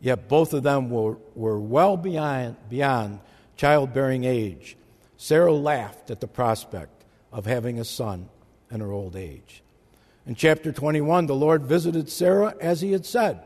Yet 0.00 0.28
both 0.28 0.52
of 0.52 0.62
them 0.62 0.90
were, 0.90 1.16
were 1.34 1.58
well 1.58 1.96
beyond, 1.96 2.56
beyond 2.68 3.20
childbearing 3.56 4.24
age. 4.24 4.76
Sarah 5.16 5.52
laughed 5.52 6.10
at 6.10 6.20
the 6.20 6.28
prospect 6.28 7.04
of 7.32 7.46
having 7.46 7.80
a 7.80 7.84
son 7.84 8.28
in 8.70 8.80
her 8.80 8.92
old 8.92 9.16
age. 9.16 9.62
In 10.26 10.34
chapter 10.34 10.70
21, 10.72 11.26
the 11.26 11.34
Lord 11.34 11.62
visited 11.62 12.08
Sarah 12.08 12.54
as 12.60 12.80
he 12.80 12.92
had 12.92 13.04
said. 13.04 13.40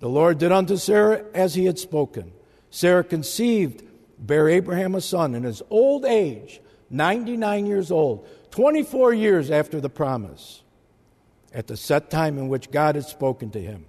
The 0.00 0.08
Lord 0.08 0.38
did 0.38 0.52
unto 0.52 0.76
Sarah 0.76 1.24
as 1.34 1.54
he 1.54 1.66
had 1.66 1.78
spoken. 1.78 2.32
Sarah 2.70 3.04
conceived, 3.04 3.84
bare 4.18 4.48
Abraham 4.48 4.94
a 4.94 5.00
son 5.00 5.34
in 5.34 5.44
his 5.44 5.62
old 5.70 6.04
age, 6.04 6.60
99 6.90 7.66
years 7.66 7.90
old. 7.90 8.26
24 8.58 9.14
years 9.14 9.52
after 9.52 9.80
the 9.80 9.88
promise, 9.88 10.64
at 11.54 11.68
the 11.68 11.76
set 11.76 12.10
time 12.10 12.38
in 12.38 12.48
which 12.48 12.72
God 12.72 12.96
had 12.96 13.04
spoken 13.04 13.52
to 13.52 13.60
him. 13.60 13.84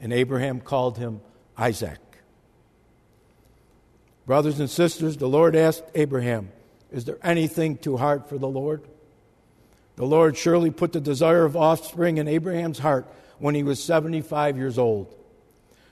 And 0.00 0.10
Abraham 0.10 0.62
called 0.62 0.96
him 0.96 1.20
Isaac. 1.54 1.98
Brothers 4.24 4.58
and 4.58 4.70
sisters, 4.70 5.18
the 5.18 5.28
Lord 5.28 5.54
asked 5.54 5.84
Abraham, 5.94 6.50
Is 6.90 7.04
there 7.04 7.18
anything 7.22 7.76
too 7.76 7.98
hard 7.98 8.24
for 8.24 8.38
the 8.38 8.48
Lord? 8.48 8.80
The 9.96 10.06
Lord 10.06 10.34
surely 10.34 10.70
put 10.70 10.94
the 10.94 11.00
desire 11.02 11.44
of 11.44 11.54
offspring 11.54 12.16
in 12.16 12.26
Abraham's 12.26 12.78
heart 12.78 13.06
when 13.38 13.54
he 13.54 13.62
was 13.62 13.84
75 13.84 14.56
years 14.56 14.78
old. 14.78 15.14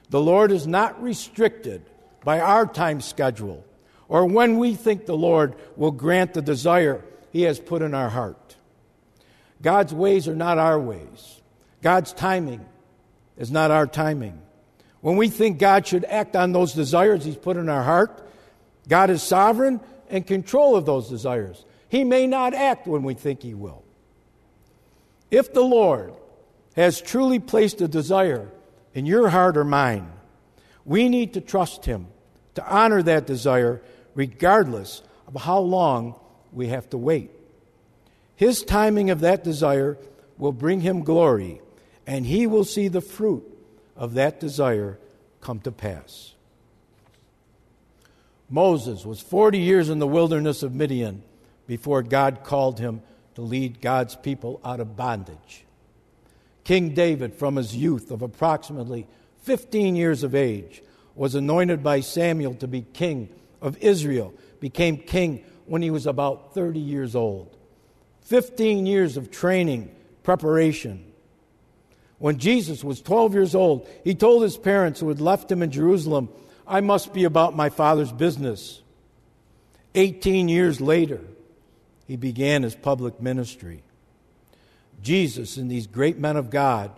The 0.08 0.22
Lord 0.22 0.50
is 0.50 0.66
not 0.66 1.02
restricted 1.02 1.82
by 2.24 2.40
our 2.40 2.64
time 2.64 3.02
schedule 3.02 3.66
or 4.08 4.24
when 4.24 4.56
we 4.56 4.74
think 4.76 5.04
the 5.04 5.14
Lord 5.14 5.56
will 5.76 5.90
grant 5.90 6.32
the 6.32 6.40
desire 6.40 7.04
he 7.32 7.42
has 7.42 7.58
put 7.58 7.82
in 7.82 7.94
our 7.94 8.08
heart. 8.08 8.56
God's 9.60 9.92
ways 9.92 10.28
are 10.28 10.36
not 10.36 10.58
our 10.58 10.78
ways. 10.78 11.40
God's 11.82 12.12
timing 12.12 12.64
is 13.36 13.50
not 13.50 13.70
our 13.70 13.86
timing. 13.86 14.40
When 15.00 15.16
we 15.16 15.28
think 15.28 15.58
God 15.58 15.86
should 15.86 16.04
act 16.04 16.34
on 16.36 16.52
those 16.52 16.72
desires 16.72 17.24
He's 17.24 17.36
put 17.36 17.56
in 17.56 17.68
our 17.68 17.82
heart, 17.82 18.26
God 18.88 19.10
is 19.10 19.22
sovereign 19.22 19.80
and 20.10 20.26
control 20.26 20.76
of 20.76 20.86
those 20.86 21.08
desires. 21.08 21.64
He 21.88 22.04
may 22.04 22.26
not 22.26 22.54
act 22.54 22.86
when 22.86 23.02
we 23.02 23.14
think 23.14 23.42
He 23.42 23.54
will. 23.54 23.84
If 25.30 25.52
the 25.52 25.62
Lord 25.62 26.14
has 26.74 27.00
truly 27.00 27.38
placed 27.38 27.80
a 27.80 27.88
desire 27.88 28.48
in 28.94 29.06
your 29.06 29.28
heart 29.28 29.56
or 29.56 29.64
mine, 29.64 30.10
we 30.84 31.08
need 31.08 31.34
to 31.34 31.40
trust 31.40 31.84
Him 31.84 32.08
to 32.54 32.66
honor 32.66 33.02
that 33.02 33.26
desire 33.26 33.82
regardless 34.14 35.02
of 35.26 35.40
how 35.40 35.58
long 35.58 36.18
we 36.58 36.66
have 36.68 36.90
to 36.90 36.98
wait. 36.98 37.30
His 38.36 38.62
timing 38.62 39.08
of 39.10 39.20
that 39.20 39.42
desire 39.42 39.96
will 40.36 40.52
bring 40.52 40.80
him 40.80 41.04
glory, 41.04 41.60
and 42.06 42.26
he 42.26 42.46
will 42.46 42.64
see 42.64 42.88
the 42.88 43.00
fruit 43.00 43.44
of 43.96 44.14
that 44.14 44.40
desire 44.40 44.98
come 45.40 45.60
to 45.60 45.72
pass. 45.72 46.34
Moses 48.50 49.04
was 49.04 49.20
40 49.20 49.58
years 49.58 49.88
in 49.88 49.98
the 49.98 50.06
wilderness 50.06 50.62
of 50.62 50.74
Midian 50.74 51.22
before 51.66 52.02
God 52.02 52.42
called 52.44 52.78
him 52.78 53.02
to 53.34 53.42
lead 53.42 53.80
God's 53.80 54.16
people 54.16 54.60
out 54.64 54.80
of 54.80 54.96
bondage. 54.96 55.64
King 56.64 56.92
David, 56.92 57.34
from 57.34 57.56
his 57.56 57.76
youth 57.76 58.10
of 58.10 58.20
approximately 58.20 59.06
15 59.42 59.96
years 59.96 60.22
of 60.22 60.34
age, 60.34 60.82
was 61.14 61.34
anointed 61.34 61.82
by 61.82 62.00
Samuel 62.00 62.54
to 62.54 62.66
be 62.66 62.82
king 62.82 63.28
of 63.60 63.76
Israel, 63.78 64.34
became 64.60 64.96
king 64.96 65.44
when 65.68 65.82
he 65.82 65.90
was 65.90 66.06
about 66.06 66.54
30 66.54 66.80
years 66.80 67.14
old. 67.14 67.56
15 68.22 68.86
years 68.86 69.16
of 69.16 69.30
training, 69.30 69.94
preparation. 70.22 71.04
When 72.18 72.38
Jesus 72.38 72.82
was 72.82 73.00
12 73.00 73.34
years 73.34 73.54
old, 73.54 73.88
he 74.04 74.14
told 74.14 74.42
his 74.42 74.56
parents 74.56 75.00
who 75.00 75.08
had 75.08 75.20
left 75.20 75.50
him 75.50 75.62
in 75.62 75.70
Jerusalem, 75.70 76.28
I 76.66 76.80
must 76.80 77.14
be 77.14 77.24
about 77.24 77.56
my 77.56 77.70
father's 77.70 78.12
business. 78.12 78.82
18 79.94 80.48
years 80.48 80.80
later, 80.80 81.20
he 82.06 82.16
began 82.16 82.62
his 82.62 82.74
public 82.74 83.20
ministry. 83.20 83.82
Jesus 85.02 85.56
and 85.56 85.70
these 85.70 85.86
great 85.86 86.18
men 86.18 86.36
of 86.36 86.50
God 86.50 86.90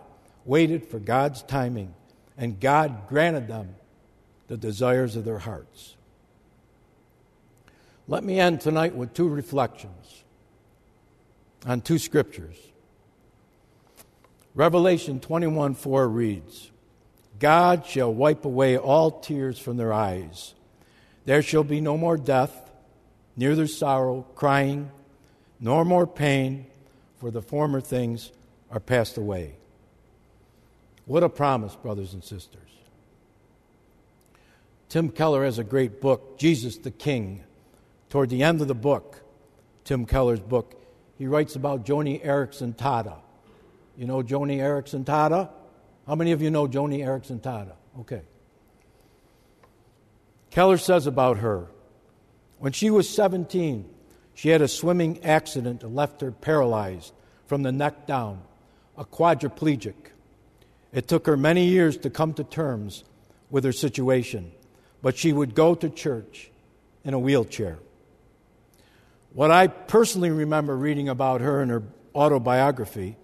waited 0.43 0.87
for 0.87 0.99
God's 0.99 1.43
timing, 1.43 1.93
and 2.37 2.59
God 2.59 3.07
granted 3.07 3.47
them 3.47 3.75
the 4.47 4.57
desires 4.57 5.15
of 5.15 5.23
their 5.23 5.39
hearts. 5.39 5.95
Let 8.07 8.23
me 8.23 8.39
end 8.39 8.61
tonight 8.61 8.95
with 8.95 9.13
two 9.13 9.27
reflections 9.27 10.23
on 11.65 11.81
two 11.81 11.99
scriptures. 11.99 12.57
Revelation 14.53 15.19
21 15.19 15.75
4 15.75 16.07
reads, 16.07 16.71
God 17.39 17.85
shall 17.85 18.13
wipe 18.13 18.45
away 18.45 18.77
all 18.77 19.19
tears 19.19 19.57
from 19.57 19.77
their 19.77 19.93
eyes. 19.93 20.53
There 21.25 21.41
shall 21.41 21.63
be 21.63 21.81
no 21.81 21.97
more 21.97 22.17
death, 22.17 22.69
neither 23.35 23.67
sorrow, 23.67 24.25
crying, 24.35 24.91
nor 25.59 25.85
more 25.85 26.07
pain, 26.07 26.65
for 27.19 27.31
the 27.31 27.41
former 27.41 27.81
things 27.81 28.31
are 28.71 28.79
passed 28.79 29.17
away. 29.17 29.55
What 31.05 31.23
a 31.23 31.29
promise, 31.29 31.75
brothers 31.75 32.13
and 32.13 32.23
sisters. 32.23 32.61
Tim 34.89 35.09
Keller 35.09 35.45
has 35.45 35.57
a 35.57 35.63
great 35.63 36.01
book, 36.01 36.37
Jesus 36.37 36.77
the 36.77 36.91
King. 36.91 37.43
Toward 38.11 38.29
the 38.29 38.43
end 38.43 38.61
of 38.61 38.67
the 38.67 38.75
book, 38.75 39.23
Tim 39.83 40.05
Keller's 40.05 40.39
book, 40.39 40.79
he 41.17 41.25
writes 41.25 41.55
about 41.55 41.83
Joni 41.85 42.23
Eareckson 42.23 42.75
Tada. 42.75 43.17
You 43.97 44.05
know 44.05 44.21
Joni 44.21 44.57
Eareckson 44.57 45.03
Tada? 45.03 45.49
How 46.05 46.13
many 46.13 46.31
of 46.31 46.43
you 46.43 46.51
know 46.51 46.67
Joni 46.67 46.99
Eareckson 46.99 47.39
Tada? 47.39 47.73
Okay. 48.01 48.21
Keller 50.51 50.77
says 50.77 51.07
about 51.07 51.39
her 51.39 51.65
when 52.59 52.73
she 52.73 52.91
was 52.91 53.09
17, 53.09 53.89
she 54.35 54.49
had 54.49 54.61
a 54.61 54.67
swimming 54.67 55.23
accident 55.23 55.79
that 55.79 55.87
left 55.87 56.21
her 56.21 56.31
paralyzed 56.31 57.11
from 57.47 57.63
the 57.63 57.71
neck 57.71 58.05
down, 58.05 58.43
a 58.95 59.03
quadriplegic. 59.03 59.95
It 60.93 61.07
took 61.07 61.25
her 61.25 61.35
many 61.35 61.65
years 61.65 61.97
to 61.97 62.11
come 62.11 62.35
to 62.35 62.43
terms 62.43 63.03
with 63.49 63.63
her 63.63 63.71
situation 63.71 64.51
but 65.01 65.17
she 65.17 65.33
would 65.33 65.55
go 65.55 65.75
to 65.75 65.89
church 65.89 66.51
in 67.03 67.13
a 67.13 67.19
wheelchair. 67.19 67.79
What 69.33 69.51
I 69.51 69.67
personally 69.67 70.29
remember 70.29 70.75
reading 70.75 71.07
about 71.07 71.41
her 71.41 71.61
in 71.61 71.69
her 71.69 71.83
autobiography 72.13 73.17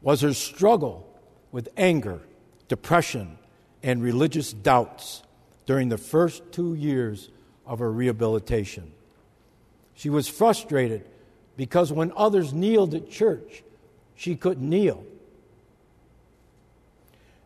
was 0.00 0.22
her 0.22 0.32
struggle 0.32 1.08
with 1.52 1.68
anger, 1.76 2.20
depression, 2.68 3.38
and 3.82 4.02
religious 4.02 4.52
doubts 4.52 5.22
during 5.66 5.88
the 5.88 5.98
first 5.98 6.42
two 6.52 6.74
years 6.74 7.28
of 7.66 7.78
her 7.78 7.92
rehabilitation. 7.92 8.92
She 9.94 10.10
was 10.10 10.28
frustrated 10.28 11.04
because 11.56 11.92
when 11.92 12.12
others 12.16 12.52
kneeled 12.52 12.94
at 12.94 13.10
church, 13.10 13.62
she 14.16 14.36
couldn't 14.36 14.68
kneel. 14.68 15.04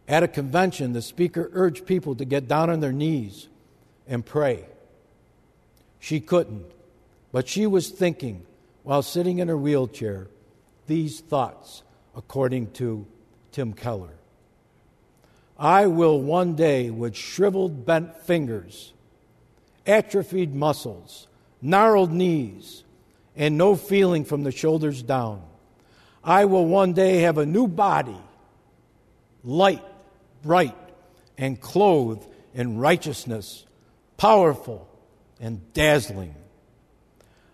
At 0.07 0.22
a 0.22 0.28
convention, 0.28 0.92
the 0.92 1.03
speaker 1.03 1.51
urged 1.53 1.84
people 1.84 2.14
to 2.14 2.24
get 2.24 2.49
down 2.49 2.70
on 2.70 2.80
their 2.80 2.92
knees 2.92 3.49
and 4.07 4.24
pray. 4.24 4.64
She 5.99 6.20
couldn't, 6.20 6.64
but 7.33 7.49
she 7.49 7.66
was 7.66 7.91
thinking 7.91 8.45
while 8.83 9.03
sitting 9.03 9.39
in 9.39 9.49
her 9.49 9.57
wheelchair 9.57 10.29
these 10.87 11.20
thoughts, 11.20 11.83
according 12.16 12.70
to 12.72 13.07
Tim 13.53 13.72
Keller. 13.72 14.14
I 15.59 15.87
will 15.87 16.20
one 16.20 16.55
day, 16.55 16.91
with 16.91 17.16
shriveled, 17.16 17.85
bent 17.85 18.16
fingers, 18.22 18.93
atrophied 19.87 20.55
muscles, 20.55 21.26
gnarled 21.61 22.12
knees, 22.12 22.85
and 23.37 23.59
no 23.59 23.76
feeling 23.76 24.24
from 24.24 24.45
the 24.45 24.53
shoulders 24.53 25.03
down, 25.03 25.43
I 26.24 26.45
will 26.45 26.66
one 26.66 26.93
day 26.93 27.20
have 27.20 27.39
a 27.39 27.47
new 27.47 27.68
body, 27.68 28.16
light, 29.45 29.85
bright, 30.43 30.76
and 31.37 31.61
clothed 31.61 32.26
in 32.55 32.79
righteousness 32.79 33.64
powerful 34.16 34.89
and 35.41 35.72
dazzling. 35.72 36.35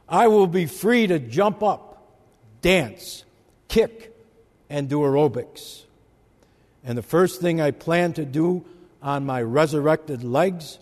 I 0.09 0.29
will 0.29 0.47
be 0.47 0.67
free 0.67 1.07
to 1.07 1.19
jump 1.19 1.63
up, 1.63 2.19
dance, 2.61 3.25
kick, 3.69 4.15
and 4.69 4.89
do 4.89 4.99
aerobics. 4.99 5.85
And 6.85 6.99
the 6.99 7.03
first 7.03 7.41
thing 7.41 7.61
I 7.61 7.71
plan 7.71 8.13
to 8.15 8.25
do 8.25 8.65
on 9.03 9.25
my 9.25 9.43
resurrected 9.43 10.23
legs 10.23 10.79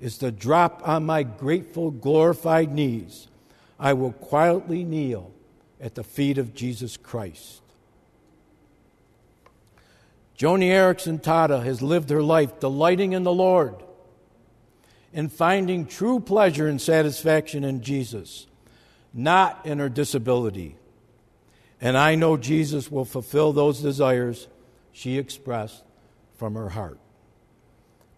is 0.00 0.18
to 0.18 0.30
drop 0.30 0.86
on 0.86 1.04
my 1.04 1.22
grateful, 1.22 1.90
glorified 1.90 2.72
knees. 2.72 3.28
I 3.78 3.92
will 3.92 4.12
quietly 4.12 4.84
kneel 4.84 5.32
at 5.80 5.94
the 5.94 6.04
feet 6.04 6.38
of 6.38 6.54
Jesus 6.54 6.96
Christ. 6.96 7.60
Joni 10.38 10.70
Eareckson 10.70 11.22
Tada 11.22 11.62
has 11.62 11.82
lived 11.82 12.10
her 12.10 12.22
life 12.22 12.58
delighting 12.58 13.12
in 13.12 13.22
the 13.22 13.32
Lord 13.32 13.76
in 15.12 15.28
finding 15.28 15.86
true 15.86 16.18
pleasure 16.18 16.66
and 16.66 16.80
satisfaction 16.80 17.64
in 17.64 17.82
Jesus, 17.82 18.46
not 19.12 19.64
in 19.66 19.78
her 19.78 19.88
disability. 19.88 20.76
And 21.80 21.96
I 21.96 22.14
know 22.14 22.36
Jesus 22.36 22.90
will 22.90 23.04
fulfill 23.04 23.52
those 23.52 23.80
desires 23.80 24.48
she 24.92 25.18
expressed 25.18 25.82
from 26.36 26.54
her 26.54 26.70
heart. 26.70 26.98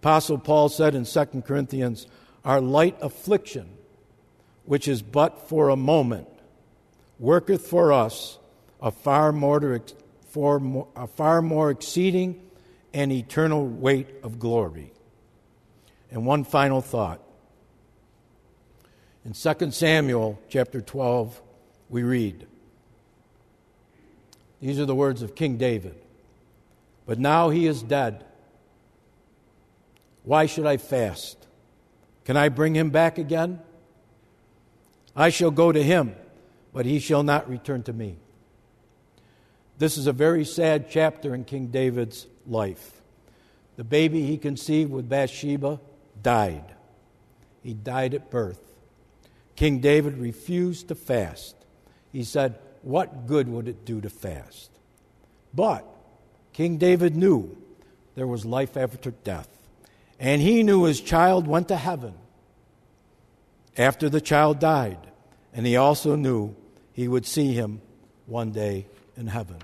Apostle 0.00 0.38
Paul 0.38 0.68
said 0.68 0.94
in 0.94 1.06
2 1.06 1.42
Corinthians, 1.46 2.06
Our 2.44 2.60
light 2.60 2.96
affliction, 3.00 3.70
which 4.66 4.86
is 4.86 5.00
but 5.00 5.48
for 5.48 5.70
a 5.70 5.76
moment, 5.76 6.28
worketh 7.18 7.66
for 7.66 7.92
us 7.92 8.38
a 8.82 8.90
far 8.90 9.32
more, 9.32 9.80
for 10.28 10.86
a 10.94 11.06
far 11.06 11.40
more 11.40 11.70
exceeding 11.70 12.42
and 12.92 13.10
eternal 13.10 13.66
weight 13.66 14.08
of 14.22 14.38
glory. 14.38 14.92
And 16.10 16.26
one 16.26 16.44
final 16.44 16.82
thought. 16.82 17.23
In 19.24 19.32
2 19.32 19.70
Samuel 19.70 20.38
chapter 20.50 20.82
12, 20.82 21.40
we 21.88 22.02
read 22.02 22.46
These 24.60 24.78
are 24.78 24.84
the 24.84 24.94
words 24.94 25.22
of 25.22 25.34
King 25.34 25.56
David. 25.56 25.94
But 27.06 27.18
now 27.18 27.50
he 27.50 27.66
is 27.66 27.82
dead. 27.82 28.24
Why 30.24 30.46
should 30.46 30.66
I 30.66 30.78
fast? 30.78 31.46
Can 32.24 32.36
I 32.36 32.48
bring 32.48 32.74
him 32.74 32.90
back 32.90 33.18
again? 33.18 33.60
I 35.14 35.28
shall 35.28 35.50
go 35.50 35.70
to 35.70 35.82
him, 35.82 36.14
but 36.72 36.86
he 36.86 36.98
shall 36.98 37.22
not 37.22 37.48
return 37.48 37.82
to 37.84 37.92
me. 37.92 38.16
This 39.78 39.98
is 39.98 40.06
a 40.06 40.12
very 40.12 40.44
sad 40.44 40.86
chapter 40.90 41.34
in 41.34 41.44
King 41.44 41.66
David's 41.68 42.26
life. 42.46 43.02
The 43.76 43.84
baby 43.84 44.24
he 44.24 44.38
conceived 44.38 44.90
with 44.90 45.08
Bathsheba 45.08 45.80
died. 46.22 46.74
He 47.62 47.74
died 47.74 48.14
at 48.14 48.30
birth. 48.30 48.73
King 49.56 49.78
David 49.78 50.18
refused 50.18 50.88
to 50.88 50.94
fast. 50.94 51.54
He 52.12 52.24
said, 52.24 52.58
What 52.82 53.26
good 53.26 53.48
would 53.48 53.68
it 53.68 53.84
do 53.84 54.00
to 54.00 54.10
fast? 54.10 54.70
But 55.52 55.86
King 56.52 56.78
David 56.78 57.16
knew 57.16 57.56
there 58.14 58.26
was 58.26 58.44
life 58.44 58.76
after 58.76 59.10
death. 59.10 59.48
And 60.18 60.40
he 60.40 60.62
knew 60.62 60.84
his 60.84 61.00
child 61.00 61.46
went 61.46 61.68
to 61.68 61.76
heaven 61.76 62.14
after 63.76 64.08
the 64.08 64.20
child 64.20 64.60
died. 64.60 64.98
And 65.52 65.66
he 65.66 65.76
also 65.76 66.16
knew 66.16 66.54
he 66.92 67.08
would 67.08 67.26
see 67.26 67.52
him 67.52 67.80
one 68.26 68.52
day 68.52 68.86
in 69.16 69.26
heaven. 69.26 69.58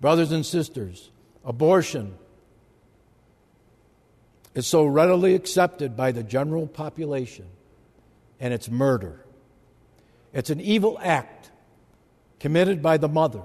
Brothers 0.00 0.32
and 0.32 0.44
sisters, 0.44 1.10
abortion 1.44 2.14
is 4.54 4.66
so 4.66 4.84
readily 4.84 5.34
accepted 5.34 5.96
by 5.96 6.12
the 6.12 6.22
general 6.22 6.66
population, 6.66 7.46
and 8.40 8.52
it's 8.54 8.68
murder. 8.70 9.24
It's 10.32 10.50
an 10.50 10.60
evil 10.60 10.98
act 11.00 11.50
committed 12.40 12.82
by 12.82 12.96
the 12.96 13.08
mother. 13.08 13.42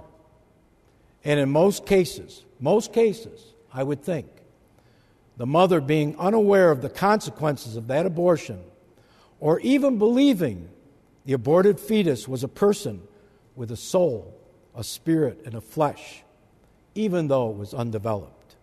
And 1.24 1.40
in 1.40 1.50
most 1.50 1.86
cases, 1.86 2.44
most 2.60 2.94
cases, 2.94 3.44
I 3.74 3.84
would 3.84 4.04
think, 4.04 4.28
the 5.38 5.46
mother 5.46 5.82
being 5.82 6.18
unaware 6.18 6.72
of 6.72 6.82
the 6.82 6.90
consequences 6.90 7.76
of 7.76 7.88
that 7.88 8.06
abortion, 8.06 8.62
or 9.40 9.60
even 9.60 9.98
believing 9.98 10.70
the 11.26 11.34
aborted 11.34 11.80
fetus 11.80 12.28
was 12.28 12.44
a 12.44 12.48
person 12.48 13.02
with 13.56 13.72
a 13.72 13.76
soul, 13.76 14.34
a 14.76 14.84
spirit, 14.84 15.42
and 15.46 15.56
a 15.56 15.62
flesh, 15.62 16.24
even 16.94 17.28
though 17.28 17.50
it 17.50 17.58
was 17.58 17.74
undeveloped. 17.74 18.56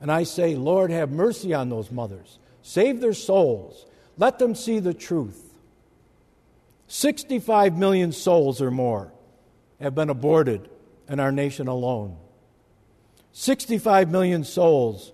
And 0.00 0.12
I 0.12 0.22
say, 0.22 0.54
Lord, 0.54 0.90
have 0.90 1.10
mercy 1.10 1.52
on 1.52 1.68
those 1.68 1.90
mothers. 1.90 2.38
Save 2.62 3.00
their 3.00 3.14
souls. 3.14 3.86
Let 4.20 4.38
them 4.38 4.54
see 4.54 4.80
the 4.80 4.92
truth. 4.92 5.54
65 6.88 7.78
million 7.78 8.12
souls 8.12 8.60
or 8.60 8.70
more 8.70 9.10
have 9.80 9.94
been 9.94 10.10
aborted 10.10 10.68
in 11.08 11.18
our 11.18 11.32
nation 11.32 11.68
alone. 11.68 12.18
65 13.32 14.10
million 14.10 14.44
souls 14.44 15.12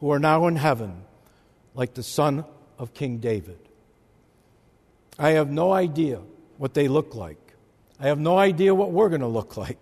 who 0.00 0.12
are 0.12 0.18
now 0.18 0.48
in 0.48 0.56
heaven, 0.56 1.02
like 1.72 1.94
the 1.94 2.02
son 2.02 2.44
of 2.78 2.92
King 2.92 3.18
David. 3.18 3.58
I 5.18 5.30
have 5.30 5.50
no 5.50 5.72
idea 5.72 6.20
what 6.58 6.74
they 6.74 6.88
look 6.88 7.14
like. 7.14 7.54
I 7.98 8.08
have 8.08 8.18
no 8.18 8.36
idea 8.36 8.74
what 8.74 8.90
we're 8.90 9.08
going 9.08 9.22
to 9.22 9.26
look 9.26 9.56
like. 9.56 9.78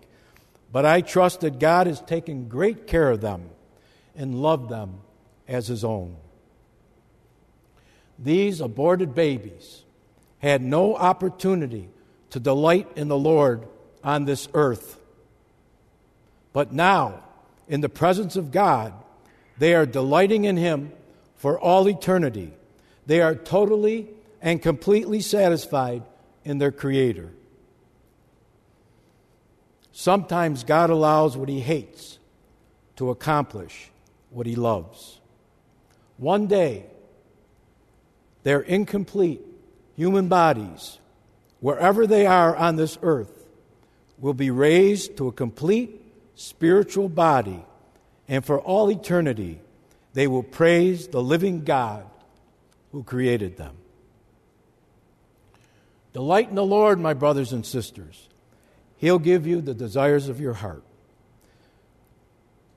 But 0.71 0.85
I 0.85 1.01
trust 1.01 1.41
that 1.41 1.59
God 1.59 1.87
has 1.87 1.99
taken 1.99 2.47
great 2.47 2.87
care 2.87 3.11
of 3.11 3.19
them 3.19 3.49
and 4.15 4.41
loved 4.41 4.69
them 4.69 5.01
as 5.45 5.67
his 5.67 5.83
own. 5.83 6.15
These 8.17 8.61
aborted 8.61 9.13
babies 9.13 9.83
had 10.39 10.61
no 10.61 10.95
opportunity 10.95 11.89
to 12.29 12.39
delight 12.39 12.87
in 12.95 13.07
the 13.07 13.17
Lord 13.17 13.67
on 14.03 14.25
this 14.25 14.47
earth. 14.53 14.99
But 16.53 16.71
now, 16.71 17.23
in 17.67 17.81
the 17.81 17.89
presence 17.89 18.35
of 18.35 18.51
God, 18.51 18.93
they 19.57 19.73
are 19.73 19.85
delighting 19.85 20.45
in 20.45 20.57
Him 20.57 20.91
for 21.35 21.59
all 21.59 21.87
eternity. 21.87 22.53
They 23.05 23.21
are 23.21 23.35
totally 23.35 24.07
and 24.41 24.61
completely 24.61 25.21
satisfied 25.21 26.03
in 26.43 26.59
their 26.59 26.71
Creator. 26.71 27.31
Sometimes 29.91 30.63
God 30.63 30.89
allows 30.89 31.35
what 31.35 31.49
He 31.49 31.61
hates 31.61 32.19
to 32.97 33.09
accomplish 33.09 33.89
what 34.29 34.45
He 34.45 34.55
loves. 34.55 35.19
One 36.17 36.47
day, 36.47 36.85
their 38.45 38.61
incomplete 38.61 39.41
human 39.95 40.27
bodies, 40.27 40.99
wherever 41.61 42.05
they 42.05 42.27
are 42.27 42.55
on 42.55 42.75
this 42.75 42.95
earth, 43.01 43.43
will 44.19 44.35
be 44.35 44.51
raised 44.51 45.17
to 45.17 45.27
a 45.27 45.31
complete 45.31 45.99
spiritual 46.35 47.09
body, 47.09 47.65
and 48.27 48.45
for 48.45 48.59
all 48.59 48.91
eternity, 48.91 49.59
they 50.13 50.27
will 50.27 50.43
praise 50.43 51.07
the 51.07 51.23
living 51.23 51.63
God 51.63 52.05
who 52.91 53.01
created 53.03 53.57
them. 53.57 53.75
Delight 56.13 56.47
in 56.47 56.55
the 56.55 56.63
Lord, 56.63 56.99
my 56.99 57.15
brothers 57.15 57.51
and 57.51 57.65
sisters. 57.65 58.29
He'll 58.97 59.17
give 59.17 59.47
you 59.47 59.59
the 59.59 59.73
desires 59.73 60.29
of 60.29 60.39
your 60.39 60.53
heart. 60.53 60.83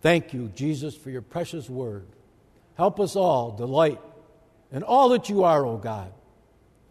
Thank 0.01 0.33
you, 0.33 0.51
Jesus, 0.55 0.97
for 0.97 1.11
your 1.11 1.23
precious 1.23 1.69
word. 1.69 2.07
Help 2.77 2.99
us 2.99 3.17
all 3.17 3.51
delight 3.51 4.01
in 4.73 4.83
all 4.83 5.11
that 5.11 5.29
you 5.29 5.45
are, 5.45 5.65
O 5.65 5.73
oh 5.73 5.77
God, 5.77 6.13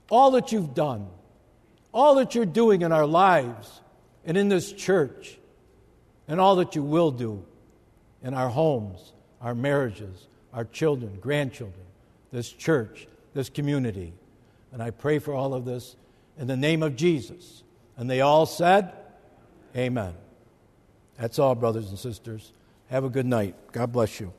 all 0.09 0.31
that 0.31 0.51
you've 0.51 0.73
done, 0.73 1.07
all 1.93 2.15
that 2.15 2.35
you're 2.35 2.45
doing 2.45 2.81
in 2.81 2.91
our 2.91 3.05
lives 3.05 3.81
and 4.25 4.37
in 4.37 4.49
this 4.49 4.71
church, 4.71 5.37
and 6.27 6.39
all 6.39 6.57
that 6.57 6.75
you 6.75 6.83
will 6.83 7.11
do 7.11 7.43
in 8.23 8.33
our 8.33 8.49
homes, 8.49 9.13
our 9.41 9.55
marriages, 9.55 10.27
our 10.53 10.65
children, 10.65 11.17
grandchildren, 11.21 11.85
this 12.31 12.51
church, 12.51 13.07
this 13.33 13.49
community. 13.49 14.13
And 14.71 14.81
I 14.81 14.91
pray 14.91 15.19
for 15.19 15.33
all 15.33 15.53
of 15.53 15.65
this 15.65 15.95
in 16.37 16.47
the 16.47 16.57
name 16.57 16.83
of 16.83 16.95
Jesus. 16.95 17.63
And 17.95 18.09
they 18.09 18.21
all 18.21 18.45
said, 18.45 18.93
Amen. 19.75 20.13
That's 21.17 21.39
all, 21.39 21.55
brothers 21.55 21.89
and 21.89 21.97
sisters. 21.97 22.51
Have 22.89 23.03
a 23.03 23.09
good 23.09 23.25
night. 23.25 23.55
God 23.71 23.91
bless 23.91 24.19
you. 24.19 24.33